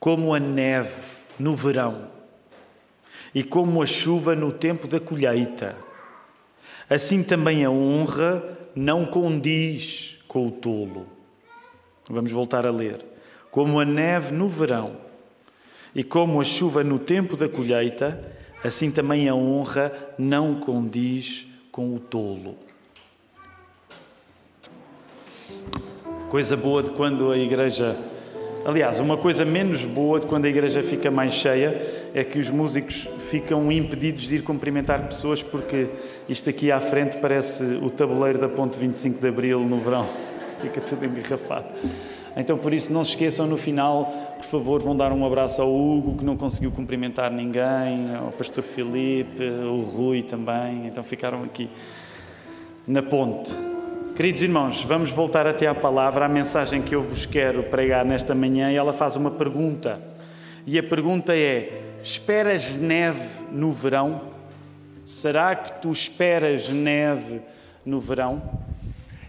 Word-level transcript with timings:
como 0.00 0.34
a 0.34 0.40
neve 0.40 1.02
no 1.38 1.54
verão 1.54 2.08
e 3.34 3.44
como 3.44 3.82
a 3.82 3.86
chuva 3.86 4.34
no 4.34 4.50
tempo 4.50 4.88
da 4.88 4.98
colheita. 4.98 5.76
Assim 6.88 7.22
também 7.22 7.64
a 7.64 7.70
honra 7.70 8.42
não 8.74 9.04
condiz 9.04 10.18
com 10.26 10.48
o 10.48 10.50
tolo. 10.50 11.06
Vamos 12.08 12.32
voltar 12.32 12.66
a 12.66 12.70
ler. 12.70 13.04
Como 13.50 13.78
a 13.78 13.84
neve 13.84 14.32
no 14.32 14.48
verão 14.48 14.96
e 15.94 16.02
como 16.02 16.40
a 16.40 16.44
chuva 16.44 16.82
no 16.82 16.98
tempo 16.98 17.36
da 17.36 17.48
colheita, 17.48 18.32
assim 18.64 18.90
também 18.90 19.28
a 19.28 19.34
honra 19.34 19.92
não 20.18 20.58
condiz 20.58 21.46
com 21.70 21.94
o 21.94 22.00
tolo. 22.00 22.56
Coisa 26.30 26.56
boa 26.56 26.82
de 26.82 26.90
quando 26.90 27.30
a 27.30 27.36
igreja. 27.36 27.98
Aliás, 28.62 29.00
uma 29.00 29.16
coisa 29.16 29.42
menos 29.42 29.86
boa 29.86 30.20
de 30.20 30.26
quando 30.26 30.44
a 30.44 30.48
igreja 30.48 30.82
fica 30.82 31.10
mais 31.10 31.32
cheia 31.32 31.80
é 32.12 32.22
que 32.22 32.38
os 32.38 32.50
músicos 32.50 33.08
ficam 33.18 33.72
impedidos 33.72 34.24
de 34.24 34.36
ir 34.36 34.42
cumprimentar 34.42 35.08
pessoas 35.08 35.42
porque 35.42 35.88
isto 36.28 36.50
aqui 36.50 36.70
à 36.70 36.78
frente 36.78 37.16
parece 37.16 37.64
o 37.64 37.88
tabuleiro 37.88 38.38
da 38.38 38.50
Ponte 38.50 38.78
25 38.78 39.18
de 39.18 39.28
Abril 39.28 39.60
no 39.60 39.78
verão. 39.78 40.06
Fica 40.60 40.78
tudo 40.78 41.06
engarrafado. 41.06 41.68
Então, 42.36 42.58
por 42.58 42.74
isso, 42.74 42.92
não 42.92 43.02
se 43.02 43.10
esqueçam 43.10 43.46
no 43.46 43.56
final, 43.56 44.36
por 44.36 44.44
favor, 44.44 44.82
vão 44.82 44.94
dar 44.94 45.10
um 45.10 45.26
abraço 45.26 45.62
ao 45.62 45.74
Hugo, 45.74 46.18
que 46.18 46.24
não 46.24 46.36
conseguiu 46.36 46.70
cumprimentar 46.70 47.30
ninguém, 47.30 48.14
ao 48.14 48.30
Pastor 48.30 48.62
Filipe, 48.62 49.42
o 49.42 49.80
Rui 49.80 50.22
também. 50.22 50.86
Então, 50.86 51.02
ficaram 51.02 51.42
aqui 51.42 51.68
na 52.86 53.02
ponte. 53.02 53.69
Queridos 54.20 54.42
irmãos, 54.42 54.84
vamos 54.84 55.10
voltar 55.10 55.46
até 55.46 55.66
à 55.66 55.74
palavra, 55.74 56.26
à 56.26 56.28
mensagem 56.28 56.82
que 56.82 56.94
eu 56.94 57.02
vos 57.02 57.24
quero 57.24 57.62
pregar 57.62 58.04
nesta 58.04 58.34
manhã, 58.34 58.70
e 58.70 58.76
ela 58.76 58.92
faz 58.92 59.16
uma 59.16 59.30
pergunta. 59.30 59.98
E 60.66 60.78
a 60.78 60.82
pergunta 60.82 61.34
é: 61.34 61.80
Esperas 62.02 62.76
neve 62.76 63.46
no 63.50 63.72
verão? 63.72 64.20
Será 65.06 65.54
que 65.54 65.80
tu 65.80 65.90
esperas 65.90 66.68
neve 66.68 67.40
no 67.82 67.98
verão? 67.98 68.42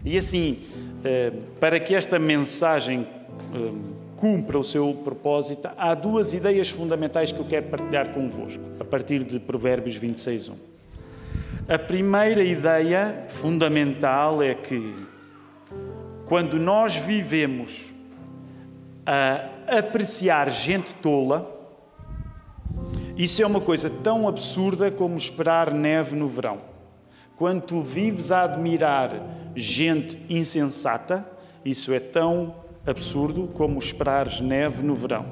E 0.04 0.18
assim, 0.18 0.58
eh, 1.02 1.32
para 1.58 1.80
que 1.80 1.94
esta 1.94 2.18
mensagem 2.18 3.06
eh, 3.54 3.72
cumpra 4.14 4.58
o 4.58 4.62
seu 4.62 4.92
propósito, 5.02 5.70
há 5.74 5.94
duas 5.94 6.34
ideias 6.34 6.68
fundamentais 6.68 7.32
que 7.32 7.40
eu 7.40 7.46
quero 7.46 7.68
partilhar 7.68 8.10
convosco, 8.10 8.62
a 8.78 8.84
partir 8.84 9.24
de 9.24 9.40
Provérbios 9.40 9.96
26, 9.96 10.50
1. 10.50 10.71
A 11.72 11.78
primeira 11.78 12.44
ideia 12.44 13.24
fundamental 13.30 14.42
é 14.42 14.54
que 14.54 14.94
quando 16.26 16.58
nós 16.58 16.96
vivemos 16.96 17.90
a 19.06 19.78
apreciar 19.78 20.50
gente 20.50 20.94
tola, 20.96 21.50
isso 23.16 23.42
é 23.42 23.46
uma 23.46 23.58
coisa 23.58 23.88
tão 23.88 24.28
absurda 24.28 24.90
como 24.90 25.16
esperar 25.16 25.72
neve 25.72 26.14
no 26.14 26.28
verão. 26.28 26.60
Quando 27.36 27.62
tu 27.62 27.80
vives 27.80 28.30
a 28.30 28.42
admirar 28.42 29.22
gente 29.56 30.20
insensata, 30.28 31.26
isso 31.64 31.90
é 31.90 32.00
tão 32.00 32.54
absurdo 32.86 33.48
como 33.54 33.78
esperares 33.78 34.42
neve 34.42 34.82
no 34.82 34.94
verão. 34.94 35.24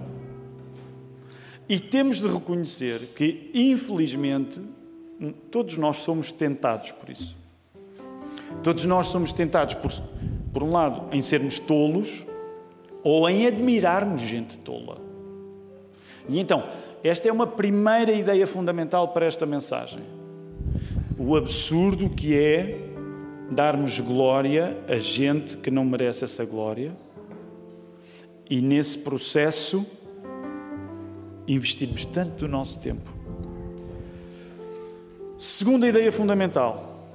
E 1.69 1.79
temos 1.79 2.23
de 2.23 2.29
reconhecer 2.29 3.11
que, 3.15 3.51
infelizmente, 3.53 4.59
todos 5.51 5.77
nós 5.77 5.99
somos 5.99 6.33
tentados 6.33 6.93
por 6.93 7.11
isso. 7.11 7.37
Todos 8.63 8.85
nós 8.85 9.09
somos 9.09 9.33
tentados, 9.33 9.75
por, 9.75 9.91
por 10.53 10.63
um 10.63 10.73
lado, 10.73 11.15
em 11.15 11.21
sermos 11.21 11.59
tolos 11.59 12.27
ou 13.03 13.29
em 13.29 13.47
admirarmos 13.47 14.21
gente 14.21 14.59
tola. 14.59 14.99
E 16.29 16.39
então, 16.39 16.65
esta 17.03 17.29
é 17.29 17.33
uma 17.33 17.47
primeira 17.47 18.13
ideia 18.13 18.47
fundamental 18.47 19.09
para 19.09 19.27
esta 19.27 19.47
mensagem. 19.47 20.03
O 21.19 21.37
absurdo 21.37 22.09
que 22.09 22.37
é 22.37 22.79
darmos 23.51 24.01
glória 24.01 24.77
a 24.89 24.99
gente 24.99 25.57
que 25.57 25.71
não 25.71 25.85
merece 25.85 26.25
essa 26.25 26.45
glória 26.45 26.93
e, 28.49 28.61
nesse 28.61 28.99
processo, 28.99 29.85
investirmos 31.47 32.05
tanto 32.05 32.47
do 32.47 32.49
nosso 32.49 32.79
tempo 32.79 33.20
Segunda 35.41 35.89
ideia 35.89 36.13
fundamental. 36.13 37.09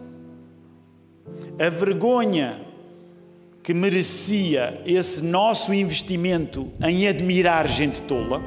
A 1.60 1.70
vergonha 1.70 2.60
que 3.62 3.72
merecia 3.72 4.82
esse 4.84 5.24
nosso 5.24 5.72
investimento 5.72 6.72
em 6.82 7.08
admirar 7.08 7.68
gente 7.68 8.02
tola, 8.02 8.42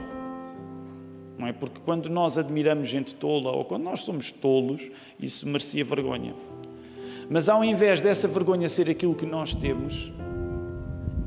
não 1.38 1.46
é? 1.46 1.52
Porque 1.52 1.80
quando 1.84 2.10
nós 2.10 2.36
admiramos 2.36 2.88
gente 2.88 3.14
tola 3.14 3.52
ou 3.52 3.64
quando 3.64 3.84
nós 3.84 4.00
somos 4.00 4.32
tolos, 4.32 4.90
isso 5.20 5.46
merecia 5.46 5.84
vergonha. 5.84 6.34
Mas 7.30 7.48
ao 7.48 7.62
invés 7.62 8.02
dessa 8.02 8.26
vergonha 8.26 8.68
ser 8.68 8.90
aquilo 8.90 9.14
que 9.14 9.26
nós 9.26 9.54
temos, 9.54 10.12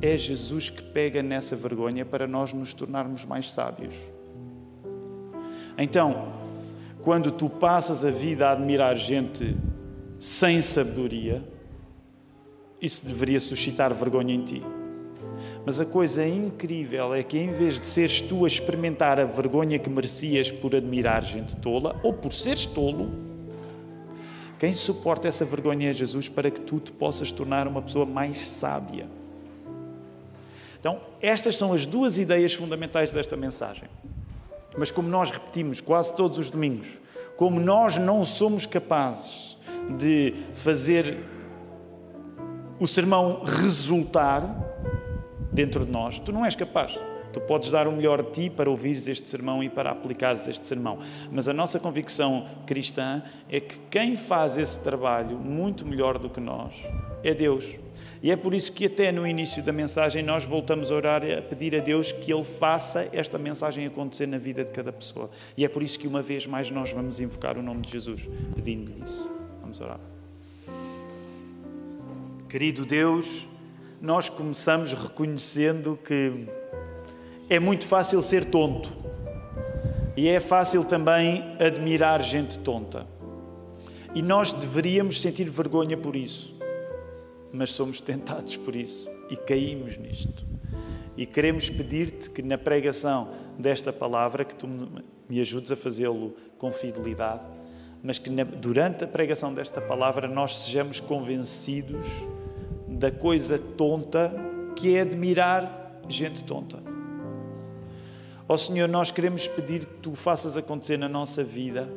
é 0.02 0.18
Jesus 0.18 0.70
que 0.70 0.84
pega 0.84 1.24
nessa 1.24 1.56
vergonha 1.56 2.04
para 2.04 2.28
nós 2.28 2.52
nos 2.52 2.74
tornarmos 2.74 3.24
mais 3.24 3.50
sábios. 3.50 3.96
Então, 5.78 6.42
quando 7.02 7.32
tu 7.32 7.50
passas 7.50 8.06
a 8.06 8.12
vida 8.12 8.48
a 8.48 8.52
admirar 8.52 8.96
gente 8.96 9.56
sem 10.20 10.62
sabedoria, 10.62 11.44
isso 12.80 13.06
deveria 13.06 13.40
suscitar 13.40 13.94
vergonha 13.94 14.34
em 14.34 14.44
ti. 14.44 14.64
Mas 15.66 15.80
a 15.80 15.86
coisa 15.86 16.26
incrível 16.26 17.14
é 17.14 17.24
que, 17.24 17.38
em 17.38 17.52
vez 17.52 17.76
de 17.76 17.86
seres 17.86 18.22
tu 18.22 18.46
a 18.46 18.48
experimentar 18.48 19.20
a 19.20 19.26
vergonha 19.26 19.80
que 19.80 19.90
merecias 19.90 20.52
por 20.52 20.76
admirar 20.76 21.24
gente 21.24 21.56
tola 21.56 22.00
ou 22.04 22.14
por 22.14 22.34
seres 22.34 22.66
tolo, 22.66 23.12
quem 24.60 24.74
suporta 24.74 25.28
essa 25.28 25.44
vergonha 25.44 25.90
é 25.90 25.94
Jesus 25.94 26.30
para 26.30 26.52
que 26.52 26.62
tu 26.62 26.80
te 26.80 26.92
possas 26.92 27.32
tornar 27.32 27.68
uma 27.68 27.82
pessoa 27.82 28.06
mais 28.06 28.38
sábia. 28.38 29.08
Então, 30.80 31.02
estas 31.20 31.56
são 31.56 31.74
as 31.74 31.86
duas 31.86 32.18
ideias 32.20 32.54
fundamentais 32.54 33.12
desta 33.12 33.36
mensagem. 33.36 33.90
Mas 34.78 34.92
como 34.92 35.08
nós 35.10 35.32
repetimos 35.32 35.82
quase 35.82 36.16
todos 36.16 36.38
os 36.38 36.50
domingos, 36.50 37.02
como 37.36 37.60
nós 37.60 37.98
não 37.98 38.24
somos 38.24 38.66
capazes 38.66 39.58
de 39.98 40.34
fazer 40.54 41.18
o 42.80 42.88
sermão 42.88 43.44
resultar 43.44 44.44
dentro 45.52 45.86
de 45.86 45.92
nós, 45.92 46.20
tu 46.20 46.32
não 46.32 46.46
és 46.46 46.56
capaz. 46.56 47.00
Tu 47.34 47.40
podes 47.40 47.72
dar 47.72 47.88
o 47.88 47.92
melhor 47.92 48.22
de 48.22 48.32
ti 48.32 48.50
para 48.50 48.70
ouvires 48.70 49.08
este 49.08 49.30
sermão 49.30 49.64
e 49.64 49.70
para 49.70 49.92
aplicares 49.92 50.48
este 50.48 50.68
sermão. 50.68 51.00
Mas 51.32 51.48
a 51.48 51.54
nossa 51.54 51.80
convicção 51.80 52.46
cristã 52.66 53.24
é 53.50 53.60
que 53.60 53.80
quem 53.90 54.18
faz 54.18 54.58
esse 54.58 54.80
trabalho 54.80 55.38
muito 55.38 55.86
melhor 55.86 56.18
do 56.18 56.30
que 56.30 56.40
nós 56.40 56.74
é 57.24 57.34
Deus. 57.34 57.66
E 58.24 58.30
é 58.30 58.36
por 58.36 58.54
isso 58.54 58.72
que 58.72 58.86
até 58.86 59.12
no 59.12 59.26
início 59.26 59.64
da 59.64 59.74
mensagem 59.74 60.22
nós 60.22 60.44
voltamos 60.44 60.92
a 60.92 60.96
orar 60.96 61.24
a 61.24 61.42
pedir 61.42 61.76
a 61.76 61.80
Deus 61.80 62.12
que 62.12 62.32
Ele 62.32 62.46
faça 62.46 63.10
esta 63.12 63.40
mensagem 63.40 63.86
acontecer 63.88 64.28
na 64.28 64.38
vida 64.38 64.64
de 64.64 64.72
cada 64.72 64.94
pessoa. 64.94 65.32
E 65.58 65.66
é 65.66 65.68
por 65.68 65.82
isso 65.82 65.98
que 65.98 66.08
uma 66.08 66.22
vez 66.22 66.46
mais 66.46 66.70
nós 66.70 66.92
vamos 66.92 67.20
invocar 67.20 67.58
o 67.58 67.64
nome 67.64 67.82
de 67.82 67.94
Jesus, 67.94 68.30
pedindo-lhe 68.54 69.04
isso. 69.04 69.28
Vamos 69.60 69.82
orar. 69.82 70.00
Querido 72.48 72.86
Deus, 72.86 73.48
nós 74.00 74.30
começamos 74.30 74.94
reconhecendo 74.94 75.98
que 76.06 76.46
é 77.50 77.60
muito 77.60 77.88
fácil 77.88 78.22
ser 78.22 78.46
tonto 78.46 78.94
e 80.16 80.28
é 80.28 80.40
fácil 80.40 80.84
também 80.84 81.56
admirar 81.60 82.22
gente 82.22 82.60
tonta. 82.60 83.08
E 84.14 84.22
nós 84.22 84.54
deveríamos 84.54 85.20
sentir 85.20 85.50
vergonha 85.50 85.98
por 85.98 86.16
isso 86.16 86.61
mas 87.54 87.72
somos 87.72 88.00
tentados 88.00 88.56
por 88.58 88.76
isso 88.76 89.10
e 89.30 89.36
caímos 89.36 89.98
nisto. 89.98 90.46
E 91.18 91.26
queremos 91.26 91.70
pedir-te 91.70 92.30
que 92.30 92.42
na 92.42 92.58
pregação 92.58 93.30
desta 93.58 93.92
palavra, 93.92 94.46
que 94.46 94.56
tu 94.56 94.68
me 95.30 95.40
ajudes 95.40 95.72
a 95.72 95.76
fazê-lo 95.76 96.34
com 96.58 96.72
fidelidade, 96.72 97.44
mas 98.02 98.18
que 98.18 98.30
na, 98.30 98.44
durante 98.44 99.04
a 99.04 99.08
pregação 99.08 99.54
desta 99.54 99.82
palavra 99.82 100.28
nós 100.28 100.56
sejamos 100.56 101.00
convencidos 101.00 102.08
da 102.88 103.12
coisa 103.12 103.60
tonta 103.60 104.34
que 104.76 104.96
é 104.96 105.02
admirar 105.02 106.02
gente 106.08 106.44
tonta. 106.44 106.80
Ó 108.48 108.54
oh, 108.54 108.58
Senhor, 108.58 108.88
nós 108.90 109.12
queremos 109.12 109.48
pedir 109.48 109.86
que 109.86 109.94
tu 110.02 110.14
faças 110.16 110.58
acontecer 110.58 110.98
na 110.98 111.08
nossa 111.08 111.44
vida 111.44 111.88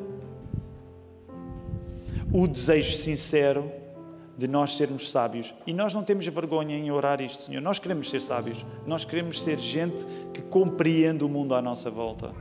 o 2.33 2.47
desejo 2.47 2.97
sincero 2.97 3.71
de 4.37 4.49
nós 4.49 4.77
sermos 4.77 5.11
sábios. 5.11 5.55
E 5.67 5.73
nós 5.73 5.95
não 5.95 6.03
temos 6.03 6.27
vergonha 6.27 6.77
em 6.77 6.91
orar 6.91 7.21
isto, 7.21 7.45
Senhor. 7.45 7.61
Nós 7.61 7.79
queremos 7.79 8.11
ser 8.11 8.21
sábios. 8.21 8.65
Nós 8.87 9.05
queremos 9.05 9.43
ser 9.43 9.59
gente 9.59 10.07
que 10.33 10.43
compreende 10.43 11.25
o 11.25 11.29
mundo 11.29 11.55
à 11.55 11.63
nossa 11.63 11.91
volta. 11.91 12.33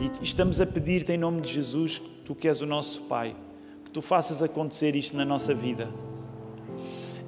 E 0.00 0.10
estamos 0.22 0.60
a 0.60 0.66
pedir-te 0.66 1.12
em 1.12 1.18
nome 1.18 1.40
de 1.40 1.52
Jesus, 1.52 2.02
tu 2.24 2.34
que 2.34 2.48
és 2.48 2.60
o 2.60 2.66
nosso 2.66 3.02
Pai, 3.02 3.36
que 3.84 3.90
tu 3.90 4.02
faças 4.02 4.42
acontecer 4.42 4.96
isto 4.96 5.16
na 5.16 5.24
nossa 5.24 5.54
vida. 5.54 5.88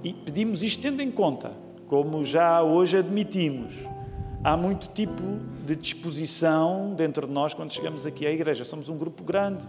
E 0.02 0.12
pedimos 0.12 0.62
isto 0.62 0.82
tendo 0.82 1.00
em 1.00 1.10
conta, 1.10 1.52
como 1.86 2.24
já 2.24 2.62
hoje 2.62 2.98
admitimos, 2.98 3.72
Há 4.46 4.56
muito 4.56 4.86
tipo 4.94 5.24
de 5.64 5.74
disposição 5.74 6.94
dentro 6.94 7.26
de 7.26 7.32
nós 7.32 7.52
quando 7.52 7.72
chegamos 7.72 8.06
aqui 8.06 8.24
à 8.24 8.30
igreja. 8.30 8.62
Somos 8.62 8.88
um 8.88 8.96
grupo 8.96 9.24
grande. 9.24 9.66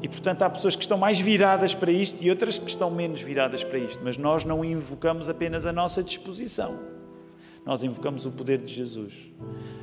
E, 0.00 0.08
portanto, 0.08 0.42
há 0.42 0.50
pessoas 0.50 0.74
que 0.74 0.82
estão 0.82 0.98
mais 0.98 1.20
viradas 1.20 1.74
para 1.74 1.90
isto 1.90 2.22
e 2.22 2.30
outras 2.30 2.58
que 2.58 2.68
estão 2.68 2.90
menos 2.90 3.20
viradas 3.20 3.62
para 3.62 3.78
isto. 3.78 4.00
Mas 4.02 4.16
nós 4.16 4.44
não 4.44 4.64
invocamos 4.64 5.28
apenas 5.28 5.66
a 5.66 5.72
nossa 5.72 6.02
disposição. 6.02 6.78
Nós 7.64 7.84
invocamos 7.84 8.26
o 8.26 8.30
poder 8.32 8.60
de 8.60 8.72
Jesus. 8.72 9.30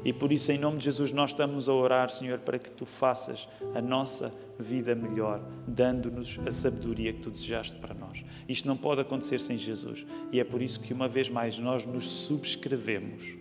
E 0.04 0.12
por 0.12 0.32
isso, 0.32 0.52
em 0.52 0.58
nome 0.58 0.80
de 0.80 0.86
Jesus, 0.86 1.14
nós 1.14 1.30
estamos 1.30 1.70
a 1.70 1.74
orar, 1.74 2.10
Senhor, 2.10 2.40
para 2.40 2.60
que 2.60 2.70
tu 2.70 2.86
faças 2.86 3.48
a 3.74 3.82
nossa 3.82 4.34
vida 4.60 4.94
melhor, 4.94 5.42
dando-nos 5.66 6.40
a 6.46 6.52
sabedoria 6.52 7.14
que 7.14 7.22
tu 7.22 7.32
desejaste 7.32 7.78
para 7.78 7.94
nós. 7.94 8.24
Isto 8.48 8.68
não 8.68 8.76
pode 8.76 9.00
acontecer 9.02 9.40
sem 9.40 9.58
Jesus. 9.58 10.06
E 10.32 10.40
é 10.40 10.44
por 10.44 10.62
isso 10.62 10.80
que, 10.82 10.94
uma 10.94 11.08
vez 11.08 11.30
mais, 11.30 11.58
nós 11.58 11.86
nos 11.86 12.10
subscrevemos 12.10 13.38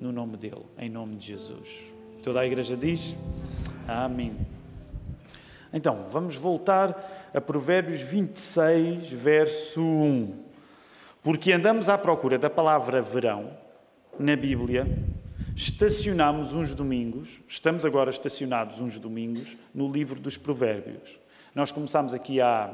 no 0.00 0.10
nome 0.10 0.38
dele, 0.38 0.64
em 0.78 0.88
nome 0.88 1.16
de 1.16 1.26
Jesus. 1.28 1.92
Toda 2.22 2.40
a 2.40 2.46
igreja 2.46 2.76
diz: 2.76 3.16
Amém. 3.86 4.34
Então, 5.72 6.04
vamos 6.06 6.36
voltar 6.36 7.30
a 7.32 7.40
Provérbios 7.40 8.02
26, 8.02 9.10
verso 9.10 9.80
1. 9.80 10.44
Porque 11.22 11.50
andamos 11.52 11.88
à 11.88 11.96
procura 11.96 12.38
da 12.38 12.50
palavra 12.50 13.00
verão 13.00 13.56
na 14.18 14.36
Bíblia, 14.36 14.86
estacionamos 15.56 16.52
uns 16.52 16.74
domingos, 16.74 17.40
estamos 17.48 17.86
agora 17.86 18.10
estacionados 18.10 18.80
uns 18.80 18.98
domingos 18.98 19.56
no 19.74 19.90
livro 19.90 20.20
dos 20.20 20.36
Provérbios. 20.36 21.18
Nós 21.54 21.72
começámos 21.72 22.12
aqui 22.12 22.38
há, 22.38 22.70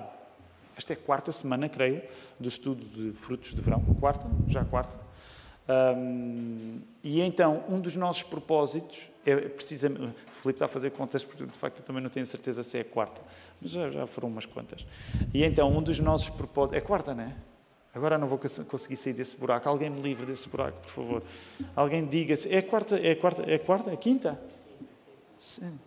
esta 0.77 0.93
é 0.93 0.95
a 0.95 0.97
quarta 0.97 1.31
semana, 1.31 1.69
creio, 1.69 2.03
do 2.39 2.49
estudo 2.49 2.85
de 2.85 3.13
frutos 3.13 3.55
de 3.55 3.63
verão. 3.63 3.81
Quarta? 4.01 4.27
Já 4.49 4.65
quarta? 4.65 5.09
E 7.05 7.21
então, 7.21 7.63
um 7.69 7.79
dos 7.79 7.95
nossos 7.95 8.23
propósitos 8.23 9.11
é 9.31 9.37
precisamente. 9.49 10.03
O 10.03 10.41
Filipe 10.41 10.57
está 10.57 10.67
a 10.67 10.69
fazer 10.69 10.91
contas, 10.91 11.25
porque 11.25 11.45
de 11.45 11.59
facto 11.59 11.81
eu 11.81 11.85
também 11.85 12.03
não 12.03 12.11
tenho 12.11 12.27
certeza 12.27 12.63
se 12.63 12.79
é 12.79 12.81
a 12.81 12.85
quarta, 12.85 13.21
mas 13.61 13.71
já, 13.71 13.91
já 13.91 14.07
foram 14.07 14.29
umas 14.29 14.47
quantas. 14.47 14.87
E 15.35 15.45
então, 15.45 15.71
um 15.77 15.83
dos 15.83 15.99
nossos 15.99 16.31
propósitos. 16.31 16.77
É 16.77 16.83
a 16.83 16.87
quarta, 16.87 17.15
não 17.15 17.25
é? 17.25 17.35
Agora 17.95 18.17
não 18.17 18.29
vou 18.29 18.39
conseguir 18.39 18.97
sair 18.97 19.13
desse 19.13 19.37
buraco. 19.37 19.69
Alguém 19.69 19.91
me 19.91 20.01
livre 20.01 20.25
desse 20.27 20.49
buraco, 20.49 20.79
por 20.81 20.91
favor. 20.91 21.23
Alguém 21.75 22.07
diga-se. 22.07 22.49
É 22.53 22.59
a 22.59 22.63
quarta? 22.63 22.97
É 22.99 23.13
a 23.13 23.17
quarta? 23.17 23.43
É 23.43 23.55
a 23.55 23.59
quarta? 23.59 23.91
É 23.91 23.95
a 23.95 23.97
quinta? 23.97 24.41
Sim. 25.39 25.79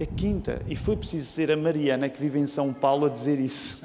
É 0.00 0.06
quinta. 0.06 0.62
E 0.66 0.74
foi 0.74 0.96
preciso 0.96 1.26
ser 1.26 1.52
a 1.52 1.56
Mariana, 1.56 2.08
que 2.08 2.20
vive 2.20 2.38
em 2.38 2.46
São 2.46 2.72
Paulo, 2.72 3.06
a 3.06 3.08
dizer 3.08 3.38
isso. 3.38 3.78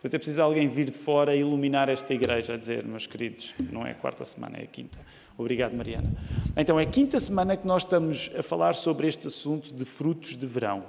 Portanto, 0.00 0.14
é 0.14 0.18
preciso 0.18 0.40
alguém 0.40 0.68
vir 0.68 0.90
de 0.90 0.98
fora 0.98 1.34
e 1.34 1.40
iluminar 1.40 1.88
esta 1.88 2.14
igreja, 2.14 2.54
a 2.54 2.56
dizer, 2.56 2.84
meus 2.84 3.06
queridos, 3.06 3.52
não 3.58 3.84
é 3.84 3.90
a 3.90 3.94
quarta 3.94 4.24
semana, 4.24 4.58
é 4.58 4.62
a 4.62 4.66
quinta. 4.66 4.98
Obrigado, 5.38 5.72
Mariana. 5.72 6.10
Então, 6.56 6.80
é 6.80 6.82
a 6.82 6.86
quinta 6.86 7.20
semana 7.20 7.56
que 7.56 7.64
nós 7.64 7.82
estamos 7.82 8.28
a 8.36 8.42
falar 8.42 8.74
sobre 8.74 9.06
este 9.06 9.28
assunto 9.28 9.72
de 9.72 9.84
frutos 9.84 10.36
de 10.36 10.46
verão. 10.46 10.84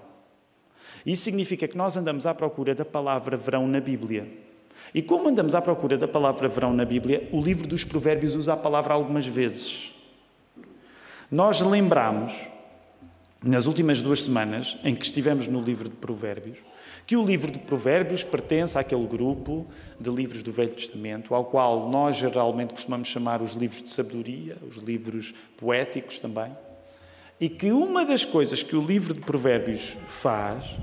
Isso 1.05 1.21
significa 1.21 1.67
que 1.67 1.77
nós 1.77 1.95
andamos 1.95 2.25
à 2.25 2.33
procura 2.33 2.73
da 2.73 2.83
palavra 2.83 3.37
verão 3.37 3.67
na 3.67 3.79
Bíblia. 3.79 4.27
E 4.91 5.03
como 5.03 5.29
andamos 5.29 5.53
à 5.53 5.61
procura 5.61 5.99
da 5.99 6.07
palavra 6.07 6.47
verão 6.47 6.73
na 6.73 6.83
Bíblia, 6.83 7.29
o 7.31 7.39
livro 7.39 7.67
dos 7.67 7.83
Provérbios 7.83 8.35
usa 8.35 8.53
a 8.53 8.57
palavra 8.57 8.95
algumas 8.95 9.27
vezes. 9.27 9.93
Nós 11.29 11.61
lembramos, 11.61 12.49
nas 13.43 13.67
últimas 13.67 14.01
duas 14.01 14.23
semanas 14.23 14.77
em 14.83 14.93
que 14.93 15.05
estivemos 15.05 15.47
no 15.47 15.61
livro 15.61 15.87
de 15.87 15.95
Provérbios, 15.95 16.57
que 17.07 17.15
o 17.15 17.25
livro 17.25 17.49
de 17.49 17.59
Provérbios 17.59 18.21
pertence 18.21 18.77
àquele 18.77 19.07
grupo 19.07 19.65
de 19.99 20.09
livros 20.09 20.43
do 20.43 20.51
Velho 20.51 20.73
Testamento, 20.73 21.33
ao 21.33 21.45
qual 21.45 21.89
nós 21.89 22.17
geralmente 22.17 22.73
costumamos 22.73 23.07
chamar 23.07 23.41
os 23.41 23.53
livros 23.53 23.81
de 23.81 23.89
sabedoria, 23.89 24.57
os 24.67 24.77
livros 24.77 25.33
poéticos 25.55 26.19
também, 26.19 26.51
e 27.39 27.47
que 27.47 27.71
uma 27.71 28.03
das 28.03 28.25
coisas 28.25 28.61
que 28.61 28.75
o 28.75 28.85
livro 28.85 29.13
de 29.13 29.21
Provérbios 29.21 29.97
faz 30.05 30.75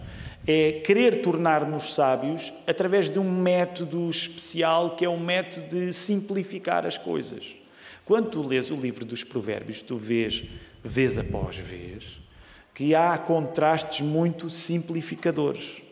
é 0.47 0.81
querer 0.81 1.21
tornar-nos 1.21 1.93
sábios 1.93 2.55
através 2.67 3.11
de 3.11 3.19
um 3.19 3.31
método 3.31 4.09
especial 4.09 4.97
que 4.97 5.05
é 5.05 5.09
um 5.09 5.21
método 5.21 5.67
de 5.67 5.93
simplificar 5.93 6.87
as 6.87 6.97
coisas. 6.97 7.55
Quando 8.05 8.31
tu 8.31 8.43
lês 8.43 8.71
o 8.71 8.77
livro 8.77 9.05
dos 9.05 9.25
Provérbios, 9.25 9.83
tu 9.83 9.97
vês, 9.97 10.45
vez 10.83 11.19
após 11.19 11.57
vez, 11.57 12.21
que 12.77 12.95
há 12.95 13.17
contrastes 13.17 14.03
muito 14.03 14.51
simplificadores. 14.51 15.83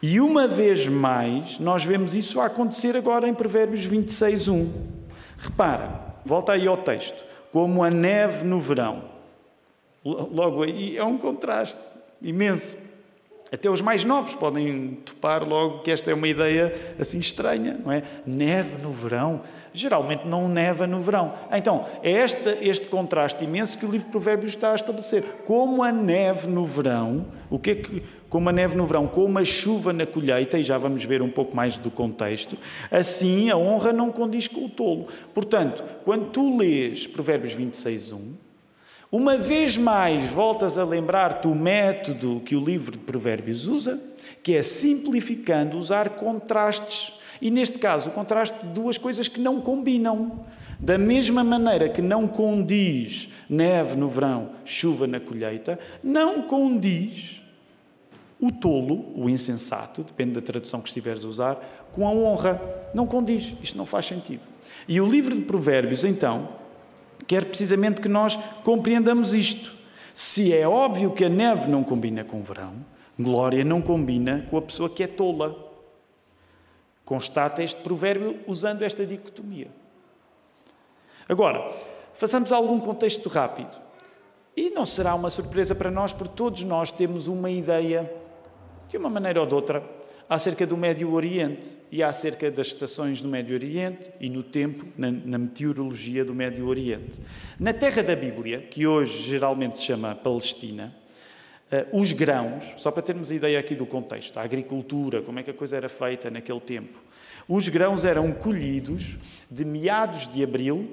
E 0.00 0.20
uma 0.20 0.46
vez 0.46 0.86
mais, 0.86 1.58
nós 1.58 1.82
vemos 1.82 2.14
isso 2.14 2.40
acontecer 2.40 2.96
agora 2.96 3.26
em 3.26 3.34
Provérbios 3.34 3.84
26, 3.84 4.46
1. 4.46 4.72
Repara, 5.36 6.14
volta 6.24 6.52
aí 6.52 6.68
ao 6.68 6.76
texto. 6.76 7.26
Como 7.50 7.82
a 7.82 7.90
neve 7.90 8.44
no 8.44 8.60
verão. 8.60 9.02
Logo 10.04 10.62
aí 10.62 10.96
é 10.96 11.04
um 11.04 11.18
contraste 11.18 11.80
imenso. 12.22 12.76
Até 13.50 13.68
os 13.68 13.80
mais 13.80 14.04
novos 14.04 14.36
podem 14.36 14.98
topar 15.04 15.42
logo 15.48 15.80
que 15.80 15.90
esta 15.90 16.12
é 16.12 16.14
uma 16.14 16.28
ideia 16.28 16.94
assim 17.00 17.18
estranha, 17.18 17.80
não 17.84 17.90
é? 17.90 18.04
Neve 18.24 18.80
no 18.80 18.92
verão. 18.92 19.42
Geralmente 19.76 20.26
não 20.26 20.48
neva 20.48 20.86
no 20.86 21.00
verão. 21.00 21.34
Então, 21.52 21.84
é 22.02 22.10
este, 22.10 22.48
este 22.62 22.86
contraste 22.86 23.44
imenso 23.44 23.76
que 23.78 23.84
o 23.84 23.90
livro 23.90 24.06
de 24.06 24.10
Provérbios 24.10 24.52
está 24.52 24.72
a 24.72 24.74
estabelecer. 24.74 25.22
Como 25.44 25.82
a 25.82 25.92
neve 25.92 26.48
no 26.48 26.64
verão, 26.64 27.26
o 27.50 27.58
que 27.58 27.70
é 27.72 27.74
que, 27.74 28.02
como 28.30 28.48
a 28.48 28.52
neve 28.52 28.74
no 28.74 28.86
verão, 28.86 29.06
como 29.06 29.38
a 29.38 29.44
chuva 29.44 29.92
na 29.92 30.06
colheita, 30.06 30.58
e 30.58 30.64
já 30.64 30.78
vamos 30.78 31.04
ver 31.04 31.20
um 31.20 31.28
pouco 31.28 31.54
mais 31.54 31.78
do 31.78 31.90
contexto, 31.90 32.56
assim 32.90 33.50
a 33.50 33.56
honra 33.56 33.92
não 33.92 34.10
condiz 34.10 34.48
com 34.48 34.64
o 34.64 34.68
tolo. 34.68 35.08
Portanto, 35.34 35.84
quando 36.04 36.30
tu 36.30 36.56
lês 36.56 37.06
Provérbios 37.06 37.52
26, 37.52 38.12
1, 38.12 38.46
uma 39.12 39.36
vez 39.36 39.76
mais 39.76 40.24
voltas 40.32 40.78
a 40.78 40.84
lembrar-te 40.84 41.46
o 41.46 41.54
método 41.54 42.40
que 42.44 42.56
o 42.56 42.64
livro 42.64 42.92
de 42.92 43.04
Provérbios 43.04 43.66
usa, 43.66 44.02
que 44.42 44.54
é 44.54 44.62
simplificando, 44.62 45.76
usar 45.76 46.10
contrastes 46.10 47.15
e 47.40 47.50
neste 47.50 47.78
caso, 47.78 48.10
o 48.10 48.12
contraste 48.12 48.58
de 48.66 48.72
duas 48.72 48.98
coisas 48.98 49.28
que 49.28 49.40
não 49.40 49.60
combinam. 49.60 50.44
Da 50.78 50.98
mesma 50.98 51.42
maneira 51.42 51.88
que 51.88 52.02
não 52.02 52.28
condiz 52.28 53.30
neve 53.48 53.96
no 53.96 54.08
verão, 54.08 54.50
chuva 54.64 55.06
na 55.06 55.18
colheita, 55.18 55.78
não 56.02 56.42
condiz 56.42 57.42
o 58.38 58.52
tolo, 58.52 59.06
o 59.16 59.30
insensato, 59.30 60.02
depende 60.02 60.32
da 60.32 60.42
tradução 60.42 60.80
que 60.80 60.88
estiveres 60.88 61.24
a 61.24 61.28
usar, 61.28 61.88
com 61.92 62.06
a 62.06 62.10
honra. 62.10 62.60
Não 62.92 63.06
condiz. 63.06 63.56
Isto 63.62 63.78
não 63.78 63.86
faz 63.86 64.04
sentido. 64.04 64.46
E 64.86 65.00
o 65.00 65.06
livro 65.06 65.34
de 65.34 65.42
Provérbios, 65.42 66.04
então, 66.04 66.48
quer 67.26 67.46
precisamente 67.46 68.00
que 68.00 68.08
nós 68.08 68.38
compreendamos 68.62 69.34
isto. 69.34 69.74
Se 70.12 70.52
é 70.52 70.68
óbvio 70.68 71.12
que 71.12 71.24
a 71.24 71.28
neve 71.28 71.70
não 71.70 71.82
combina 71.82 72.24
com 72.24 72.40
o 72.40 72.42
verão, 72.42 72.74
glória 73.18 73.64
não 73.64 73.80
combina 73.80 74.46
com 74.50 74.58
a 74.58 74.62
pessoa 74.62 74.90
que 74.90 75.02
é 75.02 75.06
tola 75.06 75.65
constata 77.06 77.62
este 77.62 77.80
provérbio 77.80 78.40
usando 78.48 78.82
esta 78.82 79.06
dicotomia. 79.06 79.68
Agora, 81.28 81.72
façamos 82.12 82.52
algum 82.52 82.78
contexto 82.80 83.28
rápido. 83.28 83.80
E 84.56 84.70
não 84.70 84.84
será 84.84 85.14
uma 85.14 85.30
surpresa 85.30 85.74
para 85.74 85.90
nós, 85.90 86.12
porque 86.12 86.34
todos 86.34 86.64
nós 86.64 86.90
temos 86.90 87.28
uma 87.28 87.48
ideia, 87.48 88.12
de 88.88 88.96
uma 88.96 89.08
maneira 89.08 89.40
ou 89.40 89.46
de 89.46 89.54
outra, 89.54 89.82
acerca 90.28 90.66
do 90.66 90.76
Médio 90.76 91.12
Oriente 91.12 91.78
e 91.92 92.02
acerca 92.02 92.50
das 92.50 92.68
estações 92.68 93.22
do 93.22 93.28
Médio 93.28 93.54
Oriente 93.54 94.10
e 94.18 94.28
no 94.28 94.42
tempo, 94.42 94.86
na, 94.96 95.10
na, 95.10 95.38
meteorologia 95.38 96.24
do 96.24 96.34
Médio 96.34 96.66
Oriente. 96.66 97.20
Na 97.60 97.72
terra 97.72 98.02
da 98.02 98.16
Bíblia, 98.16 98.62
que 98.62 98.84
hoje 98.84 99.22
geralmente 99.22 99.78
se 99.78 99.84
chama 99.84 100.14
Palestina, 100.14 100.92
os 101.92 102.12
grãos, 102.12 102.74
só 102.76 102.90
para 102.90 103.02
termos 103.02 103.32
ideia 103.32 103.58
aqui 103.58 103.74
do 103.74 103.86
contexto, 103.86 104.38
a 104.38 104.42
agricultura, 104.42 105.20
como 105.22 105.40
é 105.40 105.42
que 105.42 105.50
a 105.50 105.54
coisa 105.54 105.76
era 105.76 105.88
feita 105.88 106.30
naquele 106.30 106.60
tempo. 106.60 107.00
Os 107.48 107.68
grãos 107.68 108.04
eram 108.04 108.32
colhidos 108.32 109.18
de 109.50 109.64
meados 109.64 110.28
de 110.28 110.42
abril 110.42 110.88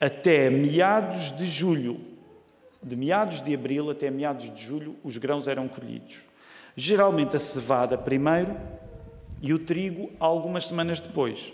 até 0.00 0.50
meados 0.50 1.32
de 1.32 1.46
julho. 1.46 2.00
De 2.82 2.94
meados 2.94 3.42
de 3.42 3.52
abril 3.54 3.90
até 3.90 4.10
meados 4.10 4.52
de 4.52 4.62
julho, 4.62 4.96
os 5.02 5.16
grãos 5.18 5.48
eram 5.48 5.66
colhidos. 5.66 6.20
Geralmente 6.76 7.34
a 7.34 7.38
cevada 7.40 7.98
primeiro 7.98 8.56
e 9.42 9.52
o 9.52 9.58
trigo 9.58 10.10
algumas 10.20 10.68
semanas 10.68 11.00
depois. 11.00 11.52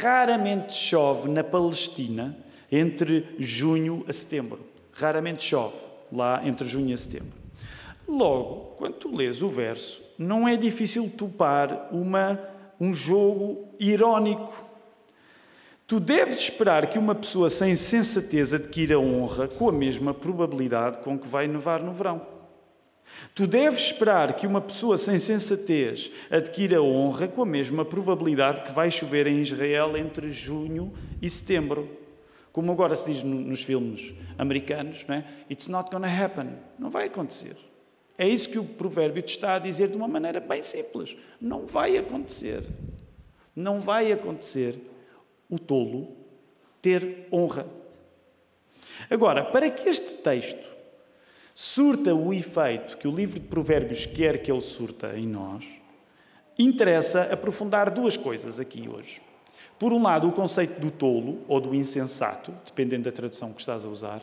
Raramente 0.00 0.72
chove 0.72 1.28
na 1.28 1.44
Palestina 1.44 2.36
entre 2.72 3.36
junho 3.38 4.04
a 4.08 4.12
setembro. 4.12 4.66
Raramente 4.92 5.44
chove 5.44 5.76
lá 6.10 6.40
entre 6.44 6.66
junho 6.66 6.92
e 6.92 6.98
setembro. 6.98 7.45
Logo, 8.08 8.76
quando 8.76 8.94
tu 8.94 9.14
lês 9.14 9.42
o 9.42 9.48
verso, 9.48 10.02
não 10.16 10.46
é 10.46 10.56
difícil 10.56 11.10
topar 11.10 11.88
uma, 11.92 12.40
um 12.80 12.94
jogo 12.94 13.68
irónico. 13.78 14.64
Tu 15.86 16.00
deves 16.00 16.38
esperar 16.38 16.88
que 16.88 16.98
uma 16.98 17.14
pessoa 17.14 17.48
sem 17.48 17.76
sensatez 17.76 18.52
adquira 18.52 18.98
honra 18.98 19.46
com 19.46 19.68
a 19.68 19.72
mesma 19.72 20.12
probabilidade 20.12 20.98
com 20.98 21.18
que 21.18 21.28
vai 21.28 21.46
nevar 21.46 21.80
no 21.80 21.92
verão. 21.92 22.36
Tu 23.34 23.46
deves 23.46 23.86
esperar 23.86 24.34
que 24.34 24.46
uma 24.46 24.60
pessoa 24.60 24.98
sem 24.98 25.18
sensatez 25.18 26.10
adquira 26.30 26.82
honra 26.82 27.28
com 27.28 27.42
a 27.42 27.46
mesma 27.46 27.84
probabilidade 27.84 28.62
que 28.62 28.72
vai 28.72 28.90
chover 28.90 29.26
em 29.26 29.40
Israel 29.40 29.96
entre 29.96 30.30
junho 30.30 30.92
e 31.20 31.30
setembro. 31.30 31.88
Como 32.52 32.72
agora 32.72 32.96
se 32.96 33.12
diz 33.12 33.22
nos 33.22 33.62
filmes 33.62 34.14
americanos, 34.38 35.04
não 35.06 35.16
é? 35.16 35.24
It's 35.50 35.68
not 35.68 35.90
gonna 35.90 36.08
happen. 36.08 36.54
Não 36.78 36.90
vai 36.90 37.06
acontecer. 37.06 37.56
É 38.18 38.26
isso 38.26 38.48
que 38.48 38.58
o 38.58 38.64
provérbio 38.64 39.22
te 39.22 39.30
está 39.30 39.56
a 39.56 39.58
dizer 39.58 39.88
de 39.88 39.96
uma 39.96 40.08
maneira 40.08 40.40
bem 40.40 40.62
simples. 40.62 41.16
Não 41.40 41.66
vai 41.66 41.96
acontecer. 41.96 42.62
Não 43.54 43.80
vai 43.80 44.10
acontecer 44.12 44.78
o 45.48 45.58
tolo 45.58 46.16
ter 46.80 47.28
honra. 47.32 47.66
Agora, 49.10 49.44
para 49.44 49.68
que 49.70 49.88
este 49.88 50.14
texto 50.14 50.68
surta 51.54 52.14
o 52.14 52.32
efeito 52.32 52.98
que 52.98 53.08
o 53.08 53.10
livro 53.10 53.40
de 53.40 53.46
Provérbios 53.46 54.06
quer 54.06 54.42
que 54.42 54.50
ele 54.50 54.60
surta 54.60 55.16
em 55.16 55.26
nós, 55.26 55.66
interessa 56.58 57.22
aprofundar 57.22 57.90
duas 57.90 58.16
coisas 58.16 58.60
aqui 58.60 58.88
hoje. 58.88 59.20
Por 59.78 59.92
um 59.92 60.02
lado, 60.02 60.28
o 60.28 60.32
conceito 60.32 60.80
do 60.80 60.90
tolo 60.90 61.44
ou 61.48 61.60
do 61.60 61.74
insensato, 61.74 62.52
dependendo 62.64 63.04
da 63.04 63.12
tradução 63.12 63.52
que 63.52 63.60
estás 63.60 63.84
a 63.84 63.88
usar. 63.88 64.22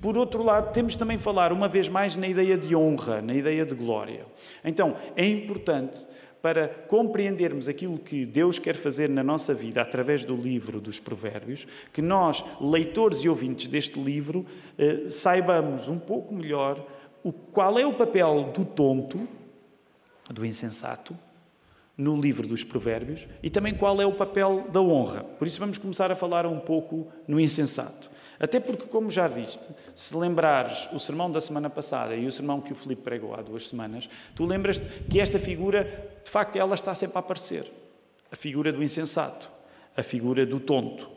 Por 0.00 0.16
outro 0.16 0.42
lado, 0.42 0.72
temos 0.72 0.96
também 0.96 1.18
falar 1.18 1.52
uma 1.52 1.68
vez 1.68 1.88
mais 1.88 2.16
na 2.16 2.26
ideia 2.26 2.56
de 2.56 2.74
honra, 2.74 3.20
na 3.20 3.34
ideia 3.34 3.64
de 3.64 3.74
glória. 3.74 4.26
Então, 4.64 4.96
é 5.16 5.26
importante 5.26 6.06
para 6.44 6.68
compreendermos 6.68 7.70
aquilo 7.70 7.98
que 7.98 8.26
Deus 8.26 8.58
quer 8.58 8.76
fazer 8.76 9.08
na 9.08 9.24
nossa 9.24 9.54
vida 9.54 9.80
através 9.80 10.26
do 10.26 10.36
livro 10.36 10.78
dos 10.78 11.00
Provérbios, 11.00 11.66
que 11.90 12.02
nós, 12.02 12.44
leitores 12.60 13.20
e 13.20 13.30
ouvintes 13.30 13.66
deste 13.66 13.98
livro, 13.98 14.44
eh, 14.76 15.08
saibamos 15.08 15.88
um 15.88 15.98
pouco 15.98 16.34
melhor 16.34 16.86
o, 17.22 17.32
qual 17.32 17.78
é 17.78 17.86
o 17.86 17.94
papel 17.94 18.52
do 18.54 18.62
tonto, 18.62 19.26
do 20.30 20.44
insensato, 20.44 21.16
no 21.96 22.20
livro 22.20 22.46
dos 22.46 22.64
Provérbios 22.64 23.26
e 23.42 23.48
também 23.48 23.72
qual 23.72 24.00
é 24.00 24.06
o 24.06 24.12
papel 24.12 24.66
da 24.70 24.80
honra. 24.82 25.24
Por 25.24 25.46
isso, 25.46 25.58
vamos 25.58 25.78
começar 25.78 26.10
a 26.12 26.14
falar 26.14 26.44
um 26.44 26.60
pouco 26.60 27.06
no 27.26 27.40
insensato. 27.40 28.10
Até 28.38 28.58
porque, 28.58 28.86
como 28.86 29.10
já 29.10 29.26
viste, 29.26 29.68
se 29.94 30.16
lembrares 30.16 30.88
o 30.92 30.98
sermão 30.98 31.30
da 31.30 31.40
semana 31.40 31.70
passada 31.70 32.14
e 32.14 32.26
o 32.26 32.32
sermão 32.32 32.60
que 32.60 32.72
o 32.72 32.76
Filipe 32.76 33.02
pregou 33.02 33.34
há 33.34 33.42
duas 33.42 33.68
semanas, 33.68 34.08
tu 34.34 34.44
lembras-te 34.44 34.86
que 35.08 35.20
esta 35.20 35.38
figura, 35.38 35.84
de 36.24 36.30
facto, 36.30 36.56
ela 36.56 36.74
está 36.74 36.94
sempre 36.94 37.16
a 37.16 37.20
aparecer. 37.20 37.70
A 38.30 38.36
figura 38.36 38.72
do 38.72 38.82
insensato, 38.82 39.48
a 39.96 40.02
figura 40.02 40.44
do 40.44 40.58
tonto. 40.58 41.08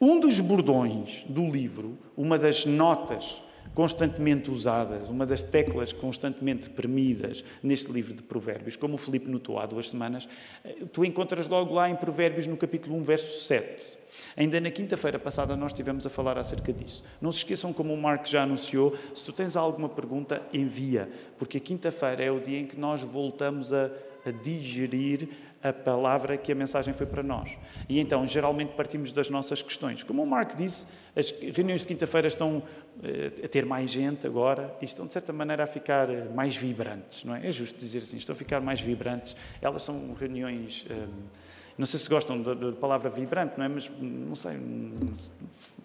Um 0.00 0.18
dos 0.18 0.40
bordões 0.40 1.24
do 1.28 1.48
livro, 1.48 1.98
uma 2.16 2.38
das 2.38 2.64
notas 2.64 3.42
constantemente 3.74 4.50
usadas, 4.50 5.08
uma 5.08 5.26
das 5.26 5.42
teclas 5.42 5.92
constantemente 5.92 6.68
premidas 6.70 7.44
neste 7.62 7.90
livro 7.90 8.14
de 8.14 8.22
Provérbios, 8.22 8.76
como 8.76 8.94
o 8.94 8.98
Filipe 8.98 9.30
notou 9.30 9.58
há 9.58 9.66
duas 9.66 9.90
semanas, 9.90 10.28
eh, 10.64 10.84
tu 10.92 11.04
encontras 11.04 11.48
logo 11.48 11.74
lá 11.74 11.88
em 11.88 11.96
Provérbios 11.96 12.46
no 12.46 12.56
capítulo 12.56 12.96
1, 12.96 13.02
verso 13.02 13.44
7. 13.44 13.98
Ainda 14.36 14.60
na 14.60 14.70
quinta-feira 14.70 15.18
passada 15.18 15.56
nós 15.56 15.72
estivemos 15.72 16.06
a 16.06 16.10
falar 16.10 16.38
acerca 16.38 16.72
disso. 16.72 17.04
Não 17.20 17.30
se 17.30 17.38
esqueçam, 17.38 17.72
como 17.72 17.92
o 17.92 17.96
Mark 17.96 18.26
já 18.26 18.42
anunciou, 18.42 18.96
se 19.14 19.24
tu 19.24 19.32
tens 19.32 19.56
alguma 19.56 19.88
pergunta, 19.88 20.42
envia, 20.52 21.08
porque 21.38 21.58
a 21.58 21.60
quinta-feira 21.60 22.24
é 22.24 22.30
o 22.30 22.40
dia 22.40 22.58
em 22.58 22.66
que 22.66 22.78
nós 22.78 23.02
voltamos 23.02 23.72
a, 23.72 23.90
a 24.24 24.30
digerir 24.30 25.28
a 25.62 25.72
palavra 25.72 26.36
que 26.36 26.52
a 26.52 26.54
mensagem 26.54 26.94
foi 26.94 27.06
para 27.06 27.22
nós. 27.22 27.56
E 27.88 27.98
então, 27.98 28.26
geralmente, 28.26 28.74
partimos 28.74 29.12
das 29.12 29.28
nossas 29.28 29.62
questões. 29.62 30.02
Como 30.02 30.22
o 30.22 30.26
Mark 30.26 30.54
disse, 30.54 30.86
as 31.16 31.30
reuniões 31.30 31.80
de 31.80 31.88
quinta-feira 31.88 32.28
estão 32.28 32.62
eh, 33.02 33.44
a 33.44 33.48
ter 33.48 33.66
mais 33.66 33.90
gente 33.90 34.26
agora 34.26 34.74
e 34.80 34.84
estão, 34.84 35.06
de 35.06 35.12
certa 35.12 35.32
maneira, 35.32 35.64
a 35.64 35.66
ficar 35.66 36.08
eh, 36.10 36.28
mais 36.32 36.56
vibrantes, 36.56 37.24
não 37.24 37.34
é? 37.34 37.46
É 37.46 37.50
justo 37.50 37.78
dizer 37.78 37.98
assim, 37.98 38.16
estão 38.16 38.34
a 38.34 38.36
ficar 38.36 38.60
mais 38.60 38.80
vibrantes. 38.80 39.34
Elas 39.60 39.82
são 39.82 40.14
reuniões. 40.14 40.86
Um, 40.90 41.48
não 41.76 41.86
sei 41.86 42.00
se 42.00 42.08
gostam 42.08 42.42
da, 42.42 42.54
da 42.54 42.72
palavra 42.72 43.08
vibrante, 43.08 43.54
não 43.56 43.64
é? 43.64 43.68
Mas, 43.68 43.90
não 44.00 44.34
sei, 44.34 44.58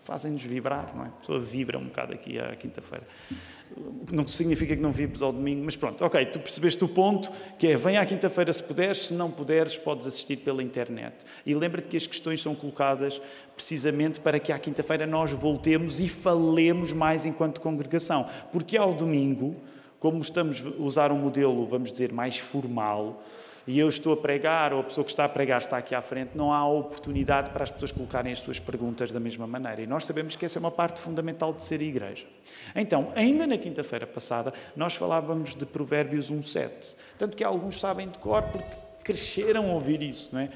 fazem-nos 0.03 0.43
vibrar, 0.43 0.93
não 0.95 1.05
é? 1.05 1.07
A 1.07 1.11
pessoa 1.11 1.39
vibra 1.39 1.77
um 1.77 1.85
bocado 1.85 2.13
aqui 2.13 2.37
à 2.37 2.55
quinta-feira. 2.55 3.07
Não 4.11 4.27
significa 4.27 4.75
que 4.75 4.81
não 4.81 4.91
vibres 4.91 5.21
ao 5.21 5.31
domingo, 5.31 5.63
mas 5.63 5.75
pronto, 5.75 6.03
ok, 6.03 6.25
tu 6.27 6.39
percebeste 6.39 6.83
o 6.83 6.87
ponto, 6.87 7.31
que 7.57 7.67
é, 7.67 7.75
vem 7.75 7.97
à 7.97 8.05
quinta-feira 8.05 8.51
se 8.51 8.61
puderes, 8.61 9.07
se 9.07 9.13
não 9.13 9.31
puderes, 9.31 9.77
podes 9.77 10.05
assistir 10.05 10.37
pela 10.37 10.61
internet. 10.61 11.15
E 11.45 11.55
lembra-te 11.55 11.87
que 11.87 11.97
as 11.97 12.05
questões 12.05 12.41
são 12.41 12.53
colocadas 12.53 13.21
precisamente 13.55 14.19
para 14.19 14.39
que 14.39 14.51
à 14.51 14.59
quinta-feira 14.59 15.07
nós 15.07 15.31
voltemos 15.31 15.99
e 15.99 16.07
falemos 16.07 16.91
mais 16.93 17.25
enquanto 17.25 17.61
congregação. 17.61 18.29
Porque 18.51 18.77
ao 18.77 18.93
domingo, 18.93 19.55
como 19.99 20.19
estamos 20.21 20.67
a 20.67 20.81
usar 20.81 21.11
um 21.11 21.17
modelo, 21.17 21.65
vamos 21.65 21.91
dizer, 21.91 22.11
mais 22.11 22.37
formal, 22.37 23.23
e 23.65 23.79
eu 23.79 23.87
estou 23.87 24.13
a 24.13 24.17
pregar, 24.17 24.73
ou 24.73 24.81
a 24.81 24.83
pessoa 24.83 25.05
que 25.05 25.11
está 25.11 25.23
a 25.23 25.29
pregar 25.29 25.61
está 25.61 25.77
aqui 25.77 25.95
à 25.95 26.01
frente, 26.01 26.31
não 26.35 26.51
há 26.51 26.67
oportunidade 26.67 27.51
para 27.51 27.63
as 27.63 27.71
pessoas 27.71 27.93
colocarem 27.93 28.31
as 28.31 28.39
suas 28.39 28.59
perguntas 28.59 29.11
da 29.11 29.19
mesma 29.19 29.47
maneira. 29.47 29.81
E 29.81 29.87
nós 29.87 30.03
sabemos 30.03 30.35
que 30.35 30.45
essa 30.45 30.57
é 30.57 30.61
uma 30.61 30.71
parte 30.71 30.99
fundamental 30.99 31.53
de 31.53 31.63
ser 31.63 31.81
igreja. 31.81 32.25
Então, 32.75 33.13
ainda 33.15 33.47
na 33.47 33.57
quinta-feira 33.57 34.05
passada, 34.05 34.53
nós 34.75 34.95
falávamos 34.95 35.55
de 35.55 35.65
Provérbios 35.65 36.29
1,7. 36.29 36.95
Tanto 37.17 37.37
que 37.37 37.43
alguns 37.43 37.79
sabem 37.79 38.09
de 38.09 38.19
cor 38.19 38.43
porque 38.43 38.75
cresceram 39.03 39.69
a 39.69 39.73
ouvir 39.73 40.01
isso, 40.01 40.29
não 40.33 40.41
é? 40.41 40.49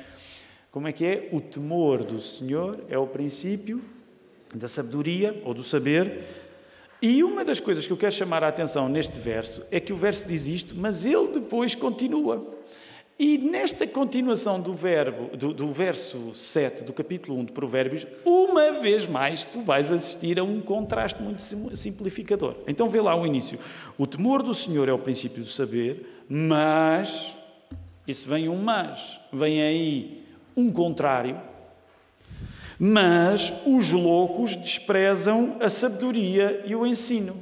Como 0.69 0.87
é 0.87 0.91
que 0.91 1.05
é? 1.05 1.29
O 1.31 1.39
temor 1.39 2.03
do 2.03 2.19
Senhor 2.19 2.83
é 2.89 2.97
o 2.97 3.07
princípio 3.07 3.81
da 4.53 4.67
sabedoria 4.67 5.41
ou 5.45 5.53
do 5.53 5.63
saber. 5.63 6.25
E 7.01 7.23
uma 7.23 7.45
das 7.45 7.59
coisas 7.59 7.87
que 7.87 7.93
eu 7.93 7.97
quero 7.97 8.11
chamar 8.11 8.43
a 8.43 8.49
atenção 8.49 8.89
neste 8.89 9.17
verso 9.17 9.63
é 9.71 9.79
que 9.79 9.93
o 9.93 9.95
verso 9.97 10.27
diz 10.27 10.45
isto, 10.47 10.75
mas 10.75 11.05
ele 11.05 11.29
depois 11.29 11.73
continua. 11.73 12.56
E 13.19 13.39
nesta 13.39 13.87
continuação 13.87 14.61
do, 14.61 14.75
verbo, 14.75 15.35
do, 15.35 15.51
do, 15.51 15.73
verso 15.73 16.35
7 16.35 16.83
do 16.83 16.93
capítulo 16.93 17.39
1 17.39 17.45
de 17.45 17.51
Provérbios, 17.51 18.05
uma 18.23 18.73
vez 18.73 19.07
mais 19.07 19.43
tu 19.43 19.59
vais 19.59 19.91
assistir 19.91 20.37
a 20.37 20.43
um 20.43 20.61
contraste 20.61 21.19
muito 21.19 21.41
simplificador. 21.75 22.57
Então 22.67 22.87
vê 22.87 23.01
lá 23.01 23.19
o 23.19 23.25
início. 23.25 23.57
O 23.97 24.05
temor 24.05 24.43
do 24.43 24.53
Senhor 24.53 24.87
é 24.87 24.93
o 24.93 24.99
princípio 24.99 25.41
do 25.41 25.49
saber, 25.49 26.25
mas, 26.29 27.35
isso 28.07 28.29
vem 28.29 28.47
um 28.49 28.61
mas, 28.61 29.19
vem 29.33 29.63
aí 29.63 30.23
um 30.55 30.71
contrário, 30.71 31.41
mas 32.77 33.51
os 33.65 33.93
loucos 33.93 34.55
desprezam 34.55 35.57
a 35.59 35.69
sabedoria 35.69 36.63
e 36.67 36.75
o 36.75 36.85
ensino. 36.85 37.35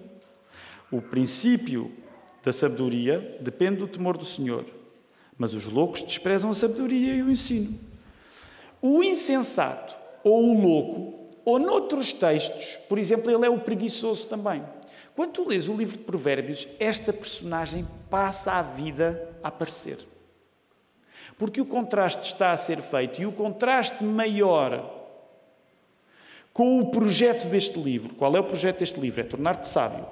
O 0.89 1.01
princípio 1.01 1.91
da 2.41 2.53
sabedoria 2.53 3.37
depende 3.41 3.79
do 3.79 3.89
temor 3.89 4.15
do 4.15 4.23
Senhor 4.23 4.63
mas 5.37 5.53
os 5.53 5.65
loucos 5.65 6.01
desprezam 6.01 6.49
a 6.49 6.53
sabedoria 6.53 7.13
e 7.13 7.21
o 7.21 7.29
ensino. 7.29 7.79
O 8.81 9.03
insensato, 9.03 9.95
ou 10.23 10.49
o 10.49 10.61
louco, 10.61 11.27
ou 11.43 11.59
noutros 11.59 12.13
textos, 12.13 12.77
por 12.87 12.97
exemplo, 12.97 13.29
ele 13.29 13.45
é 13.45 13.49
o 13.49 13.59
preguiçoso 13.59 14.27
também. 14.27 14.63
Quando 15.15 15.31
tu 15.31 15.47
lês 15.47 15.67
o 15.67 15.75
livro 15.75 15.97
de 15.97 16.03
Provérbios, 16.03 16.67
esta 16.79 17.13
personagem 17.13 17.87
passa 18.09 18.53
a 18.53 18.61
vida 18.61 19.29
a 19.41 19.47
aparecer. 19.47 19.97
Porque 21.37 21.61
o 21.61 21.65
contraste 21.65 22.33
está 22.33 22.51
a 22.51 22.57
ser 22.57 22.81
feito 22.81 23.21
e 23.21 23.25
o 23.25 23.31
contraste 23.31 24.03
maior 24.03 24.93
com 26.53 26.79
o 26.79 26.89
projeto 26.89 27.47
deste 27.47 27.79
livro. 27.79 28.15
Qual 28.15 28.35
é 28.35 28.39
o 28.39 28.43
projeto 28.43 28.79
deste 28.79 28.99
livro? 28.99 29.21
É 29.21 29.23
tornar-te 29.23 29.67
sábio 29.67 30.05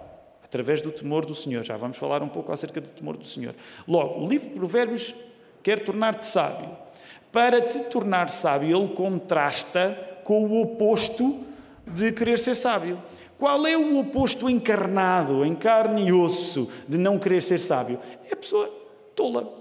através 0.53 0.83
do 0.83 0.91
temor 0.91 1.25
do 1.25 1.33
Senhor. 1.33 1.63
Já 1.63 1.75
vamos 1.75 1.97
falar 1.97 2.21
um 2.21 2.29
pouco 2.29 2.51
acerca 2.51 2.79
do 2.79 2.87
temor 2.89 3.17
do 3.17 3.25
Senhor. 3.25 3.55
Logo, 3.87 4.23
o 4.23 4.27
livro 4.27 4.49
de 4.49 4.53
Provérbios 4.53 5.15
quer 5.63 5.83
tornar-te 5.83 6.27
sábio. 6.27 6.69
Para 7.31 7.59
te 7.59 7.79
tornar 7.85 8.29
sábio, 8.29 8.77
ele 8.77 8.93
contrasta 8.93 10.19
com 10.23 10.45
o 10.45 10.61
oposto 10.61 11.43
de 11.87 12.11
querer 12.11 12.37
ser 12.37 12.55
sábio. 12.55 13.01
Qual 13.35 13.65
é 13.65 13.75
o 13.75 13.97
oposto 13.97 14.47
encarnado, 14.47 15.43
em 15.43 15.55
carne 15.55 16.07
e 16.07 16.13
osso, 16.13 16.69
de 16.87 16.99
não 16.99 17.17
querer 17.17 17.41
ser 17.41 17.57
sábio? 17.57 17.99
É 18.29 18.33
a 18.33 18.37
pessoa 18.37 18.67
tola. 19.15 19.51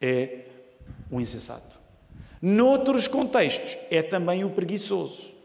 É 0.00 0.46
o 1.10 1.20
insensato. 1.20 1.78
Noutros 2.40 3.06
contextos, 3.06 3.76
é 3.90 4.02
também 4.02 4.44
o 4.44 4.50
preguiçoso. 4.50 5.35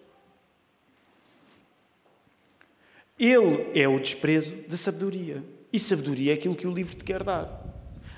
Ele 3.23 3.69
é 3.79 3.87
o 3.87 3.99
desprezo 3.99 4.55
da 4.67 4.75
sabedoria. 4.75 5.43
E 5.71 5.77
sabedoria 5.77 6.31
é 6.31 6.33
aquilo 6.33 6.55
que 6.55 6.65
o 6.65 6.73
livro 6.73 6.95
te 6.95 7.03
quer 7.03 7.21
dar. 7.21 7.63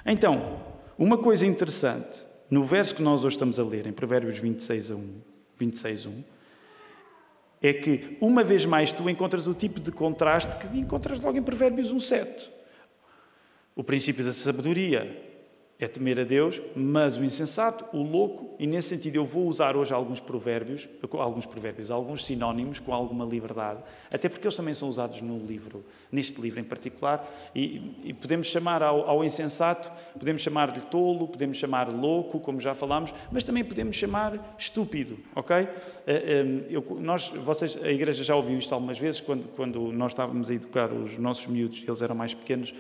Então, 0.06 0.64
uma 0.98 1.18
coisa 1.18 1.46
interessante, 1.46 2.26
no 2.50 2.64
verso 2.64 2.96
que 2.96 3.02
nós 3.02 3.26
hoje 3.26 3.36
estamos 3.36 3.60
a 3.60 3.64
ler, 3.66 3.86
em 3.86 3.92
Provérbios 3.92 4.38
26 4.38 4.92
a 4.92 4.96
1, 4.96 5.16
26, 5.58 6.06
1, 6.06 6.24
é 7.62 7.74
que, 7.74 8.18
uma 8.22 8.46
vez 8.46 8.66
mais, 8.66 8.94
tu 8.94 9.10
encontras 9.10 9.46
o 9.46 9.54
tipo 9.54 9.82
de 9.82 9.92
contraste 9.92 10.56
que 10.56 10.78
encontras 10.78 11.20
logo 11.20 11.38
em 11.38 11.44
Provérbios 11.44 11.92
1, 11.92 12.00
7. 12.00 12.52
O 13.76 13.84
princípio 13.84 14.24
da 14.24 14.32
sabedoria 14.32 15.33
é 15.84 15.88
temer 15.88 16.20
a 16.20 16.24
Deus, 16.24 16.62
mas 16.75 17.18
o 17.18 17.24
insensato, 17.24 17.86
o 17.96 18.02
louco, 18.02 18.56
e 18.60 18.66
nesse 18.66 18.90
sentido 18.90 19.16
eu 19.16 19.25
vou 19.25 19.48
usar 19.48 19.75
hoje 19.75 19.94
alguns 19.94 20.20
provérbios, 20.20 20.88
alguns 21.12 21.46
provérbios, 21.46 21.92
alguns 21.92 22.25
sinónimos 22.25 22.80
com 22.80 22.94
alguma 22.94 23.25
liberdade, 23.25 23.82
até 24.12 24.30
porque 24.30 24.48
eles 24.48 24.56
também 24.56 24.74
são 24.74 24.88
usados 24.88 25.22
no 25.22 25.38
livro, 25.38 25.84
neste 26.12 26.40
livro 26.40 26.60
em 26.60 26.63
particular, 26.63 27.30
e, 27.56 28.00
e 28.04 28.13
podemos 28.13 28.48
chamar 28.48 28.82
ao, 28.82 29.10
ao, 29.10 29.24
insensato, 29.24 29.92
podemos 30.18 30.42
chamar-lhe 30.42 30.82
tolo, 30.82 31.28
podemos 31.28 31.58
chamar 31.58 31.92
louco, 31.92 32.40
como 32.40 32.60
já 32.60 32.74
falámos, 32.74 33.13
mas 33.32 33.44
também 33.44 33.63
podemos 33.63 33.96
chamar 33.96 34.56
estúpido, 34.58 35.18
ok? 35.36 35.56
Eh, 35.56 35.68
eh, 36.08 36.46
eu, 36.70 36.98
nós, 37.00 37.30
vocês, 37.30 37.78
a 37.82 37.92
igreja 37.92 38.24
já 38.24 38.36
ouviu 38.36 38.58
isto 38.58 38.74
algumas 38.74 38.98
vezes, 38.98 39.22
quando, 39.22 39.48
quando 39.56 39.92
nós 39.92 40.12
estávamos 40.12 40.50
a 40.50 40.54
educar 40.54 40.92
os 40.92 41.18
nossos 41.18 41.48
miúdos, 41.48 41.84
eles 41.86 42.02
eram 42.02 42.16
mais 42.16 42.34
pequenos, 42.34 42.74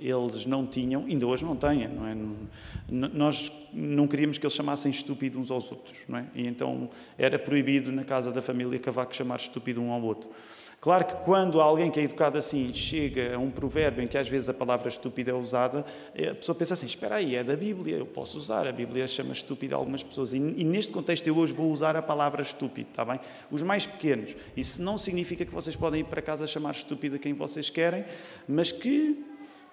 eles 0.00 0.46
não 0.46 0.66
tinham, 0.66 1.04
ainda 1.04 1.26
hoje 1.26 1.44
não 1.44 1.56
têm, 1.56 1.88
não 1.88 2.06
é? 2.06 2.16
Nós 2.88 3.52
não 3.72 4.06
queríamos 4.06 4.38
que 4.38 4.44
eles 4.44 4.54
chamassem 4.54 4.90
estúpido 4.90 5.38
uns 5.38 5.50
aos 5.50 5.70
outros, 5.70 5.98
não 6.08 6.18
é? 6.18 6.26
E 6.34 6.46
então 6.46 6.88
era 7.16 7.38
proibido 7.38 7.92
na 7.92 8.04
casa 8.04 8.32
da 8.32 8.42
família 8.42 8.78
Cavaco 8.78 9.14
chamar 9.14 9.36
estúpido 9.36 9.80
um 9.80 9.92
ao 9.92 10.02
outro. 10.02 10.30
Claro 10.80 11.06
que 11.06 11.14
quando 11.24 11.60
alguém 11.60 11.90
que 11.90 11.98
é 11.98 12.02
educado 12.02 12.36
assim 12.36 12.72
chega 12.72 13.34
a 13.34 13.38
um 13.38 13.50
provérbio 13.50 14.04
em 14.04 14.06
que 14.06 14.16
às 14.18 14.28
vezes 14.28 14.48
a 14.48 14.54
palavra 14.54 14.88
estúpida 14.88 15.30
é 15.30 15.34
usada, 15.34 15.84
a 16.14 16.34
pessoa 16.34 16.54
pensa 16.54 16.74
assim: 16.74 16.86
espera 16.86 17.16
aí, 17.16 17.34
é 17.34 17.42
da 17.42 17.56
Bíblia, 17.56 17.96
eu 17.96 18.06
posso 18.06 18.38
usar. 18.38 18.66
A 18.66 18.72
Bíblia 18.72 19.06
chama 19.06 19.32
estúpida 19.32 19.74
algumas 19.74 20.02
pessoas. 20.02 20.32
E, 20.32 20.36
e, 20.36 20.64
neste 20.64 20.92
contexto 20.92 21.26
eu 21.26 21.36
hoje 21.36 21.52
vou 21.52 21.72
usar 21.72 21.96
a 21.96 22.02
palavra 22.02 22.42
estúpido, 22.42 22.90
está 22.90 23.04
bem? 23.04 23.18
Os 23.50 23.62
mais 23.62 23.86
pequenos. 23.86 24.36
Isso 24.56 24.82
não 24.82 24.98
significa 24.98 25.44
que 25.44 25.52
vocês 25.52 25.74
podem 25.74 26.02
ir 26.02 26.04
para 26.04 26.20
casa 26.20 26.46
chamar 26.46 26.72
estúpida 26.72 27.18
quem 27.18 27.32
vocês 27.32 27.70
querem, 27.70 28.04
mas 28.46 28.70
que 28.70 29.24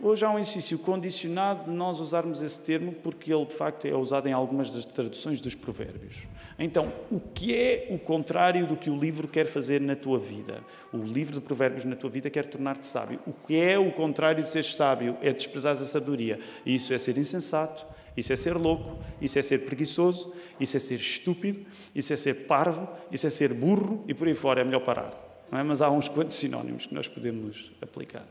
Hoje 0.02 0.26
há 0.26 0.30
um 0.30 0.40
exercício 0.40 0.78
condicionado 0.80 1.66
de 1.66 1.72
nós 1.72 2.00
usarmos 2.00 2.42
esse 2.42 2.60
termo 2.60 2.92
porque 2.92 3.34
ele, 3.34 3.46
de 3.46 3.56
facto, 3.56 3.86
é 3.86 3.96
usado 3.96 4.28
em 4.28 4.34
algumas 4.34 4.72
das 4.72 4.86
traduções 4.86 5.40
dos 5.40 5.56
provérbios. 5.56 6.28
Então, 6.60 6.92
o 7.12 7.20
que 7.20 7.56
é 7.56 7.88
o 7.90 7.98
contrário 7.98 8.68
do 8.68 8.76
que 8.76 8.90
o 8.90 8.98
livro 8.98 9.28
quer 9.28 9.46
fazer 9.46 9.80
na 9.80 9.96
tua 9.96 10.20
vida? 10.20 10.62
O 10.92 10.98
livro 10.98 11.36
de 11.36 11.42
provérbios 11.42 11.86
na 11.86 11.96
tua 11.96 12.10
vida 12.10 12.30
quer 12.30 12.46
tornar-te 12.46 12.86
sábio. 12.86 13.20
O 13.26 13.32
que 13.32 13.56
é 13.56 13.78
o 13.78 13.92
contrário 13.92 14.44
de 14.44 14.50
ser 14.50 14.66
sábio? 14.66 15.16
É 15.22 15.32
desprezar 15.32 15.74
a 15.74 15.76
sabedoria. 15.76 16.40
E 16.66 16.76
isso 16.76 16.94
é 16.94 16.98
ser 16.98 17.18
insensato, 17.18 17.86
isso 18.18 18.34
é 18.34 18.36
ser 18.36 18.56
louco, 18.56 18.98
isso 19.22 19.40
é 19.40 19.42
ser 19.42 19.60
preguiçoso, 19.60 20.34
isso 20.60 20.76
é 20.76 20.80
ser 20.80 20.96
estúpido, 20.96 21.66
isso 21.96 22.12
é 22.12 22.16
ser 22.16 22.46
parvo, 22.46 22.90
isso 23.12 23.26
é 23.26 23.30
ser 23.30 23.54
burro 23.54 24.04
e 24.08 24.14
por 24.14 24.28
aí 24.28 24.34
fora 24.34 24.62
é 24.62 24.64
melhor 24.64 24.84
parar. 24.84 25.12
É? 25.52 25.64
Mas 25.64 25.82
há 25.82 25.90
uns 25.90 26.10
quantos 26.10 26.36
sinónimos 26.36 26.88
que 26.88 26.94
nós 26.94 27.08
podemos 27.08 27.72
aplicar. 27.82 28.26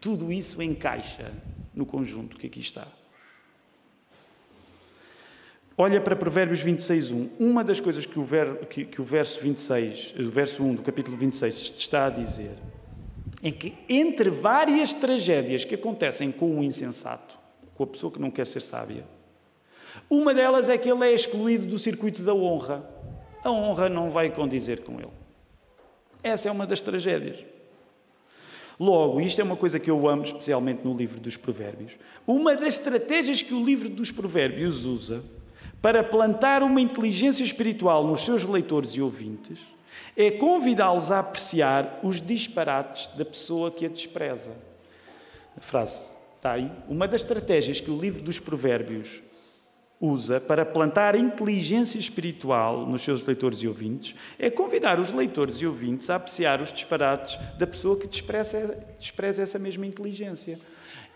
Tudo 0.00 0.32
isso 0.32 0.62
encaixa 0.62 1.32
no 1.74 1.84
conjunto 1.84 2.36
que 2.36 2.46
aqui 2.46 2.60
está. 2.60 2.86
Olha 5.78 6.00
para 6.00 6.16
Provérbios 6.16 6.62
26.1. 6.62 7.30
Uma 7.38 7.62
das 7.62 7.80
coisas 7.80 8.06
que 8.06 8.18
o, 8.18 8.22
ver, 8.22 8.66
que, 8.66 8.86
que 8.86 9.00
o 9.00 9.04
verso 9.04 9.40
26, 9.40 10.14
o 10.18 10.30
verso 10.30 10.62
1 10.64 10.76
do 10.76 10.82
capítulo 10.82 11.16
26 11.16 11.74
está 11.76 12.06
a 12.06 12.10
dizer 12.10 12.52
é 13.42 13.50
que 13.50 13.74
entre 13.86 14.30
várias 14.30 14.94
tragédias 14.94 15.64
que 15.64 15.74
acontecem 15.74 16.32
com 16.32 16.58
o 16.58 16.64
insensato, 16.64 17.38
com 17.74 17.84
a 17.84 17.86
pessoa 17.86 18.10
que 18.10 18.18
não 18.18 18.30
quer 18.30 18.46
ser 18.46 18.62
sábia, 18.62 19.04
uma 20.08 20.32
delas 20.32 20.68
é 20.68 20.78
que 20.78 20.90
ele 20.90 21.04
é 21.04 21.12
excluído 21.12 21.66
do 21.66 21.78
circuito 21.78 22.22
da 22.22 22.34
honra. 22.34 22.88
A 23.44 23.50
honra 23.50 23.88
não 23.88 24.10
vai 24.10 24.30
condizer 24.30 24.82
com 24.82 24.94
ele. 24.98 25.12
Essa 26.22 26.48
é 26.48 26.52
uma 26.52 26.66
das 26.66 26.80
tragédias. 26.80 27.44
Logo, 28.78 29.20
isto 29.20 29.40
é 29.40 29.44
uma 29.44 29.56
coisa 29.56 29.80
que 29.80 29.90
eu 29.90 30.06
amo 30.06 30.22
especialmente 30.22 30.84
no 30.84 30.94
livro 30.94 31.18
dos 31.18 31.36
Provérbios. 31.36 31.92
Uma 32.26 32.54
das 32.54 32.74
estratégias 32.74 33.40
que 33.40 33.54
o 33.54 33.64
livro 33.64 33.88
dos 33.88 34.12
Provérbios 34.12 34.84
usa 34.84 35.24
para 35.80 36.04
plantar 36.04 36.62
uma 36.62 36.80
inteligência 36.80 37.42
espiritual 37.42 38.06
nos 38.06 38.20
seus 38.20 38.44
leitores 38.44 38.90
e 38.90 39.00
ouvintes 39.00 39.60
é 40.16 40.30
convidá-los 40.30 41.10
a 41.10 41.20
apreciar 41.20 42.00
os 42.02 42.20
disparates 42.20 43.08
da 43.16 43.24
pessoa 43.24 43.70
que 43.70 43.86
a 43.86 43.88
despreza. 43.88 44.52
A 45.56 45.60
frase 45.60 46.10
está 46.36 46.52
aí. 46.52 46.70
Uma 46.88 47.08
das 47.08 47.22
estratégias 47.22 47.80
que 47.80 47.90
o 47.90 47.98
livro 47.98 48.22
dos 48.22 48.38
Provérbios 48.38 49.22
usa 50.00 50.40
para 50.40 50.64
plantar 50.64 51.14
inteligência 51.14 51.98
espiritual 51.98 52.86
nos 52.86 53.02
seus 53.02 53.24
leitores 53.24 53.60
e 53.60 53.68
ouvintes 53.68 54.14
é 54.38 54.50
convidar 54.50 55.00
os 55.00 55.10
leitores 55.10 55.56
e 55.56 55.66
ouvintes 55.66 56.10
a 56.10 56.16
apreciar 56.16 56.60
os 56.60 56.72
disparates 56.72 57.38
da 57.56 57.66
pessoa 57.66 57.98
que 57.98 58.06
despreza, 58.06 58.78
despreza 58.98 59.42
essa 59.42 59.58
mesma 59.58 59.86
inteligência. 59.86 60.58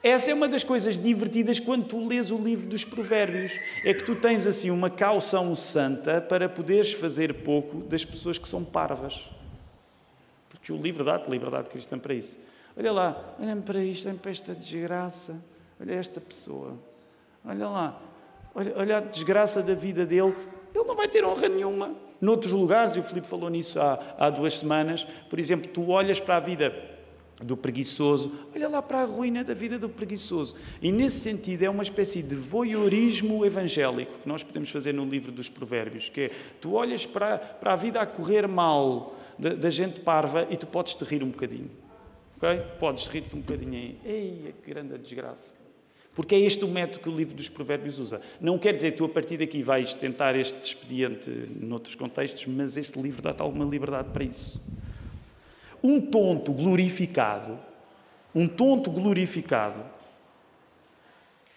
Essa 0.02 0.30
é 0.30 0.34
uma 0.34 0.48
das 0.48 0.64
coisas 0.64 0.98
divertidas 0.98 1.60
quando 1.60 1.84
tu 1.84 2.06
lês 2.06 2.30
o 2.30 2.38
livro 2.38 2.66
dos 2.66 2.86
Provérbios. 2.86 3.52
É 3.84 3.92
que 3.92 4.02
tu 4.02 4.16
tens 4.16 4.46
assim 4.46 4.70
uma 4.70 4.88
caução 4.88 5.54
santa 5.54 6.22
para 6.22 6.48
poderes 6.48 6.94
fazer 6.94 7.42
pouco 7.42 7.82
das 7.82 8.02
pessoas 8.02 8.38
que 8.38 8.48
são 8.48 8.64
parvas. 8.64 9.28
Porque 10.48 10.72
o 10.72 10.76
livro 10.78 11.04
dá-te 11.04 11.30
liberdade 11.30 11.68
cristã 11.68 11.98
para 11.98 12.14
isso. 12.14 12.38
Olha 12.74 12.92
lá, 12.92 13.34
olha-me 13.38 13.60
para 13.60 13.84
isto, 13.84 14.08
olha 14.08 14.16
para 14.16 14.30
esta 14.30 14.54
desgraça. 14.54 15.38
Olha 15.78 15.92
esta 15.92 16.18
pessoa. 16.18 16.78
Olha 17.44 17.68
lá, 17.68 18.00
Olha, 18.54 18.72
olha 18.76 18.98
a 18.98 19.00
desgraça 19.00 19.62
da 19.62 19.74
vida 19.74 20.04
dele. 20.04 20.34
Ele 20.74 20.84
não 20.84 20.96
vai 20.96 21.08
ter 21.08 21.24
honra 21.24 21.48
nenhuma. 21.48 21.94
Noutros 22.20 22.52
lugares, 22.52 22.96
e 22.96 23.00
o 23.00 23.02
Filipe 23.02 23.26
falou 23.26 23.48
nisso 23.48 23.80
há, 23.80 23.98
há 24.18 24.30
duas 24.30 24.58
semanas, 24.58 25.06
por 25.28 25.38
exemplo, 25.38 25.70
tu 25.70 25.88
olhas 25.88 26.20
para 26.20 26.36
a 26.36 26.40
vida 26.40 26.72
do 27.42 27.56
preguiçoso, 27.56 28.30
olha 28.54 28.68
lá 28.68 28.82
para 28.82 29.00
a 29.00 29.04
ruína 29.04 29.42
da 29.42 29.54
vida 29.54 29.78
do 29.78 29.88
preguiçoso. 29.88 30.54
E 30.82 30.92
nesse 30.92 31.20
sentido 31.20 31.62
é 31.62 31.70
uma 31.70 31.82
espécie 31.82 32.22
de 32.22 32.34
voyeurismo 32.34 33.44
evangélico 33.44 34.18
que 34.18 34.28
nós 34.28 34.42
podemos 34.42 34.70
fazer 34.70 34.92
no 34.92 35.04
livro 35.04 35.32
dos 35.32 35.48
Provérbios, 35.48 36.08
que 36.08 36.20
é 36.20 36.30
tu 36.60 36.74
olhas 36.74 37.06
para, 37.06 37.38
para 37.38 37.72
a 37.72 37.76
vida 37.76 38.00
a 38.00 38.06
correr 38.06 38.46
mal 38.46 39.16
da, 39.38 39.54
da 39.54 39.70
gente 39.70 40.00
parva 40.00 40.46
e 40.50 40.56
tu 40.56 40.66
podes 40.66 40.94
te 40.94 41.04
rir 41.04 41.22
um 41.22 41.30
bocadinho. 41.30 41.70
ok? 42.36 42.62
Podes 42.78 43.06
rir-te 43.06 43.34
um 43.34 43.40
bocadinho 43.40 43.72
aí. 43.72 43.98
Ei, 44.04 44.54
que 44.62 44.70
grande 44.70 44.98
desgraça. 44.98 45.59
Porque 46.20 46.34
é 46.34 46.40
este 46.40 46.66
o 46.66 46.68
método 46.68 47.00
que 47.00 47.08
o 47.08 47.16
livro 47.16 47.34
dos 47.34 47.48
Provérbios 47.48 47.98
usa. 47.98 48.20
Não 48.38 48.58
quer 48.58 48.74
dizer 48.74 48.90
que 48.90 48.98
tu 48.98 49.06
a 49.06 49.08
partir 49.08 49.38
daqui 49.38 49.62
vais 49.62 49.94
tentar 49.94 50.36
este 50.36 50.60
expediente 50.60 51.30
noutros 51.58 51.94
contextos, 51.94 52.44
mas 52.44 52.76
este 52.76 53.00
livro 53.00 53.22
dá-te 53.22 53.40
alguma 53.40 53.64
liberdade 53.64 54.10
para 54.10 54.22
isso. 54.22 54.60
Um 55.82 55.98
tonto 55.98 56.52
glorificado, 56.52 57.58
um 58.34 58.46
tonto 58.46 58.90
glorificado, 58.90 59.82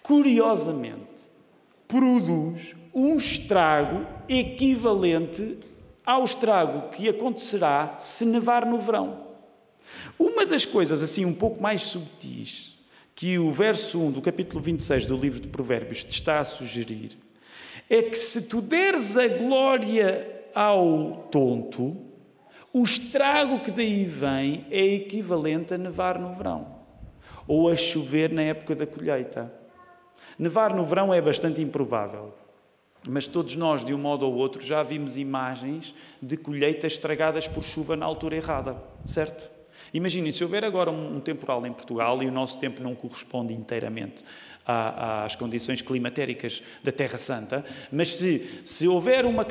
curiosamente, 0.02 1.30
produz 1.86 2.74
um 2.94 3.18
estrago 3.18 4.08
equivalente 4.30 5.58
ao 6.06 6.24
estrago 6.24 6.88
que 6.88 7.10
acontecerá 7.10 7.98
se 7.98 8.24
nevar 8.24 8.66
no 8.66 8.80
verão. 8.80 9.28
Uma 10.18 10.46
das 10.46 10.66
coisas 10.66 11.04
assim 11.04 11.26
um 11.26 11.34
pouco 11.34 11.62
mais 11.62 11.82
subtis 11.82 12.73
que 13.16 13.38
o 13.38 13.52
verso 13.52 14.00
1 14.00 14.12
do 14.12 14.22
capítulo 14.22 14.62
26 14.62 15.06
do 15.06 15.18
livro 15.18 15.40
de 15.40 15.48
Provérbios 15.48 16.04
te 16.04 16.12
está 16.12 16.40
a 16.40 16.46
sugerir 16.46 17.18
é 17.90 18.02
que 18.02 18.18
se 18.18 18.44
tu 18.44 18.62
deres 18.62 19.18
a 19.18 19.28
glória 19.28 20.44
ao 20.56 21.28
tonto, 21.32 21.98
o 22.72 22.82
estrago 22.82 23.60
que 23.60 23.72
daí 23.72 24.04
vem 24.06 24.66
é 24.72 24.84
equivalente 24.84 25.74
a 25.74 25.78
nevar 25.78 26.18
no 26.18 26.34
verão 26.34 26.80
ou 27.48 27.70
a 27.70 27.76
chover 27.76 28.32
na 28.32 28.42
época 28.42 28.76
da 28.76 28.88
colheita. 28.88 29.54
Nevar 30.40 30.74
no 30.74 30.86
verão 30.86 31.14
é 31.14 31.22
bastante 31.22 31.62
improvável, 31.62 32.34
mas 33.08 33.28
todos 33.28 33.56
nós, 33.56 33.84
de 33.84 33.94
um 33.94 33.98
modo 33.98 34.26
ou 34.26 34.34
outro, 34.34 34.62
já 34.62 34.82
vimos 34.82 35.18
imagens 35.18 35.94
de 36.22 36.38
colheitas 36.38 36.94
estragadas 36.94 37.48
por 37.48 37.64
chuva 37.64 37.96
na 37.96 38.06
altura 38.06 38.38
errada, 38.38 38.82
certo? 39.06 39.52
Imaginem, 39.94 40.32
se 40.32 40.44
houver 40.44 40.64
agora 40.64 40.92
um, 40.92 41.20
temporal 41.20 41.66
em 41.66 41.74
Portugal 41.74 42.22
e 42.22 42.28
o 42.28 42.32
nosso 42.32 42.60
tempo 42.60 42.82
não 42.82 42.94
corresponde 42.94 43.54
inteiramente 43.54 44.24
às 44.66 45.36
condições 45.36 45.82
climatéricas 45.82 46.64
da 46.82 46.92
Terra 46.92 47.18
Santa, 47.18 47.66
mas 47.92 48.16
se, 48.16 48.62
se 48.64 48.88
houver 48.88 49.26
uma, 49.26 49.46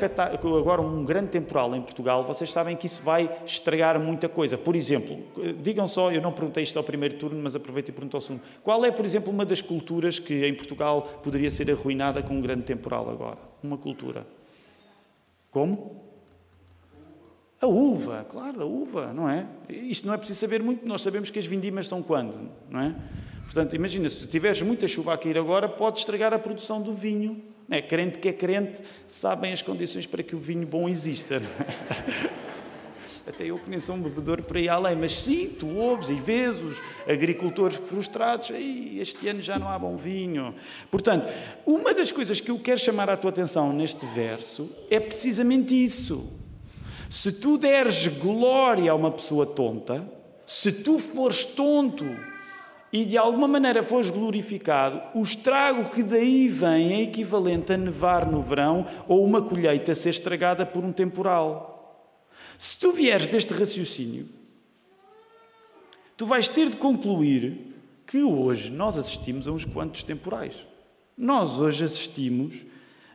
agora 0.57 0.81
um 0.81 1.05
grande 1.05 1.29
temporal 1.29 1.75
em 1.75 1.81
Portugal, 1.81 2.23
vocês 2.23 2.51
sabem 2.51 2.75
que 2.75 2.87
isso 2.87 3.01
vai 3.03 3.29
estragar 3.45 3.99
muita 3.99 4.27
coisa. 4.27 4.57
Por 4.57 4.75
exemplo, 4.75 5.19
digam 5.61 5.87
só, 5.87 6.11
eu 6.11 6.21
não 6.21 6.31
perguntei 6.31 6.63
isto 6.63 6.77
ao 6.77 6.83
primeiro 6.83 7.15
turno, 7.15 7.39
mas 7.43 7.55
aproveito 7.55 7.89
e 7.89 7.91
pergunto 7.91 8.17
ao 8.17 8.21
segundo. 8.21 8.41
Qual 8.63 8.83
é, 8.83 8.91
por 8.91 9.05
exemplo, 9.05 9.31
uma 9.31 9.45
das 9.45 9.61
culturas 9.61 10.17
que 10.17 10.45
em 10.47 10.53
Portugal 10.55 11.03
poderia 11.21 11.51
ser 11.51 11.69
arruinada 11.69 12.23
com 12.23 12.33
um 12.33 12.41
grande 12.41 12.63
temporal 12.63 13.09
agora? 13.09 13.37
Uma 13.61 13.77
cultura. 13.77 14.25
Como? 15.51 16.12
A 17.63 17.65
uva, 17.65 18.25
claro, 18.29 18.61
a 18.61 18.65
uva, 18.65 19.13
não 19.13 19.29
é? 19.29 19.47
Isto 19.69 20.05
não 20.05 20.13
é 20.13 20.17
preciso 20.17 20.37
saber 20.37 20.61
muito, 20.61 20.85
nós 20.85 21.01
sabemos 21.01 21.29
que 21.29 21.39
as 21.39 21.45
vindimas 21.45 21.87
são 21.87 22.03
quando, 22.03 22.51
não 22.69 22.81
é? 22.81 22.93
Portanto, 23.45 23.73
imagina, 23.73 24.09
se 24.09 24.27
tiveres 24.27 24.61
muita 24.61 24.85
chuva 24.85 25.13
a 25.13 25.17
cair 25.17 25.37
agora, 25.37 25.69
pode 25.69 25.99
estragar 25.99 26.33
a 26.33 26.39
produção 26.39 26.81
do 26.81 26.91
vinho. 26.91 27.41
Não 27.65 27.77
é? 27.77 27.81
Crente 27.81 28.19
que 28.19 28.27
é 28.27 28.33
crente, 28.33 28.81
sabem 29.07 29.53
as 29.53 29.61
condições 29.61 30.05
para 30.05 30.21
que 30.21 30.35
o 30.35 30.39
vinho 30.39 30.67
bom 30.67 30.89
exista. 30.89 31.41
até 33.25 33.45
eu 33.45 33.57
que 33.57 33.69
nem 33.69 33.79
sou 33.79 33.95
um 33.95 34.01
bebedor 34.01 34.41
por 34.41 34.57
aí 34.57 34.67
além, 34.67 34.97
mas 34.97 35.17
sim, 35.17 35.47
tu 35.47 35.69
ouves 35.69 36.09
e 36.09 36.15
vês 36.15 36.61
os 36.61 36.81
agricultores 37.07 37.77
frustrados, 37.77 38.49
Ei, 38.49 38.99
este 38.99 39.25
ano 39.29 39.41
já 39.41 39.57
não 39.57 39.69
há 39.69 39.79
bom 39.79 39.95
vinho. 39.95 40.53
Portanto, 40.91 41.31
uma 41.65 41.93
das 41.93 42.11
coisas 42.11 42.41
que 42.41 42.51
eu 42.51 42.59
quero 42.59 42.81
chamar 42.81 43.09
a 43.09 43.15
tua 43.15 43.29
atenção 43.29 43.71
neste 43.71 44.05
verso 44.05 44.69
é 44.89 44.99
precisamente 44.99 45.81
isso. 45.81 46.42
Se 47.13 47.31
tu 47.31 47.59
deres 47.59 48.07
glória 48.07 48.91
a 48.91 48.95
uma 48.95 49.11
pessoa 49.11 49.45
tonta, 49.45 50.03
se 50.47 50.71
tu 50.71 50.97
fores 50.97 51.45
tonto 51.45 52.03
e 52.91 53.05
de 53.05 53.15
alguma 53.19 53.47
maneira 53.47 53.83
fores 53.83 54.09
glorificado, 54.09 54.99
o 55.13 55.21
estrago 55.21 55.91
que 55.91 56.01
daí 56.01 56.49
vem 56.49 56.91
é 56.91 57.01
equivalente 57.03 57.71
a 57.71 57.77
nevar 57.77 58.25
no 58.25 58.41
verão 58.41 58.87
ou 59.07 59.23
uma 59.23 59.43
colheita 59.43 59.93
ser 59.93 60.09
estragada 60.09 60.65
por 60.65 60.83
um 60.83 60.91
temporal. 60.91 62.11
Se 62.57 62.79
tu 62.79 62.91
vieres 62.91 63.27
deste 63.27 63.53
raciocínio, 63.53 64.27
tu 66.17 66.25
vais 66.25 66.49
ter 66.49 66.67
de 66.67 66.77
concluir 66.77 67.75
que 68.07 68.23
hoje 68.23 68.71
nós 68.71 68.97
assistimos 68.97 69.47
a 69.47 69.51
uns 69.51 69.65
quantos 69.65 70.01
temporais. 70.01 70.65
Nós 71.15 71.61
hoje 71.61 71.83
assistimos 71.83 72.65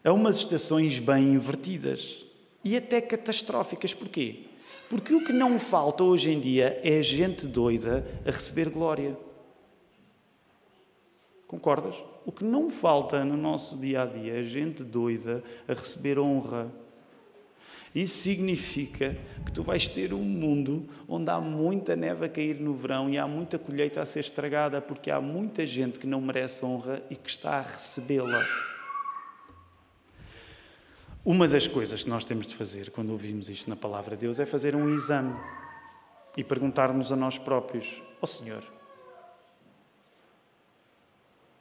a 0.05 0.13
umas 0.13 0.37
estações 0.37 1.01
bem 1.01 1.33
invertidas 1.33 2.28
e 2.65 2.77
até 2.77 3.01
catastróficas. 3.01 3.95
Porquê? 3.95 4.45
Porque 4.89 5.15
o 5.15 5.23
que 5.23 5.33
não 5.33 5.59
falta 5.59 6.03
hoje 6.03 6.31
em 6.31 6.41
dia 6.41 6.81
é 6.83 7.03
gente 7.03 7.47
doida 7.47 8.07
a 8.25 8.31
receber 8.31 8.71
glória. 8.71 9.17
Concordas? 11.47 11.97
O 12.25 12.33
que 12.33 12.45
não 12.45 12.69
falta 12.69 13.25
no 13.25 13.37
nosso 13.37 13.77
dia 13.77 14.03
a 14.03 14.07
dia 14.07 14.41
é 14.41 14.43
gente 14.43 14.83
doida 14.85 15.43
a 15.67 15.73
receber 15.73 16.19
honra. 16.19 16.71
Isso 17.95 18.19
significa 18.19 19.17
que 19.45 19.53
tu 19.53 19.63
vais 19.63 19.89
ter 19.89 20.13
um 20.13 20.23
mundo 20.23 20.89
onde 21.09 21.31
há 21.31 21.41
muita 21.41 21.97
neve 21.97 22.27
a 22.27 22.29
cair 22.29 22.61
no 22.61 22.75
verão 22.75 23.09
e 23.09 23.17
há 23.17 23.27
muita 23.27 23.59
colheita 23.59 24.01
a 24.03 24.05
ser 24.05 24.21
estragada, 24.21 24.81
porque 24.81 25.11
há 25.11 25.21
muita 25.21 25.65
gente 25.65 25.99
que 25.99 26.07
não 26.07 26.21
merece 26.21 26.65
honra 26.65 27.03
e 27.11 27.17
que 27.17 27.31
está 27.31 27.57
a 27.57 27.63
recebê-la. 27.63 28.45
Uma 31.29 31.47
das 31.47 31.69
coisas 31.69 32.05
que 32.05 32.09
nós 32.09 32.25
temos 32.25 32.47
de 32.47 32.57
fazer 32.57 32.91
quando 32.91 33.11
ouvimos 33.11 33.51
isto 33.51 33.69
na 33.69 33.77
palavra 33.77 34.17
de 34.17 34.23
Deus 34.23 34.41
é 34.41 34.47
fazer 34.47 34.75
um 34.75 34.95
exame 34.95 35.39
e 36.35 36.43
perguntar-nos 36.43 37.13
a 37.13 37.17
nós 37.17 37.37
próprios: 37.37 38.03
Ó 38.15 38.21
oh 38.23 38.27
Senhor, 38.27 38.65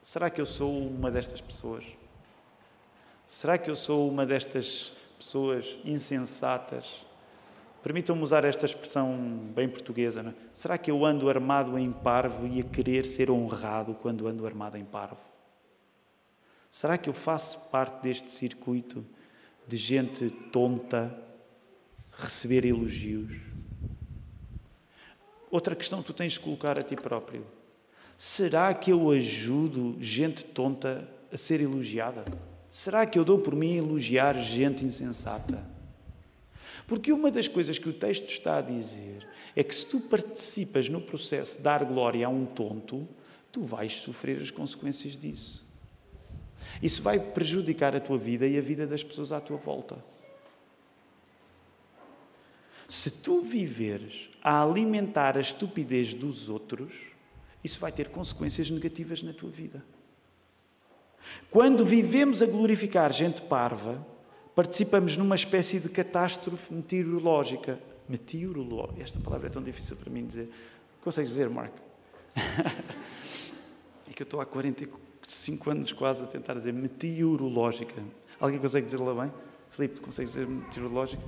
Será 0.02 0.30
que 0.30 0.40
eu 0.40 0.46
sou 0.46 0.72
uma 0.72 1.12
destas 1.12 1.42
pessoas? 1.42 1.84
Será 3.28 3.58
que 3.58 3.70
eu 3.70 3.76
sou 3.76 4.10
uma 4.10 4.26
destas 4.26 4.94
pessoas 5.18 5.78
insensatas? 5.84 7.06
Permitam-me 7.84 8.24
usar 8.24 8.46
esta 8.46 8.66
expressão 8.66 9.18
bem 9.54 9.68
portuguesa. 9.68 10.24
Não 10.24 10.32
é? 10.32 10.34
Será 10.54 10.78
que 10.78 10.90
eu 10.90 11.06
ando 11.06 11.30
armado 11.30 11.78
em 11.78 11.92
parvo 11.92 12.48
e 12.48 12.62
a 12.62 12.64
querer 12.64 13.06
ser 13.06 13.30
honrado 13.30 13.96
quando 13.96 14.30
ando 14.30 14.46
armado 14.46 14.78
em 14.78 14.86
parvo? 14.86 15.20
Será 16.72 16.98
que 16.98 17.10
eu 17.10 17.14
faço 17.14 17.70
parte 17.70 18.02
deste 18.02 18.32
circuito 18.32 19.06
de 19.68 19.78
gente 19.78 20.30
tonta 20.52 21.16
receber 22.12 22.66
elogios? 22.66 23.34
Outra 25.52 25.76
questão 25.76 26.02
que 26.02 26.08
tu 26.08 26.14
tens 26.14 26.34
de 26.34 26.40
colocar 26.40 26.78
a 26.78 26.84
ti 26.84 26.96
próprio. 26.96 27.46
Será 28.18 28.74
que 28.74 28.92
eu 28.92 29.12
ajudo 29.12 29.96
gente 30.00 30.44
tonta 30.44 31.08
a 31.32 31.38
ser 31.38 31.62
elogiada? 31.62 32.26
Será 32.70 33.06
que 33.06 33.20
eu 33.20 33.24
dou 33.24 33.40
por 33.40 33.56
mim 33.56 33.76
elogiar 33.76 34.38
gente 34.40 34.84
insensata? 34.84 35.64
Porque 36.88 37.12
uma 37.12 37.30
das 37.30 37.48
coisas 37.48 37.78
que 37.78 37.90
o 37.90 37.94
texto 37.94 38.30
está 38.30 38.60
a 38.60 38.62
dizer 38.62 39.28
é 39.56 39.64
que 39.64 39.76
se 39.76 39.86
tu 39.86 40.00
participas 40.00 40.88
no 40.88 41.02
processo 41.02 41.58
de 41.58 41.64
dar 41.64 41.84
glória 41.84 42.26
a 42.26 42.30
um 42.30 42.46
tonto, 42.46 43.08
tu 43.52 43.62
vais 43.62 43.94
sofrer 43.98 44.42
as 44.42 44.52
consequências 44.52 45.18
disso. 45.18 45.67
Isso 46.82 47.02
vai 47.02 47.20
prejudicar 47.20 47.96
a 47.96 48.00
tua 48.00 48.18
vida 48.18 48.48
e 48.48 48.58
a 48.58 48.62
vida 48.62 48.86
das 48.86 49.04
pessoas 49.04 49.32
à 49.32 49.40
tua 49.40 49.58
volta. 49.58 49.98
Se 52.88 53.12
tu 53.12 53.42
viveres 53.42 54.30
a 54.42 54.64
alimentar 54.64 55.38
a 55.38 55.42
estupidez 55.42 56.14
dos 56.14 56.48
outros, 56.50 56.94
isso 57.64 57.80
vai 57.80 57.92
ter 57.92 58.10
consequências 58.10 58.70
negativas 58.70 59.22
na 59.22 59.34
tua 59.34 59.50
vida. 59.50 59.84
Quando 61.50 61.86
vivemos 61.86 62.42
a 62.42 62.46
glorificar 62.46 63.12
gente 63.12 63.42
parva, 63.42 64.06
participamos 64.56 65.18
numa 65.18 65.36
espécie 65.36 65.80
de 65.80 65.90
catástrofe 65.90 66.74
meteorológica. 66.74 67.80
Meteorológica, 68.08 69.04
esta 69.04 69.20
palavra 69.20 69.48
é 69.48 69.50
tão 69.50 69.62
difícil 69.62 69.98
para 69.98 70.10
mim 70.10 70.26
dizer. 70.26 70.50
Consegues 71.02 71.32
dizer, 71.32 71.50
Mark? 71.50 71.74
é 74.10 74.14
que 74.14 74.22
eu 74.22 74.26
estou 74.26 74.40
há 74.40 74.46
45 75.28 75.70
anos 75.70 75.94
quase 75.94 76.24
a 76.24 76.26
tentar 76.26 76.54
dizer 76.54 76.72
meteorológica. 76.72 78.02
Alguém 78.40 78.60
consegue 78.60 78.86
dizer-la 78.86 79.14
bem? 79.14 79.34
Filipe, 79.70 80.00
consegues 80.00 80.32
dizer 80.32 80.48
meteorológica? 80.48 81.22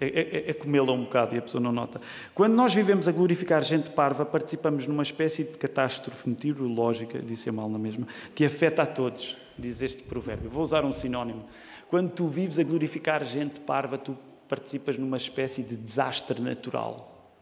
É, 0.00 0.06
é, 0.06 0.50
é 0.50 0.54
comê-la 0.54 0.92
um 0.92 1.02
bocado 1.02 1.34
e 1.34 1.38
a 1.38 1.42
pessoa 1.42 1.60
não 1.60 1.72
nota. 1.72 2.00
Quando 2.34 2.54
nós 2.54 2.72
vivemos 2.72 3.08
a 3.08 3.12
glorificar 3.12 3.64
gente 3.64 3.90
parva, 3.90 4.24
participamos 4.24 4.86
numa 4.86 5.02
espécie 5.02 5.42
de 5.42 5.58
catástrofe 5.58 6.28
meteorológica, 6.28 7.18
disse 7.18 7.48
a 7.48 7.52
mal 7.52 7.68
na 7.68 7.78
mesma, 7.78 8.06
que 8.32 8.44
afeta 8.44 8.82
a 8.82 8.86
todos, 8.86 9.36
diz 9.58 9.82
este 9.82 10.04
provérbio. 10.04 10.48
Vou 10.48 10.62
usar 10.62 10.84
um 10.84 10.92
sinónimo. 10.92 11.46
Quando 11.88 12.12
tu 12.12 12.28
vives 12.28 12.58
a 12.60 12.62
glorificar 12.62 13.24
gente 13.24 13.58
parva, 13.58 13.98
tu 13.98 14.16
participas 14.46 14.98
numa 14.98 15.16
espécie 15.16 15.64
de 15.64 15.76
desastre 15.76 16.40
natural, 16.40 17.32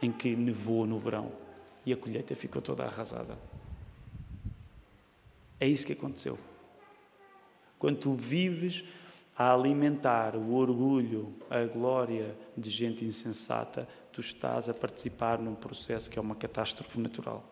em 0.00 0.12
que 0.12 0.36
nevou 0.36 0.86
no 0.86 0.98
verão 0.98 1.32
e 1.84 1.92
a 1.92 1.96
colheita 1.96 2.36
ficou 2.36 2.62
toda 2.62 2.84
arrasada. 2.84 3.36
É 5.62 5.66
isso 5.68 5.86
que 5.86 5.92
aconteceu. 5.92 6.36
Quando 7.78 7.98
tu 7.98 8.14
vives 8.14 8.82
a 9.38 9.54
alimentar 9.54 10.34
o 10.34 10.54
orgulho, 10.54 11.32
a 11.48 11.62
glória 11.66 12.34
de 12.58 12.68
gente 12.68 13.04
insensata, 13.04 13.86
tu 14.12 14.20
estás 14.20 14.68
a 14.68 14.74
participar 14.74 15.38
num 15.38 15.54
processo 15.54 16.10
que 16.10 16.18
é 16.18 16.22
uma 16.22 16.34
catástrofe 16.34 16.98
natural. 16.98 17.44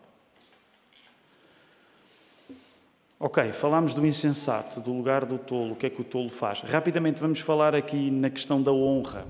Ok, 3.17 3.53
falámos 3.53 3.93
do 3.93 4.05
insensato, 4.05 4.81
do 4.81 4.91
lugar 4.91 5.23
do 5.23 5.37
tolo, 5.37 5.71
o 5.71 5.75
que 5.77 5.85
é 5.85 5.89
que 5.89 6.01
o 6.01 6.03
tolo 6.03 6.29
faz. 6.29 6.59
Rapidamente 6.63 7.17
vamos 7.17 7.39
falar 7.39 7.73
aqui 7.73 8.11
na 8.11 8.29
questão 8.29 8.61
da 8.61 8.73
honra. 8.73 9.25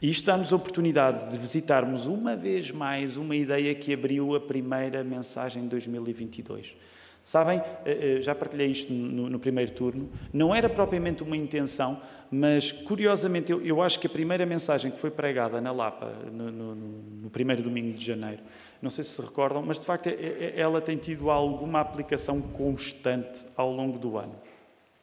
E 0.00 0.10
isto 0.10 0.26
dá-nos 0.26 0.52
a 0.52 0.56
oportunidade 0.56 1.30
de 1.30 1.38
visitarmos 1.38 2.06
uma 2.06 2.34
vez 2.34 2.72
mais 2.72 3.16
uma 3.16 3.36
ideia 3.36 3.72
que 3.72 3.94
abriu 3.94 4.34
a 4.34 4.40
primeira 4.40 5.04
mensagem 5.04 5.62
de 5.62 5.68
2022. 5.68 6.74
Sabem, 7.22 7.62
eh, 7.84 8.16
eh, 8.18 8.20
já 8.20 8.34
partilhei 8.34 8.66
isto 8.66 8.92
no, 8.92 9.38
primeiro 9.38 9.70
turno, 9.70 10.10
não 10.32 10.52
era 10.52 10.68
propriamente 10.68 11.22
uma 11.22 11.36
intenção, 11.36 12.00
mas 12.28 12.72
curiosamente 12.72 13.52
eu, 13.52 13.80
acho 13.80 14.00
que 14.00 14.08
a 14.08 14.10
primeira 14.10 14.44
mensagem 14.44 14.90
que 14.90 14.98
foi 14.98 15.10
pregada 15.10 15.60
na 15.60 15.70
Lapa, 15.70 16.12
no, 16.32 16.50
no, 16.50 16.74
no, 16.74 17.30
primeiro 17.30 17.62
domingo 17.62 17.96
de 17.96 18.04
janeiro, 18.04 18.42
não 18.80 18.90
sei 18.90 19.04
se 19.04 19.10
se 19.10 19.22
recordam, 19.22 19.62
mas 19.62 19.78
de 19.78 19.86
facto 19.86 20.08
é, 20.08 20.14
é, 20.14 20.54
ela 20.56 20.80
tem 20.80 20.96
tido 20.96 21.30
alguma 21.30 21.78
aplicação 21.78 22.40
constante 22.40 23.46
ao 23.56 23.70
longo 23.70 23.98
do 23.98 24.18
ano. 24.18 24.34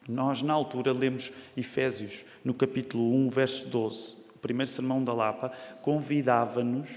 Nós, 0.08 0.42
na 0.42 0.54
altura, 0.54 0.92
lemos 0.92 1.32
Efésios, 1.56 2.26
no 2.44 2.54
capítulo 2.54 3.14
1, 3.14 3.30
verso 3.30 3.68
12. 3.68 4.18
O 4.36 4.40
primeiro 4.40 4.70
sermão 4.70 5.04
da 5.04 5.14
Lapa 5.14 5.52
convidava-nos 5.82 6.90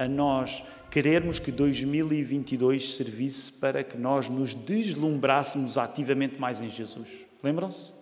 a 0.00 0.08
nós 0.08 0.64
querermos 0.90 1.38
que 1.38 1.52
2022 1.52 2.96
servisse 2.96 3.52
para 3.52 3.84
que 3.84 3.98
nós 3.98 4.30
nos 4.30 4.54
deslumbrássemos 4.54 5.76
ativamente 5.76 6.40
mais 6.40 6.62
em 6.62 6.70
Jesus. 6.70 7.26
Lembram-se? 7.42 7.92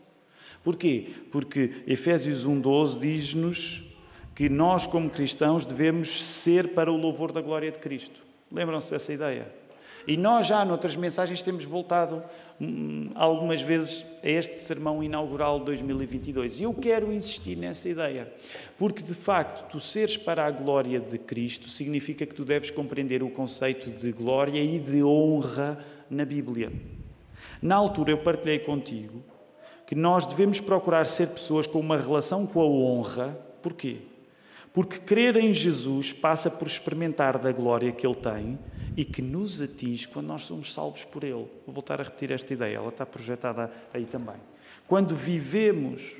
Porquê? 0.63 1.09
Porque 1.33 1.83
Efésios 1.89 2.47
1,12 2.47 3.01
diz-nos 3.01 3.83
que 4.33 4.49
nós, 4.49 4.87
como 4.87 5.11
cristãos, 5.11 5.67
devemos 5.67 6.25
ser 6.25 6.69
para 6.69 6.93
o 6.93 6.97
louvor 6.97 7.33
da 7.33 7.41
glória 7.41 7.73
de 7.73 7.81
Cristo. 7.81 8.23
Lembram-se 8.53 8.93
dessa 8.93 9.13
ideia? 9.13 9.53
E 10.07 10.17
nós 10.17 10.47
já 10.47 10.65
noutras 10.65 10.95
mensagens 10.95 11.43
temos 11.43 11.65
voltado 11.65 12.23
algumas 13.15 13.63
vezes 13.63 14.05
a 14.23 14.29
este 14.29 14.61
sermão 14.61 15.03
inaugural 15.03 15.61
de 15.61 15.67
2022. 15.67 16.59
E 16.59 16.65
eu 16.65 16.75
quero 16.75 17.13
insistir 17.13 17.57
nessa 17.57 17.89
ideia, 17.89 18.33
porque 18.77 19.03
de 19.03 19.15
facto, 19.15 19.69
tu 19.71 19.79
seres 19.79 20.17
para 20.17 20.45
a 20.45 20.51
glória 20.51 20.99
de 20.99 21.19
Cristo 21.19 21.69
significa 21.69 22.27
que 22.27 22.35
tu 22.35 22.45
deves 22.45 22.71
compreender 22.71 23.23
o 23.23 23.31
conceito 23.31 23.91
de 23.91 24.11
glória 24.11 24.61
e 24.61 24.79
de 24.79 25.03
honra 25.03 25.79
na 26.11 26.25
Bíblia. 26.25 26.73
Na 27.63 27.77
altura 27.77 28.11
eu 28.11 28.19
partilhei 28.19 28.59
contigo 28.59 29.23
que 29.87 29.95
nós 29.95 30.27
devemos 30.27 30.61
procurar 30.61 31.07
ser 31.07 31.29
pessoas 31.29 31.67
com 31.67 31.81
uma 31.81 31.97
relação 31.97 32.47
com 32.47 32.61
a 32.61 32.67
honra. 32.67 33.39
Porquê? 33.63 33.99
Porque 34.73 34.99
crer 34.99 35.37
em 35.37 35.53
Jesus 35.53 36.13
passa 36.13 36.51
por 36.51 36.69
experimentar 36.69 37.39
da 37.39 37.51
glória 37.53 37.91
que 37.91 38.07
Ele 38.07 38.15
tem 38.15 38.59
e 38.99 39.05
que 39.05 39.23
nos 39.23 39.63
atinge 39.63 40.09
quando 40.09 40.27
nós 40.27 40.45
somos 40.45 40.73
salvos 40.73 41.05
por 41.05 41.23
Ele. 41.23 41.47
Vou 41.65 41.73
voltar 41.73 42.01
a 42.01 42.03
repetir 42.03 42.33
esta 42.33 42.53
ideia, 42.53 42.79
ela 42.79 42.89
está 42.89 43.07
projetada 43.07 43.73
aí 43.95 44.05
também. 44.05 44.35
Quando 44.89 45.15
vivemos 45.15 46.17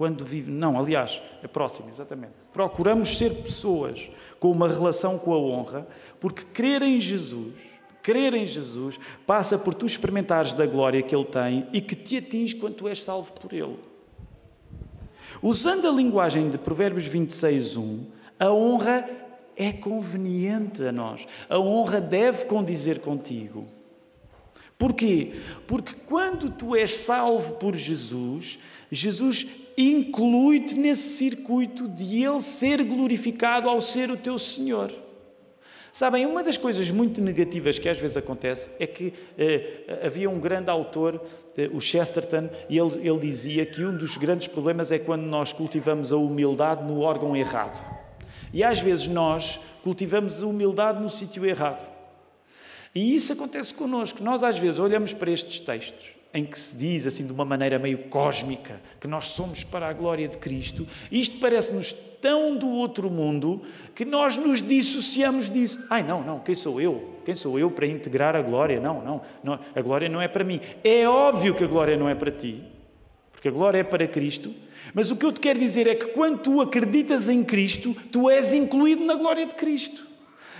quando 0.00 0.24
vive. 0.24 0.50
Não, 0.50 0.78
aliás, 0.78 1.22
é 1.42 1.46
próximo, 1.46 1.90
exatamente. 1.90 2.32
Procuramos 2.54 3.18
ser 3.18 3.34
pessoas 3.34 4.10
com 4.38 4.50
uma 4.50 4.66
relação 4.66 5.18
com 5.18 5.34
a 5.34 5.38
honra, 5.38 5.86
porque 6.18 6.42
crer 6.42 6.80
em 6.80 6.98
Jesus, 6.98 7.58
crer 8.02 8.32
em 8.32 8.46
Jesus, 8.46 8.98
passa 9.26 9.58
por 9.58 9.74
tu 9.74 9.84
experimentares 9.84 10.54
da 10.54 10.64
glória 10.64 11.02
que 11.02 11.14
Ele 11.14 11.26
tem 11.26 11.66
e 11.70 11.82
que 11.82 11.94
te 11.94 12.16
atinge 12.16 12.56
quando 12.56 12.76
tu 12.76 12.88
és 12.88 13.04
salvo 13.04 13.30
por 13.34 13.52
Ele. 13.52 13.78
Usando 15.42 15.86
a 15.86 15.92
linguagem 15.92 16.48
de 16.48 16.56
Provérbios 16.56 17.06
26, 17.06 17.76
1, 17.76 18.06
a 18.38 18.50
honra 18.50 19.19
é 19.60 19.72
conveniente 19.72 20.82
a 20.82 20.90
nós. 20.90 21.26
A 21.48 21.58
honra 21.58 22.00
deve 22.00 22.46
condizer 22.46 23.00
contigo. 23.00 23.68
Porquê? 24.78 25.34
Porque 25.66 25.94
quando 26.06 26.48
tu 26.50 26.74
és 26.74 26.96
salvo 26.96 27.52
por 27.56 27.76
Jesus, 27.76 28.58
Jesus 28.90 29.46
inclui-te 29.76 30.74
nesse 30.78 31.18
circuito 31.18 31.86
de 31.86 32.24
Ele 32.24 32.40
ser 32.40 32.82
glorificado 32.82 33.68
ao 33.68 33.82
ser 33.82 34.10
o 34.10 34.16
teu 34.16 34.38
Senhor. 34.38 34.90
Sabem, 35.92 36.24
uma 36.24 36.42
das 36.42 36.56
coisas 36.56 36.90
muito 36.90 37.20
negativas 37.20 37.78
que 37.78 37.88
às 37.88 37.98
vezes 37.98 38.16
acontece 38.16 38.70
é 38.78 38.86
que 38.86 39.12
eh, 39.36 40.00
havia 40.02 40.30
um 40.30 40.40
grande 40.40 40.70
autor, 40.70 41.20
eh, 41.58 41.68
o 41.74 41.80
Chesterton, 41.80 42.48
e 42.68 42.78
ele, 42.78 43.06
ele 43.06 43.18
dizia 43.18 43.66
que 43.66 43.84
um 43.84 43.94
dos 43.94 44.16
grandes 44.16 44.46
problemas 44.46 44.90
é 44.92 44.98
quando 44.98 45.24
nós 45.24 45.52
cultivamos 45.52 46.12
a 46.12 46.16
humildade 46.16 46.84
no 46.84 47.00
órgão 47.00 47.36
errado. 47.36 47.84
E 48.52 48.62
às 48.62 48.80
vezes 48.80 49.06
nós 49.06 49.60
cultivamos 49.82 50.42
a 50.42 50.46
humildade 50.46 51.00
no 51.00 51.08
sítio 51.08 51.44
errado. 51.44 51.90
E 52.94 53.14
isso 53.14 53.32
acontece 53.32 53.72
connosco. 53.72 54.22
Nós 54.22 54.42
às 54.42 54.58
vezes 54.58 54.78
olhamos 54.78 55.12
para 55.12 55.30
estes 55.30 55.60
textos 55.60 56.20
em 56.32 56.44
que 56.44 56.58
se 56.58 56.76
diz, 56.76 57.06
assim, 57.06 57.26
de 57.26 57.32
uma 57.32 57.44
maneira 57.44 57.78
meio 57.78 57.98
cósmica, 58.04 58.80
que 59.00 59.08
nós 59.08 59.26
somos 59.26 59.64
para 59.64 59.88
a 59.88 59.92
glória 59.92 60.28
de 60.28 60.38
Cristo, 60.38 60.86
isto 61.10 61.38
parece-nos 61.40 61.92
tão 61.92 62.56
do 62.56 62.68
outro 62.68 63.10
mundo 63.10 63.62
que 63.94 64.04
nós 64.04 64.36
nos 64.36 64.62
dissociamos 64.62 65.50
disso. 65.50 65.84
Ai, 65.90 66.02
não, 66.02 66.22
não, 66.22 66.38
quem 66.38 66.54
sou 66.54 66.80
eu? 66.80 67.18
Quem 67.24 67.34
sou 67.34 67.58
eu 67.58 67.70
para 67.70 67.86
integrar 67.86 68.36
a 68.36 68.42
glória? 68.42 68.78
Não, 68.78 69.02
não, 69.02 69.20
não, 69.42 69.58
a 69.74 69.82
glória 69.82 70.08
não 70.08 70.20
é 70.20 70.28
para 70.28 70.44
mim. 70.44 70.60
É 70.84 71.08
óbvio 71.08 71.54
que 71.54 71.64
a 71.64 71.66
glória 71.66 71.96
não 71.96 72.08
é 72.08 72.14
para 72.14 72.30
ti, 72.30 72.62
porque 73.40 73.48
a 73.48 73.52
glória 73.52 73.78
é 73.78 73.82
para 73.82 74.06
Cristo, 74.06 74.54
mas 74.92 75.10
o 75.10 75.16
que 75.16 75.24
eu 75.24 75.32
te 75.32 75.40
quero 75.40 75.58
dizer 75.58 75.86
é 75.86 75.94
que 75.94 76.08
quando 76.08 76.40
tu 76.40 76.60
acreditas 76.60 77.30
em 77.30 77.42
Cristo, 77.42 77.96
tu 78.12 78.28
és 78.28 78.52
incluído 78.52 79.02
na 79.02 79.14
glória 79.14 79.46
de 79.46 79.54
Cristo. 79.54 80.06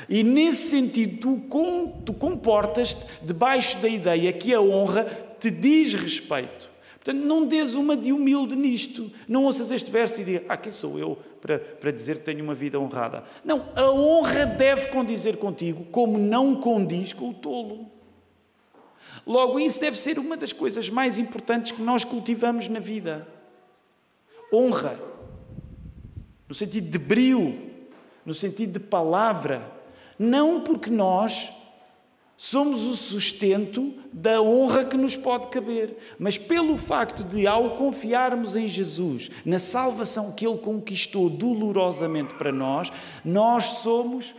E 0.08 0.24
nesse 0.24 0.70
sentido, 0.70 1.18
tu, 1.20 1.42
com, 1.46 2.00
tu 2.06 2.14
comportas-te 2.14 3.06
debaixo 3.20 3.76
da 3.80 3.88
ideia 3.88 4.32
que 4.32 4.54
a 4.54 4.62
honra 4.62 5.04
te 5.38 5.50
diz 5.50 5.92
respeito. 5.92 6.70
Portanto, 6.94 7.22
não 7.22 7.44
dês 7.44 7.74
uma 7.74 7.94
de 7.94 8.14
humilde 8.14 8.56
nisto. 8.56 9.12
Não 9.28 9.44
ouças 9.44 9.70
este 9.70 9.90
verso 9.90 10.22
e 10.22 10.24
diga, 10.24 10.44
ah, 10.48 10.56
quem 10.56 10.72
sou 10.72 10.98
eu 10.98 11.18
para, 11.38 11.58
para 11.58 11.90
dizer 11.90 12.16
que 12.16 12.24
tenho 12.24 12.42
uma 12.42 12.54
vida 12.54 12.80
honrada? 12.80 13.24
Não, 13.44 13.66
a 13.76 13.90
honra 13.90 14.46
deve 14.46 14.88
condizer 14.88 15.36
contigo, 15.36 15.84
como 15.90 16.16
não 16.16 16.56
condiz 16.56 17.12
com 17.12 17.28
o 17.28 17.34
tolo. 17.34 17.99
Logo, 19.26 19.58
isso 19.58 19.80
deve 19.80 19.98
ser 19.98 20.18
uma 20.18 20.36
das 20.36 20.52
coisas 20.52 20.88
mais 20.90 21.18
importantes 21.18 21.72
que 21.72 21.82
nós 21.82 22.04
cultivamos 22.04 22.68
na 22.68 22.80
vida. 22.80 23.26
Honra, 24.52 24.98
no 26.48 26.54
sentido 26.54 26.88
de 26.88 26.98
brio, 26.98 27.70
no 28.24 28.34
sentido 28.34 28.72
de 28.72 28.80
palavra. 28.80 29.78
Não 30.18 30.60
porque 30.60 30.90
nós 30.90 31.52
Somos 32.42 32.86
o 32.86 32.96
sustento 32.96 33.92
da 34.10 34.40
honra 34.40 34.86
que 34.86 34.96
nos 34.96 35.14
pode 35.14 35.48
caber. 35.48 35.94
Mas 36.18 36.38
pelo 36.38 36.78
facto 36.78 37.22
de, 37.22 37.46
ao 37.46 37.74
confiarmos 37.74 38.56
em 38.56 38.66
Jesus, 38.66 39.30
na 39.44 39.58
salvação 39.58 40.32
que 40.32 40.46
Ele 40.46 40.56
conquistou 40.56 41.28
dolorosamente 41.28 42.32
para 42.32 42.50
nós, 42.50 42.90
nós 43.22 43.64
somos 43.82 44.34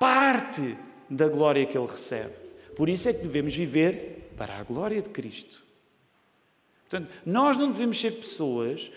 parte 0.00 0.78
da 1.10 1.28
glória 1.28 1.66
que 1.66 1.76
Ele 1.76 1.86
recebe. 1.86 2.32
Por 2.82 2.88
isso 2.88 3.08
é 3.08 3.12
que 3.12 3.22
devemos 3.22 3.54
viver 3.54 4.32
para 4.36 4.58
a 4.58 4.64
glória 4.64 5.00
de 5.00 5.08
Cristo. 5.08 5.62
Portanto, 6.90 7.12
nós 7.24 7.56
não 7.56 7.70
devemos 7.70 8.00
ser 8.00 8.10
pessoas 8.10 8.90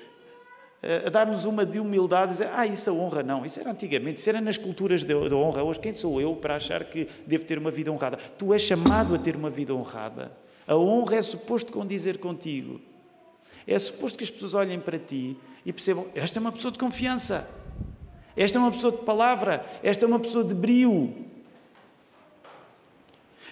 a 1.05 1.09
dar-nos 1.11 1.45
uma 1.45 1.63
de 1.63 1.79
humildade, 1.79 2.31
dizer, 2.31 2.49
ah, 2.51 2.65
isso 2.65 2.89
é 2.89 2.91
honra, 2.91 3.21
não, 3.21 3.45
isso 3.45 3.59
era 3.59 3.69
antigamente, 3.69 4.19
isso 4.19 4.27
era 4.27 4.41
nas 4.41 4.57
culturas 4.57 5.03
da 5.03 5.15
honra. 5.15 5.63
Hoje, 5.63 5.79
quem 5.79 5.93
sou 5.93 6.19
eu 6.19 6.35
para 6.35 6.55
achar 6.55 6.83
que 6.85 7.07
devo 7.27 7.45
ter 7.45 7.59
uma 7.59 7.69
vida 7.69 7.91
honrada? 7.91 8.17
Tu 8.17 8.51
és 8.55 8.61
chamado 8.63 9.13
a 9.13 9.19
ter 9.19 9.35
uma 9.35 9.51
vida 9.51 9.71
honrada. 9.71 10.31
A 10.65 10.75
honra 10.75 11.17
é 11.17 11.21
suposto 11.21 11.71
condizer 11.71 12.17
contigo. 12.17 12.81
É 13.67 13.77
suposto 13.77 14.17
que 14.17 14.23
as 14.23 14.31
pessoas 14.31 14.55
olhem 14.55 14.79
para 14.79 14.97
ti 14.97 15.37
e 15.63 15.71
percebam: 15.71 16.07
esta 16.15 16.39
é 16.39 16.41
uma 16.41 16.51
pessoa 16.51 16.71
de 16.71 16.79
confiança, 16.79 17.47
esta 18.35 18.57
é 18.57 18.59
uma 18.59 18.71
pessoa 18.71 18.93
de 18.93 19.03
palavra, 19.03 19.63
esta 19.83 20.05
é 20.05 20.07
uma 20.07 20.19
pessoa 20.19 20.43
de 20.43 20.55
brio. 20.55 21.34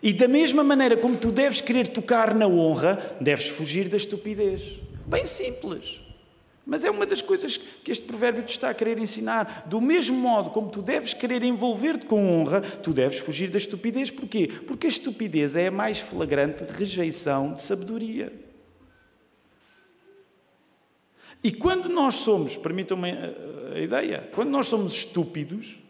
E 0.01 0.12
da 0.12 0.27
mesma 0.27 0.63
maneira 0.63 0.97
como 0.97 1.17
tu 1.17 1.32
deves 1.32 1.62
querer 1.62 1.88
tocar 1.88 2.34
na 2.34 2.47
honra, 2.47 3.17
deves 3.21 3.47
fugir 3.47 3.88
da 3.88 3.97
estupidez. 3.97 4.79
Bem 5.06 5.25
simples. 5.25 6.01
Mas 6.65 6.86
é 6.86 6.89
uma 6.89 7.06
das 7.06 7.21
coisas 7.21 7.58
que 7.58 7.91
este 7.91 8.06
provérbio 8.06 8.43
te 8.43 8.51
está 8.51 8.69
a 8.69 8.73
querer 8.73 8.97
ensinar. 8.97 9.63
Do 9.67 9.82
mesmo 9.82 10.17
modo 10.17 10.49
como 10.49 10.69
tu 10.69 10.82
deves 10.82 11.13
querer 11.13 11.43
envolver-te 11.43 12.06
com 12.06 12.39
honra, 12.39 12.62
tu 12.62 12.93
deves 12.93 13.19
fugir 13.19 13.49
da 13.49 13.58
estupidez. 13.58 14.10
Porquê? 14.10 14.47
Porque 14.65 14.88
a 14.88 14.89
estupidez 14.89 15.58
é 15.58 15.67
a 15.67 15.71
mais 15.71 15.99
flagrante 15.99 16.63
rejeição 16.63 17.53
de 17.53 17.62
sabedoria. 17.62 18.32
E 21.43 21.51
quando 21.51 21.89
nós 21.89 22.15
somos, 22.15 22.56
permitam-me 22.56 23.12
a 23.75 23.79
ideia, 23.79 24.29
quando 24.34 24.49
nós 24.49 24.67
somos 24.67 24.93
estúpidos, 24.93 25.83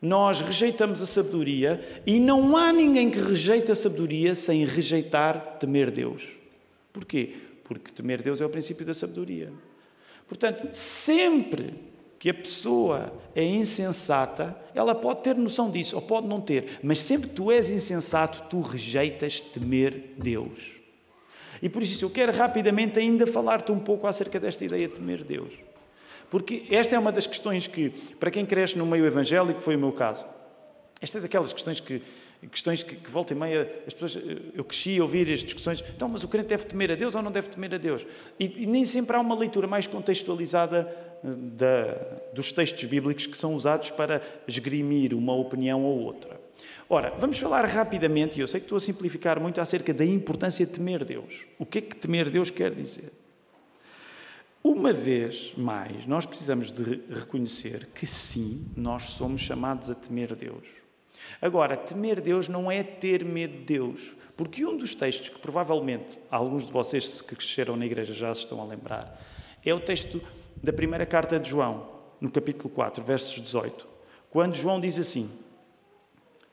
nós 0.00 0.40
rejeitamos 0.40 1.02
a 1.02 1.06
sabedoria 1.06 2.02
e 2.06 2.20
não 2.20 2.56
há 2.56 2.72
ninguém 2.72 3.10
que 3.10 3.18
rejeite 3.18 3.72
a 3.72 3.74
sabedoria 3.74 4.34
sem 4.34 4.64
rejeitar 4.64 5.56
temer 5.58 5.90
Deus. 5.90 6.36
Porquê? 6.92 7.34
Porque 7.64 7.90
temer 7.90 8.22
Deus 8.22 8.40
é 8.40 8.46
o 8.46 8.50
princípio 8.50 8.84
da 8.84 8.94
sabedoria. 8.94 9.52
Portanto, 10.28 10.68
sempre 10.72 11.74
que 12.18 12.30
a 12.30 12.34
pessoa 12.34 13.12
é 13.34 13.44
insensata, 13.44 14.56
ela 14.74 14.94
pode 14.94 15.22
ter 15.22 15.36
noção 15.36 15.70
disso 15.70 15.96
ou 15.96 16.02
pode 16.02 16.26
não 16.26 16.40
ter, 16.40 16.80
mas 16.82 17.00
sempre 17.00 17.28
que 17.28 17.34
tu 17.34 17.50
és 17.52 17.70
insensato, 17.70 18.42
tu 18.48 18.60
rejeitas 18.60 19.40
temer 19.40 20.14
Deus. 20.18 20.76
E 21.62 21.68
por 21.68 21.82
isso 21.82 22.04
eu 22.04 22.10
quero 22.10 22.32
rapidamente 22.32 22.98
ainda 22.98 23.26
falar-te 23.26 23.72
um 23.72 23.78
pouco 23.78 24.06
acerca 24.06 24.38
desta 24.38 24.64
ideia 24.64 24.88
de 24.88 24.94
temer 24.94 25.24
Deus. 25.24 25.52
Porque 26.30 26.64
esta 26.70 26.96
é 26.96 26.98
uma 26.98 27.12
das 27.12 27.26
questões 27.26 27.66
que, 27.66 27.90
para 28.18 28.30
quem 28.30 28.44
cresce 28.44 28.76
no 28.76 28.86
meio 28.86 29.06
evangélico, 29.06 29.60
foi 29.60 29.76
o 29.76 29.78
meu 29.78 29.92
caso. 29.92 30.24
Esta 31.00 31.18
é 31.18 31.20
daquelas 31.20 31.52
questões 31.52 31.80
que 31.80 32.02
questões 32.50 32.82
que, 32.82 32.96
que 32.96 33.10
volta 33.10 33.32
e 33.32 33.36
meia, 33.36 33.82
as 33.86 33.94
pessoas, 33.94 34.22
eu 34.54 34.64
cresci 34.64 34.98
a 34.98 35.02
ouvir 35.02 35.32
as 35.32 35.40
discussões, 35.40 35.82
então, 35.94 36.08
mas 36.08 36.22
o 36.22 36.28
crente 36.28 36.48
deve 36.48 36.64
temer 36.64 36.92
a 36.92 36.94
Deus 36.94 37.14
ou 37.14 37.22
não 37.22 37.30
deve 37.30 37.48
temer 37.48 37.74
a 37.74 37.78
Deus? 37.78 38.06
E, 38.38 38.62
e 38.62 38.66
nem 38.66 38.84
sempre 38.84 39.16
há 39.16 39.20
uma 39.20 39.34
leitura 39.34 39.66
mais 39.66 39.86
contextualizada 39.86 40.94
eh, 41.24 41.28
da, 41.28 41.94
dos 42.32 42.52
textos 42.52 42.84
bíblicos 42.84 43.26
que 43.26 43.36
são 43.36 43.54
usados 43.54 43.90
para 43.90 44.22
esgrimir 44.46 45.14
uma 45.14 45.34
opinião 45.34 45.82
ou 45.82 46.00
outra. 46.00 46.40
Ora, 46.88 47.12
vamos 47.18 47.38
falar 47.38 47.64
rapidamente, 47.64 48.38
e 48.38 48.40
eu 48.40 48.46
sei 48.46 48.60
que 48.60 48.66
estou 48.66 48.76
a 48.76 48.80
simplificar 48.80 49.40
muito, 49.40 49.60
acerca 49.60 49.92
da 49.92 50.04
importância 50.04 50.64
de 50.64 50.72
temer 50.72 51.04
Deus. 51.04 51.46
O 51.58 51.66
que 51.66 51.78
é 51.78 51.80
que 51.80 51.96
temer 51.96 52.30
Deus 52.30 52.50
quer 52.50 52.72
dizer? 52.72 53.12
Uma 54.68 54.92
vez 54.92 55.54
mais, 55.56 56.08
nós 56.08 56.26
precisamos 56.26 56.72
de 56.72 57.00
reconhecer 57.08 57.86
que 57.94 58.04
sim, 58.04 58.66
nós 58.76 59.10
somos 59.10 59.40
chamados 59.40 59.92
a 59.92 59.94
temer 59.94 60.34
Deus. 60.34 60.66
Agora, 61.40 61.76
temer 61.76 62.20
Deus 62.20 62.48
não 62.48 62.68
é 62.68 62.82
ter 62.82 63.24
medo 63.24 63.58
de 63.58 63.62
Deus, 63.62 64.16
porque 64.36 64.66
um 64.66 64.76
dos 64.76 64.92
textos 64.92 65.28
que 65.28 65.38
provavelmente 65.38 66.18
alguns 66.28 66.66
de 66.66 66.72
vocês 66.72 67.20
que 67.20 67.36
cresceram 67.36 67.76
na 67.76 67.86
igreja 67.86 68.12
já 68.12 68.34
se 68.34 68.40
estão 68.40 68.60
a 68.60 68.64
lembrar, 68.64 69.24
é 69.64 69.72
o 69.72 69.78
texto 69.78 70.20
da 70.60 70.72
primeira 70.72 71.06
carta 71.06 71.38
de 71.38 71.48
João, 71.48 71.86
no 72.20 72.28
capítulo 72.28 72.68
4, 72.68 73.04
versos 73.04 73.40
18, 73.40 73.86
quando 74.30 74.56
João 74.56 74.80
diz 74.80 74.98
assim: 74.98 75.30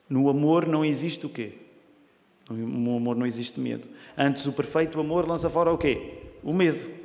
No 0.07 0.29
amor 0.29 0.67
não 0.67 0.85
existe 0.85 1.25
o 1.25 1.29
quê? 1.29 1.53
No 2.47 2.95
amor 2.95 3.15
não 3.15 3.25
existe 3.25 3.59
medo. 3.59 3.87
Antes, 4.15 4.45
o 4.45 4.53
perfeito 4.53 4.99
amor 4.99 5.27
lança 5.27 5.49
fora 5.49 5.73
o 5.73 5.79
quê? 5.79 6.19
O 6.43 6.53
medo. 6.53 7.01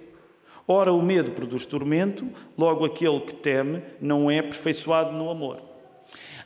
Ora, 0.70 0.92
o 0.92 1.00
medo 1.00 1.32
produz 1.32 1.64
tormento, 1.64 2.28
logo 2.56 2.84
aquele 2.84 3.20
que 3.20 3.34
teme 3.34 3.82
não 3.98 4.30
é 4.30 4.40
aperfeiçoado 4.40 5.12
no 5.12 5.30
amor. 5.30 5.62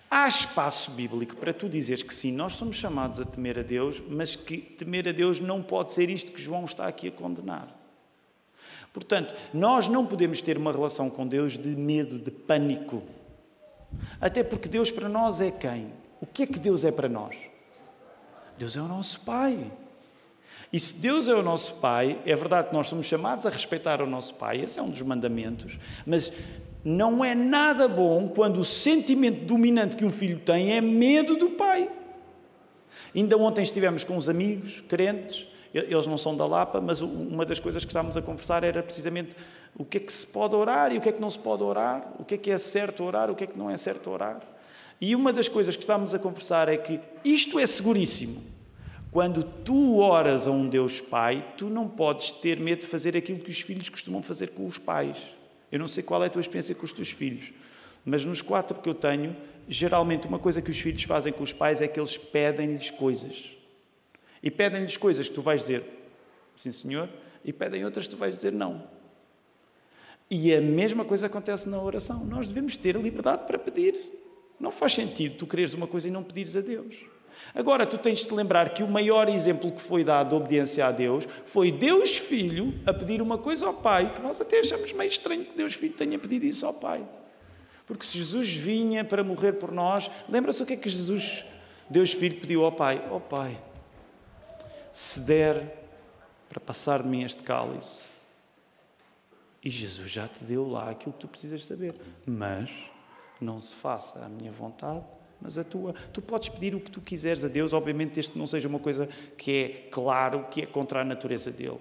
Há 0.09 0.29
espaço 0.29 0.93
bíblico 0.93 1.37
para 1.37 1.53
tu 1.53 1.69
dizeres 1.69 2.05
que 2.05 2.15
sim, 2.15 2.31
nós 2.31 2.53
somos 2.53 2.77
chamados 2.77 3.19
a 3.19 3.25
temer 3.25 3.59
a 3.59 3.63
Deus, 3.63 4.01
mas 4.09 4.37
que 4.37 4.59
temer 4.59 5.09
a 5.09 5.13
Deus 5.13 5.41
não 5.41 5.61
pode 5.61 5.91
ser 5.91 6.09
isto 6.09 6.31
que 6.31 6.41
João 6.41 6.65
está 6.65 6.87
aqui 6.87 7.09
a 7.09 7.11
condenar. 7.11 7.77
Portanto, 8.93 9.35
nós 9.53 9.89
não 9.89 10.07
podemos 10.07 10.41
ter 10.41 10.57
uma 10.57 10.71
relação 10.71 11.11
com 11.11 11.27
Deus 11.27 11.59
de 11.59 11.71
medo, 11.71 12.19
de 12.19 12.31
pânico. 12.31 13.03
Até 14.21 14.45
porque 14.45 14.69
Deus 14.69 14.93
para 14.93 15.09
nós 15.09 15.41
é 15.41 15.51
quem? 15.51 15.93
O 16.21 16.27
que 16.27 16.45
é 16.45 16.47
que 16.47 16.61
Deus 16.61 16.85
é 16.85 16.93
para 16.93 17.09
nós? 17.09 17.37
Deus 18.57 18.77
é 18.77 18.81
o 18.81 18.87
nosso 18.87 19.21
Pai. 19.23 19.73
E 20.71 20.79
se 20.79 20.97
Deus 20.97 21.29
é 21.29 21.35
o 21.35 21.43
nosso 21.43 21.77
Pai, 21.77 22.19
é 22.27 22.37
verdade 22.37 22.69
que 22.69 22.75
nós 22.75 22.89
somos 22.89 23.07
chamados 23.07 23.47
a 23.47 23.51
respeitar 23.51 24.03
o 24.03 24.07
nosso 24.07 24.35
Pai, 24.35 24.61
esse 24.61 24.79
é 24.79 24.83
um 24.83 24.91
dos 24.91 25.03
mandamentos, 25.03 25.79
mas 26.05 26.33
não 26.85 27.25
é 27.25 27.35
nada 27.35 27.87
bom 27.87 28.29
quando 28.29 28.59
o 28.59 28.65
sentimento 28.65 29.45
dominante 29.45 29.97
que 29.97 30.05
um 30.05 30.11
filho 30.11 30.41
tem 30.41 30.73
é 30.73 30.81
medo 30.81 31.37
do 31.37 31.51
pai. 31.51 31.89
Ainda 33.15 33.37
ontem 33.37 33.63
estivemos 33.63 34.05
com 34.05 34.17
uns 34.17 34.29
amigos 34.29 34.83
crentes, 34.89 35.47
eles 35.73 36.07
não 36.07 36.19
são 36.19 36.37
da 36.37 36.47
Lapa, 36.47 36.81
mas 36.81 37.01
uma 37.01 37.47
das 37.47 37.59
coisas 37.59 37.85
que 37.85 37.91
estávamos 37.91 38.17
a 38.17 38.23
conversar 38.23 38.63
era 38.65 38.83
precisamente 38.83 39.35
o 39.77 39.85
que 39.85 39.97
é 39.99 40.01
que 40.01 40.13
se 40.13 40.27
pode 40.27 40.55
orar 40.55 40.93
e 40.93 40.99
o 40.99 41.01
que 41.01 41.09
é 41.09 41.13
que 41.13 41.21
não 41.21 41.31
se 41.31 41.39
pode 41.39 41.63
orar, 41.63 42.13
o 42.19 42.25
que 42.25 42.35
é 42.35 42.39
que 42.39 42.51
é 42.51 42.59
certo 42.59 43.05
orar, 43.05 43.31
o 43.31 43.35
que 43.35 43.45
é 43.45 43.47
que 43.47 43.59
não 43.59 43.71
é 43.71 43.77
certo 43.77 44.11
orar. 44.11 44.41
E 45.01 45.17
uma 45.17 45.33
das 45.33 45.49
coisas 45.49 45.75
que 45.75 45.83
estávamos 45.83 46.15
a 46.15 46.19
conversar 46.19 46.69
é 46.69 46.77
que 46.77 47.01
isto 47.25 47.59
é 47.59 47.67
seguríssimo. 47.67 48.52
Quando 49.13 49.43
tu 49.43 49.99
oras 49.99 50.49
a 50.49 50.51
um 50.51 50.67
Deus 50.67 51.03
Pai, 51.03 51.55
tu 51.59 51.69
não 51.69 51.87
podes 51.87 52.33
ter 52.33 52.59
medo 52.59 52.81
de 52.81 52.87
fazer 52.87 53.15
aquilo 53.15 53.39
que 53.41 53.51
os 53.51 53.61
filhos 53.61 53.91
costumam 53.91 54.23
fazer 54.23 54.49
com 54.49 54.65
os 54.65 54.79
pais. 54.79 55.19
Eu 55.71 55.79
não 55.79 55.87
sei 55.87 56.03
qual 56.03 56.25
é 56.25 56.29
a 56.29 56.31
tua 56.31 56.41
experiência 56.41 56.75
com 56.75 56.83
os 56.83 56.95
teus 56.95 57.11
filhos, 57.11 57.53
mas 58.07 58.25
nos 58.25 58.41
quatro 58.41 58.81
que 58.81 58.89
eu 58.89 58.95
tenho, 58.95 59.37
geralmente 59.69 60.27
uma 60.27 60.39
coisa 60.39 60.63
que 60.63 60.71
os 60.71 60.81
filhos 60.81 61.03
fazem 61.03 61.31
com 61.31 61.43
os 61.43 61.53
pais 61.53 61.83
é 61.83 61.87
que 61.87 62.01
eles 62.01 62.17
pedem-lhes 62.17 62.91
coisas. 62.91 63.55
E 64.43 64.51
pedem-lhes 64.51 64.97
coisas 64.97 65.29
que 65.29 65.35
tu 65.35 65.43
vais 65.43 65.61
dizer 65.61 65.85
sim, 66.57 66.73
senhor, 66.73 67.09
e 67.45 67.53
pedem 67.53 67.85
outras 67.85 68.07
que 68.07 68.15
tu 68.15 68.17
vais 68.17 68.35
dizer 68.35 68.53
não. 68.53 68.83
E 70.31 70.55
a 70.55 70.61
mesma 70.63 71.05
coisa 71.05 71.27
acontece 71.27 71.69
na 71.69 71.81
oração. 71.83 72.25
Nós 72.25 72.49
devemos 72.49 72.79
ter 72.79 72.97
a 72.97 73.01
liberdade 73.01 73.47
para 73.47 73.59
pedir. 73.59 73.95
Não 74.59 74.73
faz 74.73 74.95
sentido 74.95 75.37
tu 75.37 75.47
quereres 75.47 75.75
uma 75.75 75.87
coisa 75.87 76.09
e 76.09 76.11
não 76.11 76.23
pedires 76.23 76.57
a 76.57 76.63
Deus. 76.63 77.12
Agora, 77.55 77.85
tu 77.87 77.99
tens 77.99 78.21
de 78.21 78.29
te 78.29 78.35
lembrar 78.35 78.71
que 78.71 78.83
o 78.83 78.89
maior 78.89 79.29
exemplo 79.29 79.71
que 79.71 79.81
foi 79.81 80.03
dado 80.03 80.31
de 80.31 80.35
obediência 80.37 80.87
a 80.87 80.93
Deus 80.93 81.29
foi 81.45 81.71
Deus 81.71 82.17
Filho 82.17 82.75
a 82.87 82.95
pedir 82.95 83.21
uma 83.21 83.37
coisa 83.37 83.67
ao 83.67 83.75
Pai, 83.75 84.13
que 84.15 84.23
nós 84.23 84.41
até 84.41 84.61
achamos 84.61 84.93
meio 84.93 85.09
estranho 85.09 85.45
que 85.45 85.57
Deus 85.57 85.75
Filho 85.75 85.95
tenha 85.95 86.19
pedido 86.19 86.47
isso 86.47 86.67
ao 86.67 86.75
Pai. 86.75 87.07
Porque 87.87 88.07
se 88.07 88.19
Jesus 88.19 88.49
vinha 88.55 89.05
para 89.05 89.23
morrer 89.23 89.53
por 89.55 89.71
nós, 89.71 90.11
lembra-se 90.29 90.63
o 90.63 90.67
que 90.67 90.75
é 90.75 90.77
que 90.77 90.89
Jesus, 90.89 91.45
Deus 91.91 92.13
Filho, 92.13 92.41
pediu 92.41 92.65
ao 92.65 92.73
Pai? 92.73 93.05
Ó 93.11 93.17
oh, 93.17 93.21
Pai, 93.21 93.59
se 94.91 95.21
der 95.21 95.83
para 96.49 96.61
passar 96.61 97.03
de 97.03 97.09
mim 97.09 97.23
este 97.23 97.43
cálice. 97.43 98.07
E 99.65 99.71
Jesus 99.71 100.11
já 100.11 100.29
te 100.29 100.45
deu 100.45 100.69
lá 100.69 100.91
aquilo 100.91 101.13
que 101.13 101.21
tu 101.21 101.29
precisas 101.29 101.65
saber. 101.65 101.95
Mas 102.27 102.71
não 103.41 103.61
se 103.61 103.75
faça 103.75 104.25
a 104.25 104.29
minha 104.29 104.53
vontade, 104.53 105.05
mas 105.43 105.59
a 105.59 105.65
tua. 105.65 105.95
Tu 106.13 106.23
podes 106.23 106.49
pedir 106.49 106.75
o 106.75 106.81
que 106.81 106.91
tu 106.91 107.01
quiseres 107.01 107.45
a 107.45 107.49
Deus, 107.49 107.73
obviamente, 107.73 108.23
que 108.31 108.39
não 108.39 108.47
seja 108.47 108.69
uma 108.69 108.79
coisa 108.79 109.09
que 109.37 109.51
é 109.51 109.69
claro 109.91 110.47
que 110.51 110.63
é 110.63 110.67
contra 110.67 111.01
a 111.01 111.05
natureza 111.05 111.51
dele. 111.51 111.79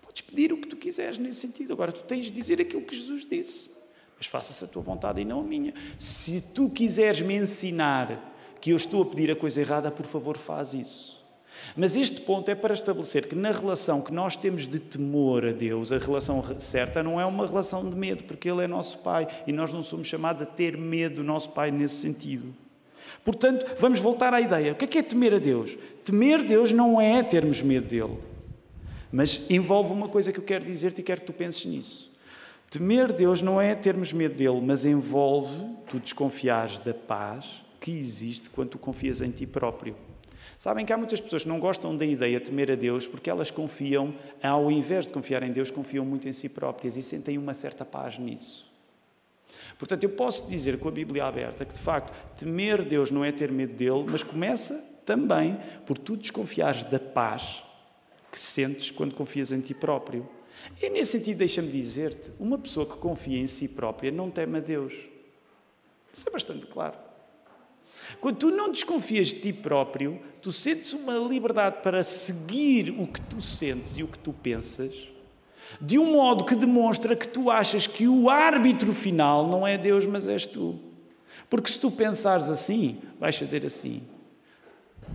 Podes 0.00 0.22
pedir 0.22 0.52
o 0.52 0.56
que 0.56 0.68
tu 0.68 0.76
quiseres 0.76 1.18
nesse 1.18 1.40
sentido. 1.40 1.72
Agora, 1.72 1.92
tu 1.92 2.02
tens 2.02 2.26
de 2.26 2.32
dizer 2.32 2.60
aquilo 2.60 2.82
que 2.82 2.96
Jesus 2.96 3.26
disse. 3.26 3.70
Mas 4.16 4.26
faça-se 4.26 4.64
a 4.64 4.68
tua 4.68 4.82
vontade 4.82 5.20
e 5.20 5.24
não 5.24 5.40
a 5.40 5.44
minha. 5.44 5.74
Se 5.98 6.40
tu 6.40 6.70
quiseres 6.70 7.20
me 7.20 7.34
ensinar 7.34 8.32
que 8.60 8.70
eu 8.70 8.76
estou 8.76 9.02
a 9.02 9.06
pedir 9.06 9.30
a 9.30 9.36
coisa 9.36 9.60
errada, 9.60 9.90
por 9.90 10.06
favor, 10.06 10.38
faz 10.38 10.72
isso. 10.72 11.24
Mas 11.76 11.96
este 11.96 12.20
ponto 12.20 12.50
é 12.50 12.54
para 12.54 12.74
estabelecer 12.74 13.28
que 13.28 13.34
na 13.34 13.50
relação 13.50 14.00
que 14.00 14.12
nós 14.12 14.36
temos 14.36 14.68
de 14.68 14.78
temor 14.78 15.44
a 15.46 15.52
Deus, 15.52 15.92
a 15.92 15.98
relação 15.98 16.42
certa 16.58 17.02
não 17.02 17.20
é 17.20 17.24
uma 17.24 17.46
relação 17.46 17.88
de 17.88 17.96
medo, 17.96 18.24
porque 18.24 18.48
Ele 18.48 18.64
é 18.64 18.66
nosso 18.66 18.98
Pai 18.98 19.26
e 19.46 19.52
nós 19.52 19.72
não 19.72 19.82
somos 19.82 20.06
chamados 20.06 20.42
a 20.42 20.46
ter 20.46 20.76
medo 20.76 21.16
do 21.16 21.24
nosso 21.24 21.50
Pai 21.50 21.70
nesse 21.70 21.96
sentido. 21.96 22.54
Portanto, 23.24 23.76
vamos 23.78 24.00
voltar 24.00 24.32
à 24.32 24.40
ideia. 24.40 24.72
O 24.72 24.74
que 24.74 24.84
é, 24.84 24.88
que 24.88 24.98
é 24.98 25.02
temer 25.02 25.34
a 25.34 25.38
Deus? 25.38 25.76
Temer 26.04 26.42
Deus 26.42 26.72
não 26.72 27.00
é 27.00 27.22
termos 27.22 27.62
medo 27.62 27.86
dele, 27.86 28.18
mas 29.12 29.42
envolve 29.50 29.92
uma 29.92 30.08
coisa 30.08 30.32
que 30.32 30.38
eu 30.38 30.44
quero 30.44 30.64
dizer-te 30.64 31.00
e 31.00 31.04
quero 31.04 31.20
que 31.20 31.26
tu 31.26 31.32
penses 31.32 31.64
nisso. 31.64 32.12
Temer 32.70 33.12
Deus 33.12 33.40
não 33.40 33.60
é 33.60 33.74
termos 33.74 34.12
medo 34.12 34.34
dele, 34.34 34.60
mas 34.60 34.84
envolve 34.84 35.64
tu 35.88 35.98
desconfiares 35.98 36.78
da 36.78 36.92
paz 36.92 37.62
que 37.80 37.90
existe 37.90 38.50
quando 38.50 38.70
tu 38.70 38.78
confias 38.78 39.20
em 39.20 39.30
ti 39.30 39.46
próprio. 39.46 39.94
Sabem 40.58 40.84
que 40.84 40.92
há 40.92 40.96
muitas 40.96 41.20
pessoas 41.20 41.42
que 41.42 41.48
não 41.48 41.60
gostam 41.60 41.96
da 41.96 42.04
ideia 42.04 42.38
de 42.38 42.46
temer 42.46 42.70
a 42.70 42.74
Deus 42.74 43.06
porque 43.06 43.28
elas 43.28 43.50
confiam, 43.50 44.14
ao 44.42 44.70
invés 44.70 45.06
de 45.06 45.12
confiar 45.12 45.42
em 45.42 45.52
Deus, 45.52 45.70
confiam 45.70 46.04
muito 46.04 46.28
em 46.28 46.32
si 46.32 46.48
próprias 46.48 46.96
e 46.96 47.02
sentem 47.02 47.38
uma 47.38 47.54
certa 47.54 47.84
paz 47.84 48.18
nisso. 48.18 48.73
Portanto, 49.78 50.04
eu 50.04 50.10
posso 50.10 50.46
dizer 50.48 50.78
com 50.78 50.88
a 50.88 50.92
Bíblia 50.92 51.24
aberta 51.24 51.64
que, 51.64 51.74
de 51.74 51.80
facto, 51.80 52.14
temer 52.36 52.84
Deus 52.84 53.10
não 53.10 53.24
é 53.24 53.32
ter 53.32 53.50
medo 53.50 53.74
dele, 53.74 54.04
mas 54.08 54.22
começa 54.22 54.74
também 55.04 55.58
por 55.86 55.98
tu 55.98 56.16
desconfiares 56.16 56.84
da 56.84 56.98
paz 56.98 57.64
que 58.30 58.40
sentes 58.40 58.90
quando 58.90 59.14
confias 59.14 59.52
em 59.52 59.60
ti 59.60 59.74
próprio. 59.74 60.28
E 60.80 60.88
nesse 60.88 61.12
sentido, 61.12 61.38
deixa-me 61.38 61.70
dizer-te: 61.70 62.32
uma 62.38 62.58
pessoa 62.58 62.86
que 62.86 62.96
confia 62.96 63.38
em 63.38 63.46
si 63.46 63.68
própria 63.68 64.10
não 64.10 64.30
teme 64.30 64.58
a 64.58 64.60
Deus. 64.60 64.94
Isso 66.12 66.28
é 66.28 66.32
bastante 66.32 66.66
claro. 66.66 66.96
Quando 68.20 68.36
tu 68.36 68.50
não 68.50 68.70
desconfias 68.70 69.28
de 69.28 69.40
ti 69.40 69.52
próprio, 69.52 70.20
tu 70.40 70.52
sentes 70.52 70.92
uma 70.92 71.16
liberdade 71.16 71.82
para 71.82 72.02
seguir 72.02 72.90
o 72.90 73.06
que 73.06 73.20
tu 73.20 73.40
sentes 73.40 73.96
e 73.96 74.02
o 74.02 74.08
que 74.08 74.18
tu 74.18 74.32
pensas, 74.32 75.08
de 75.80 75.98
um 75.98 76.12
modo 76.12 76.44
que 76.44 76.54
demonstra 76.54 77.16
que 77.16 77.28
tu 77.28 77.50
achas 77.50 77.86
que 77.86 78.06
o 78.06 78.30
árbitro 78.30 78.94
final 78.94 79.46
não 79.48 79.66
é 79.66 79.76
Deus, 79.76 80.06
mas 80.06 80.28
és 80.28 80.46
tu. 80.46 80.78
Porque 81.48 81.70
se 81.70 81.78
tu 81.78 81.90
pensares 81.90 82.50
assim, 82.50 82.98
vais 83.18 83.36
fazer 83.36 83.64
assim. 83.64 84.02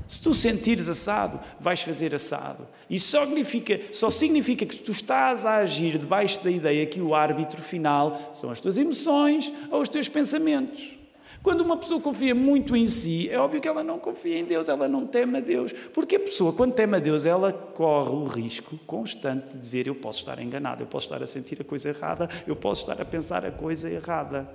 Se 0.07 0.21
tu 0.21 0.33
sentires 0.33 0.87
assado, 0.87 1.39
vais 1.59 1.81
fazer 1.81 2.15
assado. 2.15 2.67
Isso 2.89 3.09
só 3.09 3.25
significa, 3.25 3.79
só 3.91 4.09
significa 4.09 4.65
que 4.65 4.77
tu 4.77 4.91
estás 4.91 5.45
a 5.45 5.57
agir 5.57 5.97
debaixo 5.97 6.43
da 6.43 6.49
ideia 6.49 6.85
que 6.85 7.01
o 7.01 7.13
árbitro 7.13 7.61
final 7.61 8.31
são 8.33 8.49
as 8.49 8.59
tuas 8.59 8.77
emoções 8.77 9.53
ou 9.69 9.81
os 9.81 9.89
teus 9.89 10.09
pensamentos. 10.09 10.98
Quando 11.41 11.61
uma 11.61 11.77
pessoa 11.77 12.01
confia 12.01 12.35
muito 12.35 12.75
em 12.75 12.85
si, 12.85 13.29
é 13.29 13.39
óbvio 13.39 13.61
que 13.61 13.67
ela 13.67 13.83
não 13.83 13.97
confia 13.97 14.37
em 14.37 14.43
Deus, 14.43 14.67
ela 14.67 14.89
não 14.89 15.05
teme 15.05 15.37
a 15.37 15.41
Deus. 15.41 15.71
Porque 15.93 16.17
a 16.17 16.19
pessoa, 16.19 16.51
quando 16.51 16.73
teme 16.73 16.97
a 16.97 16.99
Deus, 16.99 17.25
ela 17.25 17.53
corre 17.53 18.09
o 18.09 18.25
risco 18.25 18.77
constante 18.85 19.53
de 19.53 19.57
dizer: 19.57 19.87
Eu 19.87 19.95
posso 19.95 20.19
estar 20.19 20.37
enganado, 20.39 20.83
eu 20.83 20.87
posso 20.87 21.05
estar 21.05 21.23
a 21.23 21.27
sentir 21.27 21.61
a 21.61 21.63
coisa 21.63 21.89
errada, 21.89 22.29
eu 22.45 22.55
posso 22.55 22.81
estar 22.81 23.01
a 23.01 23.05
pensar 23.05 23.45
a 23.45 23.51
coisa 23.51 23.89
errada. 23.89 24.49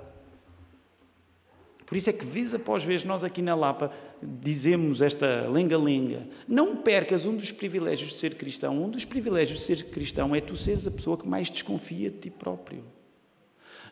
Por 1.85 1.95
isso 1.95 2.09
é 2.09 2.13
que, 2.13 2.25
vez 2.25 2.53
após 2.53 2.83
vez, 2.83 3.03
nós 3.03 3.23
aqui 3.23 3.41
na 3.41 3.55
Lapa 3.55 3.91
dizemos 4.21 5.01
esta 5.01 5.47
lenga-lenga. 5.47 6.27
Não 6.47 6.75
percas 6.77 7.27
um 7.27 7.35
dos 7.35 7.51
privilégios 7.51 8.09
de 8.11 8.15
ser 8.15 8.35
cristão. 8.35 8.81
Um 8.81 8.89
dos 8.89 9.05
privilégios 9.05 9.59
de 9.59 9.65
ser 9.65 9.83
cristão 9.85 10.35
é 10.35 10.41
tu 10.41 10.55
seres 10.55 10.87
a 10.87 10.91
pessoa 10.91 11.15
que 11.15 11.27
mais 11.27 11.49
desconfia 11.49 12.09
de 12.09 12.17
ti 12.17 12.29
próprio. 12.31 12.83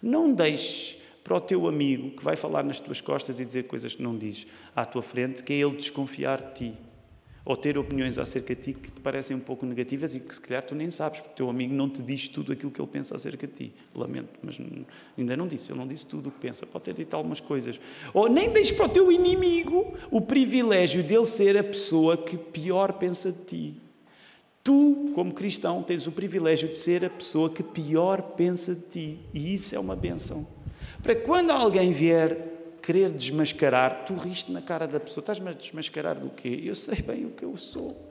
Não 0.02 0.34
deixes 0.34 0.98
para 1.24 1.38
o 1.38 1.42
teu 1.42 1.68
amigo 1.68 2.12
que 2.12 2.24
vai 2.24 2.36
falar 2.36 2.64
nas 2.64 2.80
tuas 2.80 3.00
costas 3.00 3.40
e 3.40 3.46
dizer 3.46 3.64
coisas 3.64 3.96
que 3.96 4.04
não 4.04 4.18
diz 4.18 4.46
à 4.76 4.86
tua 4.86 5.02
frente, 5.02 5.42
que 5.42 5.54
é 5.54 5.58
ele 5.58 5.76
desconfiar 5.76 6.42
de 6.42 6.54
ti. 6.54 6.78
Ou 7.46 7.58
ter 7.58 7.78
opiniões 7.78 8.18
acerca 8.18 8.56
de 8.56 8.62
ti 8.62 8.74
que 8.74 8.90
te 8.90 9.02
parecem 9.02 9.36
um 9.36 9.40
pouco 9.40 9.66
negativas 9.66 10.16
e 10.16 10.20
que 10.22 10.34
se 10.34 10.40
calhar 10.40 10.64
tu 10.64 10.74
nem 10.74 10.90
sabes, 10.90 11.20
porque 11.20 11.34
o 11.34 11.36
teu 11.36 11.50
amigo 11.50 11.74
não 11.74 11.90
te 11.90 12.02
diz 12.02 12.30
tudo 12.30 12.54
aquilo 12.54 12.72
que 12.72 12.80
ele 12.80 12.88
pensa 12.88 13.16
acerca 13.18 13.46
de 13.46 13.54
ti. 13.54 13.74
Lamento, 13.94 14.30
mas 14.42 14.58
ainda 15.18 15.36
não 15.36 15.46
disse, 15.46 15.70
ele 15.70 15.80
não 15.80 15.88
disse 15.88 16.06
tudo 16.06 16.30
o 16.30 16.32
que 16.32 16.40
pensa. 16.40 16.66
Pode 16.66 16.86
ter 16.86 16.94
dito 16.94 17.14
algumas 17.14 17.42
coisas. 17.42 17.80
Ou 18.14 18.30
nem 18.30 18.50
deixes 18.50 18.72
para 18.72 18.86
o 18.86 18.90
teu 18.90 19.12
inimigo 19.12 19.94
o 20.10 20.22
privilégio 20.22 21.04
dele 21.04 21.26
ser 21.26 21.58
a 21.58 21.64
pessoa 21.64 22.16
que 22.16 22.38
pior 22.38 22.94
pensa 22.94 23.30
de 23.30 23.42
ti. 23.44 23.74
Tu, 24.64 25.12
como 25.14 25.34
cristão, 25.34 25.84
tens 25.84 26.08
o 26.08 26.14
privilégio 26.14 26.70
de 26.70 26.78
ser 26.78 27.04
a 27.04 27.10
pessoa 27.10 27.50
que 27.50 27.62
pior 27.62 28.22
pensa 28.22 28.74
de 28.74 28.82
ti. 28.84 29.20
E 29.34 29.54
isso 29.54 29.76
é 29.76 29.80
uma 29.80 29.98
benção. 29.98 30.48
Para 31.04 31.16
quando 31.16 31.52
alguém 31.52 31.92
vier 31.92 32.38
querer 32.82 33.12
desmascarar, 33.12 34.06
tu 34.06 34.14
riste 34.14 34.54
na 34.54 34.62
cara 34.62 34.88
da 34.88 35.02
pessoa. 35.02 35.22
Estás-me 35.22 35.50
a 35.50 35.52
desmascarar 35.52 36.18
do 36.18 36.30
quê? 36.30 36.62
Eu 36.64 36.74
sei 36.76 37.02
bem 37.02 37.26
o 37.26 37.32
que 37.32 37.44
eu 37.44 37.58
sou. 37.58 38.10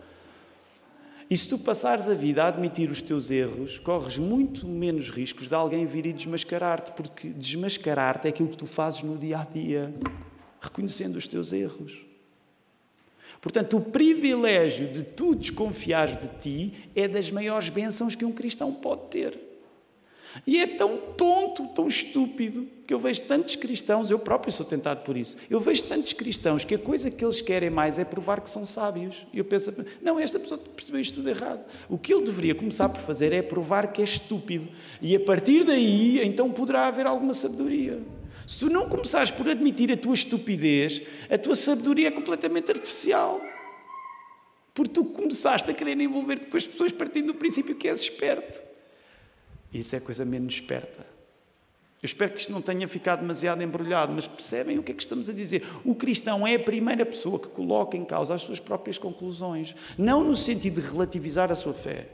E 1.31 1.38
se 1.38 1.48
tu 1.48 1.57
passares 1.57 2.11
a 2.11 2.14
vida 2.14 2.44
a 2.44 2.48
admitir 2.48 2.90
os 2.90 3.00
teus 3.00 3.31
erros, 3.31 3.78
corres 3.78 4.18
muito 4.18 4.66
menos 4.66 5.09
riscos 5.09 5.48
de 5.48 5.55
alguém 5.55 5.87
vir 5.87 6.05
e 6.05 6.12
desmascarar-te, 6.12 6.92
porque 6.92 7.31
desmascarar-te 7.31 8.26
é 8.26 8.28
aquilo 8.28 8.50
que 8.50 8.59
tu 8.59 8.66
fazes 8.66 9.02
no 9.02 9.16
dia 9.16 9.38
a 9.38 9.44
dia, 9.44 9.94
reconhecendo 10.61 11.16
os 11.16 11.26
teus 11.26 11.50
erros. 11.55 12.05
Portanto, 13.40 13.78
o 13.78 13.81
privilégio 13.81 14.92
de 14.92 15.02
tu 15.02 15.35
desconfiares 15.35 16.18
de 16.18 16.28
ti 16.40 16.90
é 16.94 17.09
das 17.09 17.31
maiores 17.31 17.70
bênçãos 17.70 18.14
que 18.14 18.26
um 18.26 18.33
cristão 18.33 18.70
pode 18.70 19.09
ter. 19.09 19.52
E 20.47 20.61
é 20.61 20.66
tão 20.66 20.97
tonto, 21.16 21.66
tão 21.68 21.87
estúpido, 21.87 22.66
que 22.87 22.92
eu 22.92 22.99
vejo 22.99 23.23
tantos 23.23 23.57
cristãos, 23.57 24.11
eu 24.11 24.18
próprio 24.18 24.53
sou 24.53 24.66
tentado 24.66 25.03
por 25.03 25.16
isso, 25.16 25.37
eu 25.49 25.61
vejo 25.61 25.85
tantos 25.85 26.12
cristãos 26.12 26.64
que 26.64 26.75
a 26.75 26.79
coisa 26.79 27.11
que 27.11 27.25
eles 27.25 27.40
querem 27.40 27.71
mais 27.71 27.99
é 27.99 28.05
provar 28.05 28.40
que 28.40 28.51
são 28.51 28.64
sábios. 28.64 29.27
E 29.33 29.38
eu 29.38 29.45
penso, 29.45 29.73
não, 30.01 30.18
esta 30.18 30.38
pessoa 30.38 30.59
percebeu 30.59 31.00
isto 31.00 31.17
tudo 31.17 31.29
errado. 31.29 31.65
O 31.88 31.96
que 31.96 32.13
ele 32.13 32.25
deveria 32.25 32.54
começar 32.54 32.88
por 32.88 33.00
fazer 33.00 33.33
é 33.33 33.40
provar 33.42 33.92
que 33.92 34.00
é 34.00 34.04
estúpido. 34.04 34.69
E 35.00 35.15
a 35.17 35.21
partir 35.21 35.65
daí, 35.65 36.21
então 36.23 36.50
poderá 36.50 36.87
haver 36.87 37.06
alguma 37.06 37.35
sabedoria. 37.35 38.00
Se 38.46 38.59
tu 38.59 38.69
não 38.69 38.88
começares 38.88 39.31
por 39.31 39.48
admitir 39.48 39.90
a 39.92 39.96
tua 39.96 40.15
estupidez, 40.15 41.02
a 41.31 41.38
tua 41.38 41.54
sabedoria 41.54 42.09
é 42.09 42.11
completamente 42.11 42.71
artificial. 42.71 43.40
Porque 44.75 44.92
tu 44.92 45.04
começaste 45.04 45.71
a 45.71 45.75
querer 45.75 45.98
envolver-te 46.00 46.46
com 46.46 46.56
as 46.56 46.67
pessoas 46.67 46.92
partindo 46.92 47.29
do 47.29 47.35
princípio 47.35 47.75
que 47.75 47.88
és 47.88 48.00
esperto. 48.00 48.71
Isso 49.73 49.96
é 49.96 50.00
coisa 50.00 50.25
menos 50.25 50.54
esperta. 50.54 51.12
Eu 52.02 52.06
espero 52.06 52.33
que 52.33 52.40
isto 52.40 52.52
não 52.52 52.60
tenha 52.60 52.87
ficado 52.88 53.20
demasiado 53.20 53.62
embrulhado, 53.62 54.12
mas 54.12 54.27
percebem 54.27 54.77
o 54.77 54.83
que 54.83 54.90
é 54.90 54.94
que 54.94 55.02
estamos 55.02 55.31
a 55.31 55.33
dizer? 55.33 55.64
O 55.85 55.94
cristão 55.94 56.44
é 56.44 56.56
a 56.56 56.58
primeira 56.58 57.06
pessoa 57.06 57.38
que 57.38 57.48
coloca 57.48 57.96
em 57.96 58.04
causa 58.04 58.35
as 58.35 58.42
suas 58.42 58.58
próprias 58.58 58.98
conclusões, 58.98 59.77
não 59.96 60.25
no 60.25 60.35
sentido 60.35 60.81
de 60.81 60.88
relativizar 60.88 61.52
a 61.52 61.54
sua 61.54 61.73
fé, 61.73 62.08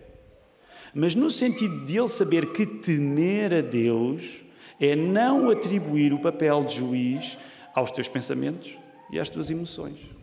mas 0.94 1.14
no 1.14 1.30
sentido 1.30 1.86
de 1.86 1.96
ele 1.96 2.08
saber 2.08 2.52
que 2.52 2.66
temer 2.66 3.54
a 3.54 3.60
Deus 3.62 4.42
é 4.78 4.94
não 4.94 5.50
atribuir 5.50 6.12
o 6.12 6.20
papel 6.20 6.64
de 6.64 6.76
juiz 6.76 7.38
aos 7.74 7.90
teus 7.90 8.08
pensamentos 8.08 8.76
e 9.10 9.18
às 9.18 9.30
tuas 9.30 9.50
emoções. 9.50 10.17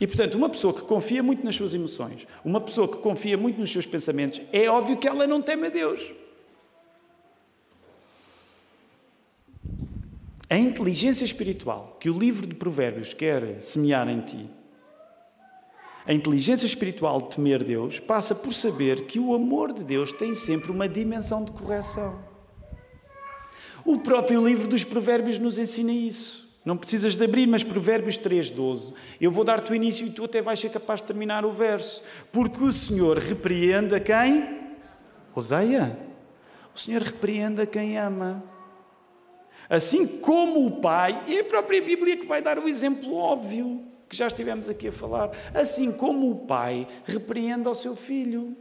E, 0.00 0.06
portanto, 0.06 0.34
uma 0.34 0.48
pessoa 0.48 0.74
que 0.74 0.82
confia 0.82 1.22
muito 1.22 1.44
nas 1.44 1.54
suas 1.54 1.72
emoções, 1.72 2.26
uma 2.44 2.60
pessoa 2.60 2.88
que 2.88 2.98
confia 2.98 3.38
muito 3.38 3.60
nos 3.60 3.70
seus 3.70 3.86
pensamentos, 3.86 4.40
é 4.52 4.68
óbvio 4.68 4.96
que 4.96 5.06
ela 5.06 5.26
não 5.26 5.40
teme 5.40 5.68
a 5.68 5.70
Deus. 5.70 6.12
A 10.50 10.58
inteligência 10.58 11.24
espiritual 11.24 11.96
que 11.98 12.10
o 12.10 12.18
livro 12.18 12.46
de 12.46 12.54
Provérbios 12.54 13.14
quer 13.14 13.60
semear 13.62 14.08
em 14.08 14.20
ti, 14.20 14.50
a 16.06 16.12
inteligência 16.12 16.66
espiritual 16.66 17.22
de 17.22 17.36
temer 17.36 17.64
Deus, 17.64 17.98
passa 17.98 18.34
por 18.34 18.52
saber 18.52 19.06
que 19.06 19.18
o 19.18 19.34
amor 19.34 19.72
de 19.72 19.82
Deus 19.82 20.12
tem 20.12 20.34
sempre 20.34 20.70
uma 20.70 20.86
dimensão 20.86 21.42
de 21.42 21.52
correção. 21.52 22.22
O 23.86 23.98
próprio 23.98 24.46
livro 24.46 24.68
dos 24.68 24.84
Provérbios 24.84 25.38
nos 25.38 25.58
ensina 25.58 25.92
isso. 25.92 26.43
Não 26.64 26.78
precisas 26.78 27.14
de 27.14 27.22
abrir, 27.22 27.46
mas 27.46 27.62
Provérbios 27.62 28.16
3,12. 28.18 28.94
Eu 29.20 29.30
vou 29.30 29.44
dar-te 29.44 29.70
o 29.70 29.74
início 29.74 30.06
e 30.06 30.10
tu 30.10 30.24
até 30.24 30.40
vais 30.40 30.58
ser 30.58 30.70
capaz 30.70 31.00
de 31.00 31.06
terminar 31.06 31.44
o 31.44 31.52
verso. 31.52 32.02
Porque 32.32 32.62
o 32.62 32.72
Senhor 32.72 33.18
repreende 33.18 33.94
a 33.94 34.00
quem? 34.00 34.60
Oseia. 35.34 35.98
O 36.74 36.78
Senhor 36.78 37.02
repreende 37.02 37.60
a 37.60 37.66
quem 37.66 37.98
ama. 37.98 38.42
Assim 39.68 40.06
como 40.06 40.66
o 40.66 40.80
Pai, 40.80 41.24
e 41.26 41.38
a 41.38 41.44
própria 41.44 41.82
Bíblia 41.82 42.16
que 42.16 42.26
vai 42.26 42.40
dar 42.40 42.58
o 42.58 42.68
exemplo 42.68 43.14
óbvio, 43.14 43.82
que 44.08 44.16
já 44.16 44.26
estivemos 44.26 44.68
aqui 44.68 44.88
a 44.88 44.92
falar. 44.92 45.30
Assim 45.54 45.92
como 45.92 46.30
o 46.30 46.46
Pai 46.46 46.86
repreende 47.04 47.68
ao 47.68 47.74
seu 47.74 47.94
Filho. 47.94 48.56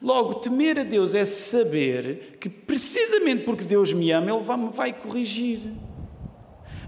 Logo, 0.00 0.34
temer 0.34 0.78
a 0.78 0.82
Deus 0.82 1.14
é 1.14 1.24
saber 1.24 2.36
que, 2.40 2.48
precisamente 2.48 3.44
porque 3.44 3.64
Deus 3.64 3.92
me 3.92 4.10
ama, 4.10 4.30
Ele 4.30 4.56
me 4.56 4.70
vai 4.70 4.92
corrigir. 4.92 5.60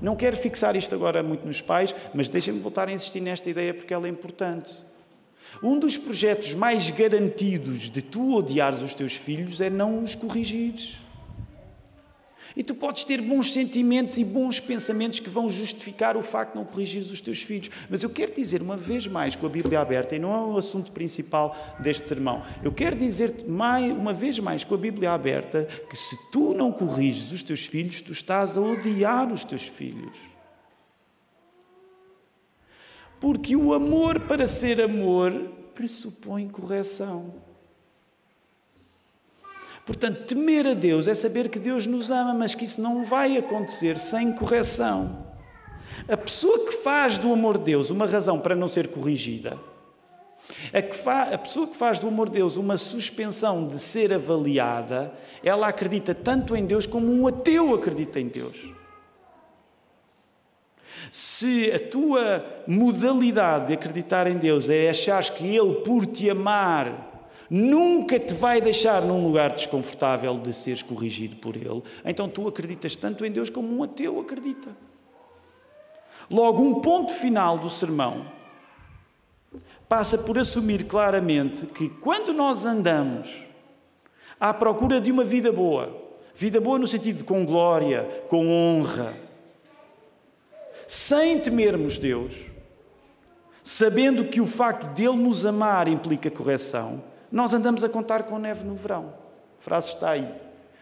Não 0.00 0.16
quero 0.16 0.36
fixar 0.36 0.76
isto 0.76 0.94
agora 0.94 1.22
muito 1.22 1.46
nos 1.46 1.60
pais, 1.60 1.94
mas 2.14 2.28
deixem-me 2.28 2.60
voltar 2.60 2.88
a 2.88 2.92
insistir 2.92 3.20
nesta 3.20 3.48
ideia 3.48 3.72
porque 3.72 3.94
ela 3.94 4.06
é 4.06 4.10
importante. 4.10 4.74
Um 5.62 5.78
dos 5.78 5.96
projetos 5.96 6.54
mais 6.54 6.90
garantidos 6.90 7.88
de 7.90 8.02
tu 8.02 8.34
odiares 8.34 8.82
os 8.82 8.94
teus 8.94 9.14
filhos 9.14 9.60
é 9.60 9.70
não 9.70 10.02
os 10.02 10.14
corrigires. 10.14 11.05
E 12.56 12.64
tu 12.64 12.74
podes 12.74 13.04
ter 13.04 13.20
bons 13.20 13.52
sentimentos 13.52 14.16
e 14.16 14.24
bons 14.24 14.58
pensamentos 14.58 15.20
que 15.20 15.28
vão 15.28 15.50
justificar 15.50 16.16
o 16.16 16.22
facto 16.22 16.52
de 16.52 16.58
não 16.58 16.64
corrigires 16.64 17.10
os 17.10 17.20
teus 17.20 17.42
filhos. 17.42 17.70
Mas 17.90 18.02
eu 18.02 18.08
quero 18.08 18.32
dizer 18.32 18.62
uma 18.62 18.78
vez 18.78 19.06
mais, 19.06 19.36
com 19.36 19.44
a 19.44 19.50
Bíblia 19.50 19.78
aberta, 19.78 20.16
e 20.16 20.18
não 20.18 20.34
é 20.34 20.38
o 20.38 20.56
assunto 20.56 20.90
principal 20.90 21.54
deste 21.78 22.08
sermão, 22.08 22.42
eu 22.62 22.72
quero 22.72 22.96
dizer-te 22.96 23.44
uma 23.44 24.14
vez 24.14 24.38
mais, 24.38 24.64
com 24.64 24.74
a 24.74 24.78
Bíblia 24.78 25.12
aberta, 25.12 25.68
que 25.90 25.96
se 25.96 26.16
tu 26.32 26.54
não 26.54 26.72
corriges 26.72 27.30
os 27.30 27.42
teus 27.42 27.66
filhos, 27.66 28.00
tu 28.00 28.12
estás 28.12 28.56
a 28.56 28.62
odiar 28.62 29.30
os 29.30 29.44
teus 29.44 29.62
filhos. 29.62 30.16
Porque 33.20 33.54
o 33.54 33.74
amor, 33.74 34.20
para 34.20 34.46
ser 34.46 34.80
amor, 34.80 35.32
pressupõe 35.74 36.48
correção. 36.48 37.45
Portanto, 39.86 40.24
temer 40.24 40.66
a 40.66 40.74
Deus 40.74 41.06
é 41.06 41.14
saber 41.14 41.48
que 41.48 41.60
Deus 41.60 41.86
nos 41.86 42.10
ama, 42.10 42.34
mas 42.34 42.56
que 42.56 42.64
isso 42.64 42.82
não 42.82 43.04
vai 43.04 43.38
acontecer 43.38 43.98
sem 44.00 44.32
correção. 44.32 45.24
A 46.08 46.16
pessoa 46.16 46.66
que 46.66 46.72
faz 46.72 47.16
do 47.16 47.32
amor 47.32 47.56
de 47.56 47.64
Deus 47.64 47.88
uma 47.88 48.04
razão 48.04 48.40
para 48.40 48.56
não 48.56 48.66
ser 48.66 48.88
corrigida, 48.88 49.56
a, 50.72 51.34
a 51.34 51.38
pessoa 51.38 51.68
que 51.68 51.76
faz 51.76 52.00
do 52.00 52.08
amor 52.08 52.28
de 52.28 52.34
Deus 52.34 52.56
uma 52.56 52.76
suspensão 52.76 53.68
de 53.68 53.78
ser 53.78 54.12
avaliada, 54.12 55.12
ela 55.42 55.68
acredita 55.68 56.12
tanto 56.12 56.56
em 56.56 56.66
Deus 56.66 56.84
como 56.84 57.10
um 57.12 57.28
ateu 57.28 57.72
acredita 57.72 58.18
em 58.18 58.26
Deus. 58.26 58.56
Se 61.12 61.70
a 61.72 61.78
tua 61.78 62.44
modalidade 62.66 63.68
de 63.68 63.74
acreditar 63.74 64.26
em 64.26 64.36
Deus 64.36 64.68
é 64.68 64.88
achar 64.88 65.22
que 65.30 65.46
Ele, 65.46 65.76
por 65.76 66.04
te 66.04 66.28
amar, 66.28 67.05
nunca 67.50 68.18
te 68.18 68.34
vai 68.34 68.60
deixar 68.60 69.02
num 69.02 69.22
lugar 69.22 69.52
desconfortável 69.52 70.38
de 70.38 70.52
seres 70.52 70.82
corrigido 70.82 71.36
por 71.36 71.56
Ele, 71.56 71.82
então 72.04 72.28
tu 72.28 72.48
acreditas 72.48 72.96
tanto 72.96 73.24
em 73.24 73.30
Deus 73.30 73.50
como 73.50 73.76
um 73.76 73.82
ateu 73.82 74.20
acredita. 74.20 74.76
Logo, 76.30 76.62
um 76.62 76.80
ponto 76.80 77.12
final 77.12 77.58
do 77.58 77.70
sermão 77.70 78.26
passa 79.88 80.18
por 80.18 80.38
assumir 80.38 80.84
claramente 80.84 81.66
que 81.66 81.88
quando 81.88 82.32
nós 82.34 82.64
andamos 82.64 83.46
à 84.38 84.52
procura 84.52 85.00
de 85.00 85.12
uma 85.12 85.24
vida 85.24 85.52
boa, 85.52 85.96
vida 86.34 86.60
boa 86.60 86.78
no 86.78 86.86
sentido 86.86 87.18
de 87.18 87.24
com 87.24 87.46
glória, 87.46 88.24
com 88.28 88.48
honra, 88.48 89.14
sem 90.86 91.38
temermos 91.40 91.98
Deus, 91.98 92.34
sabendo 93.62 94.26
que 94.26 94.40
o 94.40 94.46
facto 94.46 94.94
de 94.94 95.04
Ele 95.04 95.16
nos 95.16 95.46
amar 95.46 95.88
implica 95.88 96.30
correção, 96.30 97.02
nós 97.30 97.54
andamos 97.54 97.84
a 97.84 97.88
contar 97.88 98.24
com 98.24 98.38
neve 98.38 98.64
no 98.64 98.74
verão. 98.74 99.12
A 99.58 99.62
frase 99.62 99.94
está 99.94 100.10
aí. 100.10 100.28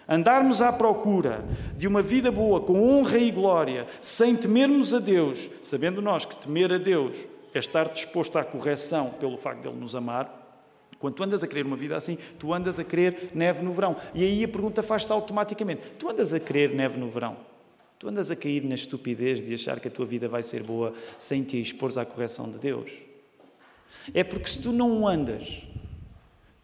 Andarmos 0.08 0.60
à 0.60 0.72
procura 0.72 1.44
de 1.76 1.88
uma 1.88 2.02
vida 2.02 2.30
boa, 2.30 2.60
com 2.60 2.82
honra 2.82 3.18
e 3.18 3.30
glória, 3.30 3.86
sem 4.00 4.36
temermos 4.36 4.94
a 4.94 4.98
Deus, 4.98 5.50
sabendo 5.62 6.02
nós 6.02 6.26
que 6.26 6.36
temer 6.36 6.72
a 6.72 6.78
Deus 6.78 7.16
é 7.54 7.58
estar 7.58 7.88
disposto 7.88 8.36
à 8.36 8.44
correção 8.44 9.10
pelo 9.10 9.38
facto 9.38 9.62
de 9.62 9.68
Ele 9.68 9.78
nos 9.78 9.94
amar, 9.94 10.44
quando 10.98 11.16
tu 11.16 11.22
andas 11.22 11.44
a 11.44 11.46
querer 11.46 11.66
uma 11.66 11.76
vida 11.76 11.94
assim, 11.94 12.16
tu 12.38 12.54
andas 12.54 12.78
a 12.78 12.84
querer 12.84 13.30
neve 13.34 13.62
no 13.62 13.72
verão. 13.72 13.94
E 14.14 14.24
aí 14.24 14.42
a 14.42 14.48
pergunta 14.48 14.82
faz-se 14.82 15.12
automaticamente: 15.12 15.82
tu 15.98 16.08
andas 16.08 16.32
a 16.32 16.40
querer 16.40 16.74
neve 16.74 16.98
no 16.98 17.10
verão? 17.10 17.36
Tu 17.98 18.08
andas 18.08 18.30
a 18.30 18.36
cair 18.36 18.64
na 18.64 18.74
estupidez 18.74 19.42
de 19.42 19.52
achar 19.52 19.80
que 19.80 19.88
a 19.88 19.90
tua 19.90 20.06
vida 20.06 20.28
vai 20.28 20.42
ser 20.42 20.62
boa 20.62 20.94
sem 21.18 21.42
te 21.42 21.60
expores 21.60 21.98
à 21.98 22.06
correção 22.06 22.50
de 22.50 22.58
Deus? 22.58 22.90
É 24.14 24.24
porque 24.24 24.48
se 24.48 24.58
tu 24.58 24.72
não 24.72 25.06
andas 25.06 25.62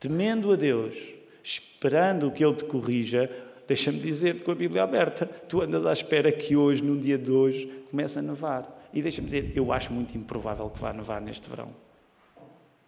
temendo 0.01 0.51
a 0.51 0.57
Deus, 0.57 0.97
esperando 1.45 2.31
que 2.31 2.43
Ele 2.43 2.57
te 2.57 2.65
corrija, 2.65 3.31
deixa-me 3.69 4.01
dizer-te 4.01 4.43
com 4.43 4.51
a 4.51 4.55
Bíblia 4.55 4.83
aberta, 4.83 5.27
tu 5.27 5.61
andas 5.61 5.85
à 5.85 5.93
espera 5.93 6.33
que 6.33 6.57
hoje, 6.57 6.83
num 6.83 6.99
dia 6.99 7.19
de 7.19 7.31
hoje, 7.31 7.71
comece 7.91 8.19
a 8.19 8.23
nevar. 8.23 8.89
E 8.95 9.03
deixa-me 9.03 9.27
dizer, 9.27 9.53
eu 9.55 9.71
acho 9.71 9.93
muito 9.93 10.17
improvável 10.17 10.69
que 10.71 10.81
vá 10.81 10.93
nevar 10.93 11.21
neste 11.21 11.49
verão. 11.49 11.69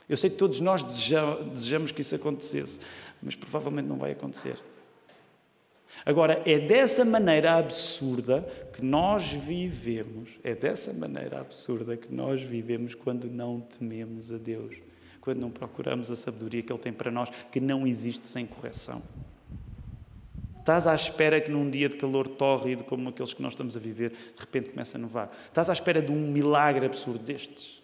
Eu 0.09 0.17
sei 0.17 0.31
que 0.31 0.37
todos 0.37 0.61
nós 0.61 0.83
desejamos 0.83 1.93
que 1.93 2.01
isso 2.01 2.15
acontecesse, 2.15 2.81
mas 3.23 3.37
provavelmente 3.37 3.87
não 3.87 3.97
vai 3.97 4.13
acontecer. 4.13 4.57
Agora, 6.05 6.43
é 6.45 6.59
dessa 6.59 7.05
maneira 7.05 7.53
absurda 7.55 8.41
que 8.73 8.83
nós 8.83 9.31
vivemos, 9.31 10.31
é 10.43 10.55
dessa 10.55 10.93
maneira 10.93 11.41
absurda 11.41 11.97
que 11.97 12.13
nós 12.13 12.41
vivemos 12.41 12.95
quando 12.95 13.31
não 13.31 13.61
tememos 13.61 14.33
a 14.33 14.39
Deus 14.39 14.75
quando 15.23 15.39
não 15.39 15.51
procuramos 15.51 16.11
a 16.11 16.17
sabedoria 16.17 16.63
que 16.63 16.71
Ele 16.71 16.81
tem 16.81 16.93
para 16.93 17.11
nós, 17.11 17.31
que 17.51 17.61
não 17.61 17.87
existe 17.87 18.29
sem 18.29 18.45
correção. 18.45 19.01
Estás 20.59 20.87
à 20.87 20.95
espera 20.95 21.41
que 21.41 21.51
num 21.51 21.71
dia 21.71 21.89
de 21.89 21.97
calor 21.97 22.29
tórrido, 22.29 22.85
como 22.85 23.09
aqueles 23.09 23.33
que 23.33 23.41
nós 23.41 23.53
estamos 23.53 23.77
a 23.77 23.81
viver, 23.81 24.11
de 24.11 24.41
repente 24.41 24.71
comece 24.71 24.97
a 24.97 24.99
nevar. 24.99 25.33
Estás 25.47 25.71
à 25.71 25.73
espera 25.73 26.03
de 26.03 26.13
um 26.13 26.31
milagre 26.31 26.85
absurdo 26.87 27.21
destes. 27.21 27.83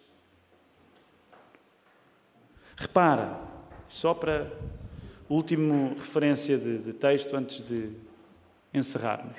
Repara, 2.75 3.39
só 3.87 4.13
para 4.13 4.51
última 5.29 5.89
referência 5.89 6.57
de, 6.57 6.77
de 6.77 6.93
texto 6.93 7.35
antes 7.35 7.61
de 7.61 7.89
encerrarmos. 8.73 9.35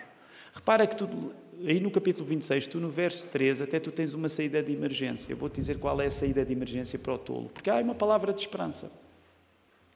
Repara 0.54 0.86
que 0.86 0.96
tu 0.96 1.32
aí 1.66 1.80
no 1.80 1.90
capítulo 1.90 2.26
26, 2.26 2.66
tu 2.66 2.78
no 2.78 2.88
verso 2.88 3.26
3, 3.28 3.62
até 3.62 3.78
tu 3.78 3.90
tens 3.90 4.14
uma 4.14 4.28
saída 4.28 4.62
de 4.62 4.72
emergência. 4.72 5.32
Eu 5.32 5.36
vou-te 5.36 5.56
dizer 5.56 5.78
qual 5.78 6.00
é 6.00 6.06
a 6.06 6.10
saída 6.10 6.44
de 6.44 6.52
emergência 6.52 6.98
para 6.98 7.14
o 7.14 7.18
tolo. 7.18 7.48
Porque 7.48 7.68
há 7.70 7.76
uma 7.76 7.94
palavra 7.94 8.32
de 8.32 8.40
esperança. 8.40 8.90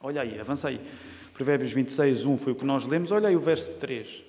Olha 0.00 0.22
aí, 0.22 0.38
avança 0.38 0.68
aí. 0.68 0.80
Provérbios 1.32 1.72
26, 1.72 2.24
1 2.24 2.38
foi 2.38 2.52
o 2.52 2.56
que 2.56 2.64
nós 2.64 2.86
lemos. 2.86 3.10
Olha 3.10 3.28
aí 3.28 3.36
o 3.36 3.40
verso 3.40 3.72
3. 3.74 4.24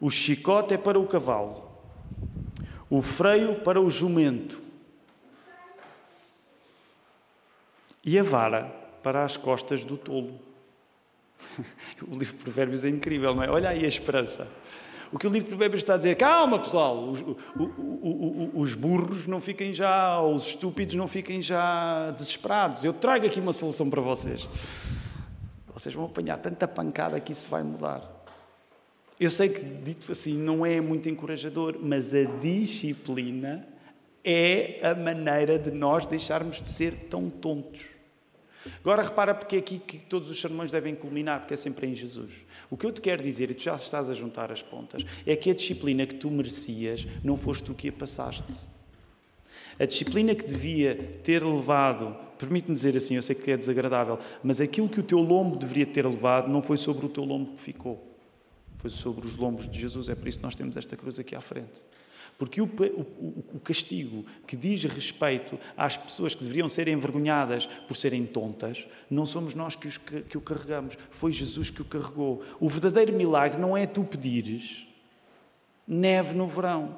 O 0.00 0.10
chicote 0.10 0.74
é 0.74 0.78
para 0.78 0.98
o 0.98 1.06
cavalo, 1.06 1.70
o 2.88 3.02
freio 3.02 3.56
para 3.56 3.78
o 3.78 3.90
jumento 3.90 4.58
e 8.02 8.18
a 8.18 8.22
vara 8.22 8.64
para 9.02 9.24
as 9.24 9.36
costas 9.36 9.84
do 9.84 9.96
tolo. 9.96 10.40
O 12.02 12.16
livro 12.16 12.36
de 12.36 12.42
Provérbios 12.42 12.84
é 12.84 12.88
incrível, 12.88 13.34
não 13.34 13.42
é? 13.42 13.50
Olha 13.50 13.68
aí 13.68 13.84
a 13.84 13.88
esperança. 13.88 14.48
O 15.12 15.18
que 15.18 15.26
o 15.26 15.30
livro 15.30 15.44
de 15.44 15.50
Provérbios 15.50 15.82
está 15.82 15.94
a 15.94 15.96
dizer, 15.96 16.16
calma 16.16 16.58
pessoal, 16.58 17.08
os, 17.08 17.24
os 18.54 18.74
burros 18.74 19.26
não 19.26 19.40
fiquem 19.40 19.74
já, 19.74 20.20
os 20.22 20.48
estúpidos 20.48 20.94
não 20.94 21.08
fiquem 21.08 21.42
já 21.42 22.12
desesperados. 22.12 22.84
Eu 22.84 22.92
trago 22.92 23.26
aqui 23.26 23.40
uma 23.40 23.52
solução 23.52 23.90
para 23.90 24.00
vocês. 24.00 24.48
Vocês 25.74 25.94
vão 25.94 26.04
apanhar 26.04 26.38
tanta 26.38 26.68
pancada 26.68 27.18
que 27.18 27.32
isso 27.32 27.50
vai 27.50 27.62
mudar. 27.62 28.20
Eu 29.18 29.30
sei 29.30 29.48
que, 29.48 29.62
dito 29.62 30.10
assim, 30.12 30.34
não 30.38 30.64
é 30.64 30.80
muito 30.80 31.08
encorajador, 31.08 31.76
mas 31.80 32.14
a 32.14 32.24
disciplina 32.24 33.66
é 34.24 34.78
a 34.82 34.94
maneira 34.94 35.58
de 35.58 35.70
nós 35.70 36.06
deixarmos 36.06 36.62
de 36.62 36.70
ser 36.70 37.08
tão 37.10 37.28
tontos. 37.28 37.99
Agora 38.80 39.02
repara 39.02 39.34
porque 39.34 39.56
é 39.56 39.58
aqui 39.58 39.78
que 39.78 39.98
todos 39.98 40.28
os 40.28 40.40
sermões 40.40 40.70
devem 40.70 40.94
culminar, 40.94 41.40
porque 41.40 41.54
é 41.54 41.56
sempre 41.56 41.86
em 41.86 41.94
Jesus. 41.94 42.44
O 42.70 42.76
que 42.76 42.86
eu 42.86 42.92
te 42.92 43.00
quero 43.00 43.22
dizer, 43.22 43.50
e 43.50 43.54
tu 43.54 43.62
já 43.62 43.74
estás 43.74 44.10
a 44.10 44.14
juntar 44.14 44.52
as 44.52 44.62
pontas, 44.62 45.04
é 45.26 45.34
que 45.34 45.50
a 45.50 45.54
disciplina 45.54 46.06
que 46.06 46.14
tu 46.14 46.30
merecias 46.30 47.06
não 47.24 47.36
foste 47.36 47.64
tu 47.64 47.74
que 47.74 47.88
a 47.88 47.92
passaste. 47.92 48.68
A 49.78 49.86
disciplina 49.86 50.34
que 50.34 50.44
devia 50.44 50.94
ter 51.24 51.44
levado, 51.44 52.14
permite-me 52.38 52.74
dizer 52.74 52.96
assim, 52.96 53.16
eu 53.16 53.22
sei 53.22 53.34
que 53.34 53.50
é 53.50 53.56
desagradável, 53.56 54.18
mas 54.42 54.60
aquilo 54.60 54.88
que 54.88 55.00
o 55.00 55.02
teu 55.02 55.20
lombo 55.20 55.56
deveria 55.56 55.86
ter 55.86 56.06
levado 56.06 56.48
não 56.48 56.60
foi 56.60 56.76
sobre 56.76 57.06
o 57.06 57.08
teu 57.08 57.24
lombo 57.24 57.54
que 57.54 57.62
ficou, 57.62 58.14
foi 58.74 58.90
sobre 58.90 59.26
os 59.26 59.36
lombos 59.36 59.68
de 59.68 59.80
Jesus. 59.80 60.10
É 60.10 60.14
por 60.14 60.28
isso 60.28 60.38
que 60.38 60.44
nós 60.44 60.54
temos 60.54 60.76
esta 60.76 60.96
cruz 60.96 61.18
aqui 61.18 61.34
à 61.34 61.40
frente. 61.40 61.82
Porque 62.40 62.58
o, 62.58 62.64
o, 62.64 63.44
o, 63.56 63.60
castigo 63.60 64.24
que 64.46 64.56
diz 64.56 64.82
respeito 64.84 65.60
às 65.76 65.98
pessoas 65.98 66.34
que 66.34 66.42
deveriam 66.42 66.70
ser 66.70 66.88
envergonhadas 66.88 67.66
por 67.86 67.94
serem 67.94 68.24
tontas, 68.24 68.88
não 69.10 69.26
somos 69.26 69.54
nós 69.54 69.76
que, 69.76 69.86
os, 69.86 69.98
que, 69.98 70.38
o 70.38 70.40
carregamos, 70.40 70.96
foi 71.10 71.32
Jesus 71.32 71.68
que 71.68 71.82
o 71.82 71.84
carregou. 71.84 72.42
O 72.58 72.66
verdadeiro 72.66 73.12
milagre 73.12 73.60
não 73.60 73.76
é 73.76 73.86
tu 73.86 74.02
pedires 74.04 74.86
neve 75.86 76.34
no 76.34 76.48
verão. 76.48 76.96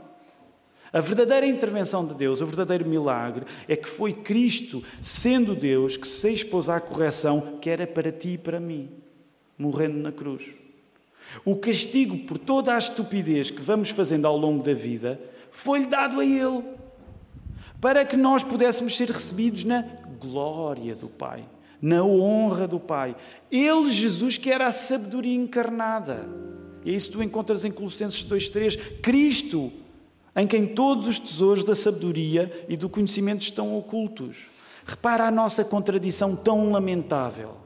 A 0.93 1.01
verdadeira 1.01 1.45
intervenção 1.45 2.07
de 2.07 2.15
Deus, 2.15 2.41
o 2.41 2.47
verdadeiro 2.47 2.87
milagre, 2.87 3.45
é 3.67 3.75
que 3.75 3.89
foi 3.89 4.13
Cristo, 4.13 4.85
sendo 5.01 5.57
Deus, 5.57 5.97
que 5.97 6.07
se 6.07 6.31
expôs 6.31 6.69
à 6.69 6.79
correção 6.79 7.59
que 7.61 7.69
era 7.69 7.85
para 7.85 8.13
ti 8.13 8.35
e 8.35 8.39
para 8.39 8.61
mim, 8.61 8.91
morrendo 9.59 9.99
na 9.99 10.13
cruz. 10.13 10.62
O 11.45 11.57
castigo 11.57 12.19
por 12.19 12.39
toda 12.39 12.75
a 12.75 12.79
estupidez 12.79 13.51
que 13.51 13.61
vamos 13.61 13.91
fazendo 13.91 14.27
ao 14.27 14.37
longo 14.37 14.63
da 14.63 14.75
vida 14.75 15.21
foi-lhe 15.51 15.87
dado 15.87 16.21
a 16.21 16.25
Ele, 16.25 16.65
para 17.81 18.05
que 18.05 18.17
nós 18.17 18.43
pudéssemos 18.43 18.97
ser 18.97 19.11
recebidos 19.11 19.65
na 19.65 19.85
glória 20.21 20.95
do 20.95 21.09
Pai, 21.09 21.45
na 21.81 22.05
honra 22.05 22.69
do 22.69 22.79
Pai. 22.79 23.17
Ele, 23.51 23.91
Jesus, 23.91 24.39
que 24.39 24.51
era 24.51 24.67
a 24.67 24.73
sabedoria 24.73 25.35
encarnada. 25.35 26.27
E 26.85 26.95
isso 26.95 27.13
tu 27.13 27.23
encontras 27.23 27.65
em 27.65 27.71
Colossenses 27.71 28.25
2,3. 28.25 29.01
Cristo, 29.01 29.73
em 30.35 30.47
quem 30.47 30.67
todos 30.67 31.07
os 31.07 31.19
tesouros 31.19 31.65
da 31.65 31.75
sabedoria 31.75 32.67
e 32.69 32.77
do 32.77 32.89
conhecimento 32.89 33.43
estão 33.43 33.77
ocultos. 33.77 34.51
Repara 34.85 35.27
a 35.27 35.31
nossa 35.31 35.65
contradição 35.65 36.35
tão 36.35 36.73
lamentável. 36.73 37.62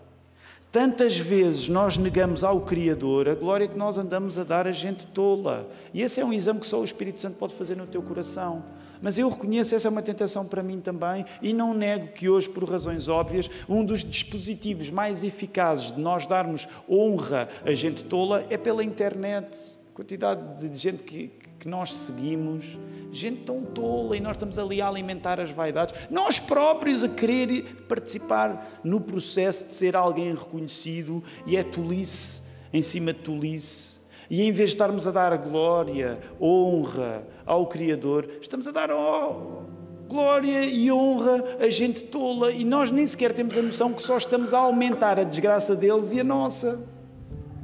Tantas 0.71 1.17
vezes 1.17 1.69
nós 1.69 1.97
negamos 1.97 2.45
ao 2.45 2.61
Criador 2.61 3.29
a 3.29 3.35
glória 3.35 3.67
que 3.67 3.79
nós 3.79 3.97
andamos 3.97 4.39
a 4.39 4.45
dar 4.45 4.67
a 4.67 4.73
gente 4.73 5.07
tola. 5.07 5.69
E 5.95 6.03
esse 6.03 6.21
é 6.21 6.25
um 6.25 6.33
exame 6.33 6.61
que 6.61 6.67
só 6.67 6.81
o 6.81 6.85
Espírito 6.85 7.21
Santo 7.21 7.39
pode 7.39 7.55
fazer 7.55 7.77
no 7.77 7.87
teu 7.87 8.03
coração. 8.03 8.63
Mas 9.01 9.19
eu 9.19 9.29
reconheço, 9.29 9.75
essa 9.75 9.89
é 9.89 9.91
uma 9.91 10.03
tentação 10.03 10.45
para 10.45 10.63
mim 10.63 10.81
também, 10.81 11.25
e 11.43 11.53
não 11.53 11.75
nego 11.75 12.09
que 12.09 12.29
hoje, 12.29 12.49
por 12.49 12.69
razões 12.69 13.09
óbvias, 13.09 13.49
um 13.69 13.85
dos 13.85 14.03
dispositivos 14.03 14.91
mais 14.91 15.23
eficazes 15.23 15.93
de 15.93 16.01
nós 16.01 16.27
darmos 16.27 16.67
honra 16.89 17.49
a 17.65 17.75
gente 17.75 18.05
tola 18.05 18.45
é 18.49 18.57
pela 18.57 18.83
internet. 18.83 19.79
A 19.93 19.97
quantidade 19.97 20.69
de 20.69 20.77
gente 20.77 21.03
que, 21.03 21.31
que 21.59 21.69
nós 21.69 21.93
seguimos, 21.93 22.79
gente 23.11 23.43
tão 23.43 23.63
tola, 23.63 24.17
e 24.17 24.21
nós 24.21 24.33
estamos 24.33 24.59
ali 24.59 24.81
a 24.81 24.89
alimentar 24.89 25.41
as 25.41 25.51
vaidades, 25.51 25.95
nós 26.11 26.39
próprios 26.39 27.03
a 27.03 27.09
querer 27.09 27.87
participar 27.89 28.81
no 28.85 29.01
processo 29.01 29.67
de 29.67 29.75
ser 29.75 29.97
alguém 29.97 30.35
reconhecido, 30.35 31.23
e 31.47 31.57
é 31.57 31.63
tolice 31.63 32.43
em 32.73 32.83
cima 32.83 33.13
de 33.13 33.21
tolice. 33.21 34.01
E 34.29 34.43
em 34.43 34.53
vez 34.53 34.71
de 34.71 34.75
estarmos 34.75 35.07
a 35.07 35.11
dar 35.11 35.37
glória, 35.39 36.19
honra 36.41 37.27
ao 37.45 37.67
Criador, 37.67 38.29
estamos 38.41 38.67
a 38.67 38.73
dar 38.73 38.91
oh, 38.91 39.63
glória 40.09 40.65
e 40.65 40.91
honra 40.91 41.45
a 41.61 41.71
gente 41.71 42.05
tola, 42.05 42.51
e 42.51 42.65
nós 42.65 42.91
nem 42.91 43.07
sequer 43.07 43.33
temos 43.33 43.57
a 43.57 43.63
noção 43.63 43.93
que 43.93 44.03
só 44.03 44.17
estamos 44.17 44.53
a 44.53 44.59
aumentar 44.59 45.19
a 45.19 45.25
desgraça 45.25 45.75
deles 45.75 46.13
e 46.13 46.21
a 46.21 46.25
nossa. 46.25 46.85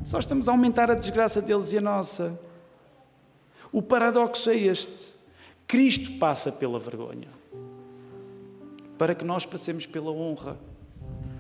Só 0.05 0.19
estamos 0.19 0.49
a 0.49 0.53
aumentar 0.53 0.91
a 0.91 0.95
desgraça 0.95 1.41
deles 1.41 1.73
e 1.73 1.79
a 1.79 1.81
nossa. 1.81 2.39
O 3.73 3.81
paradoxo 3.81 4.51
é 4.51 4.57
este: 4.57 5.15
Cristo 5.67 6.19
passa 6.19 6.53
pela 6.53 6.79
vergonha 6.79 7.29
para 8.99 9.15
que 9.15 9.25
nós 9.25 9.45
passemos 9.45 9.87
pela 9.87 10.13
honra. 10.13 10.57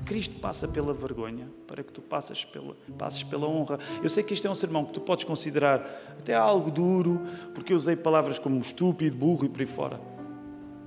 Cristo 0.04 0.40
passa 0.40 0.66
pela 0.66 0.92
vergonha 0.92 1.46
para 1.66 1.82
que 1.84 1.92
tu 1.92 2.02
passes 2.02 2.44
pela, 2.44 2.74
passes 2.98 3.22
pela 3.22 3.46
honra. 3.46 3.78
Eu 4.02 4.08
sei 4.08 4.24
que 4.24 4.34
isto 4.34 4.48
é 4.48 4.50
um 4.50 4.54
sermão 4.54 4.84
que 4.84 4.92
tu 4.92 5.00
podes 5.00 5.24
considerar 5.24 5.78
até 6.18 6.34
algo 6.34 6.72
duro, 6.72 7.20
porque 7.54 7.72
eu 7.72 7.76
usei 7.76 7.94
palavras 7.94 8.38
como 8.38 8.58
estúpido, 8.60 9.16
burro 9.16 9.44
e 9.44 9.48
por 9.48 9.60
aí 9.60 9.66
fora. 9.66 10.00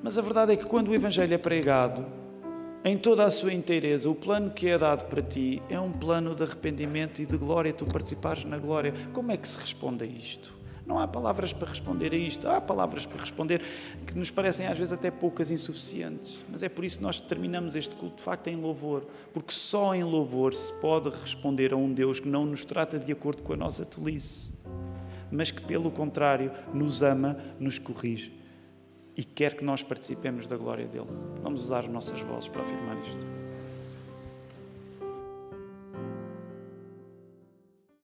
Mas 0.04 0.18
a 0.18 0.22
verdade 0.22 0.52
é 0.52 0.56
que 0.58 0.66
quando 0.66 0.90
o 0.90 0.94
Evangelho 0.94 1.34
é 1.34 1.38
pregado, 1.38 2.06
em 2.84 2.98
toda 2.98 3.24
a 3.24 3.32
sua 3.32 3.54
inteireza, 3.54 4.10
o 4.10 4.14
plano 4.14 4.52
que 4.52 4.68
é 4.68 4.78
dado 4.78 5.06
para 5.06 5.22
ti 5.22 5.64
é 5.70 5.80
um 5.80 5.92
plano 5.92 6.36
de 6.36 6.44
arrependimento 6.44 7.22
e 7.22 7.26
de 7.26 7.38
glória, 7.38 7.72
tu 7.72 7.86
participares 7.86 8.44
na 8.44 8.58
glória. 8.58 8.94
Como 9.14 9.32
é 9.32 9.38
que 9.38 9.48
se 9.48 9.58
responde 9.58 10.04
a 10.04 10.08
isto? 10.08 10.55
Não 10.86 11.00
há 11.00 11.08
palavras 11.08 11.52
para 11.52 11.68
responder 11.68 12.14
a 12.14 12.16
isto. 12.16 12.48
Há 12.48 12.62
palavras 12.62 13.06
para 13.06 13.20
responder 13.20 13.62
que 14.06 14.18
nos 14.18 14.30
parecem 14.30 14.68
às 14.68 14.78
vezes 14.78 14.94
até 14.94 15.10
poucas 15.10 15.50
insuficientes. 15.50 16.46
Mas 16.50 16.62
é 16.62 16.70
por 16.70 16.86
isso 16.86 17.00
que 17.00 17.04
nós 17.04 17.20
terminamos 17.20 17.76
este 17.76 17.96
culto 17.96 18.18
de 18.18 18.24
facto 18.24 18.48
em 18.48 18.56
louvor. 18.56 19.06
Porque 19.34 19.52
só 19.52 19.96
em 19.96 20.04
louvor 20.04 20.54
se 20.54 20.72
pode 20.74 21.10
responder 21.10 21.74
a 21.74 21.78
um 21.78 21.92
Deus 21.92 22.20
que 22.20 22.28
não 22.28 22.46
nos 22.46 22.64
trata 22.64 23.00
de 23.00 23.12
acordo 23.12 23.42
com 23.42 23.54
a 23.54 23.58
nossa 23.58 23.84
tolice, 23.84 24.54
mas 25.32 25.50
que, 25.50 25.62
pelo 25.62 25.90
contrário, 25.90 26.52
nos 26.74 27.02
ama, 27.02 27.38
nos 27.60 27.80
corrige 27.80 28.32
e 29.18 29.24
quer 29.24 29.56
que 29.56 29.64
nós 29.64 29.82
participemos 29.82 30.46
da 30.46 30.58
glória 30.58 30.86
dele. 30.86 31.08
Vamos 31.42 31.64
usar 31.64 31.80
as 31.80 31.88
nossas 31.88 32.20
vozes 32.20 32.48
para 32.48 32.64
afirmar 32.64 32.98
isto. 32.98 33.45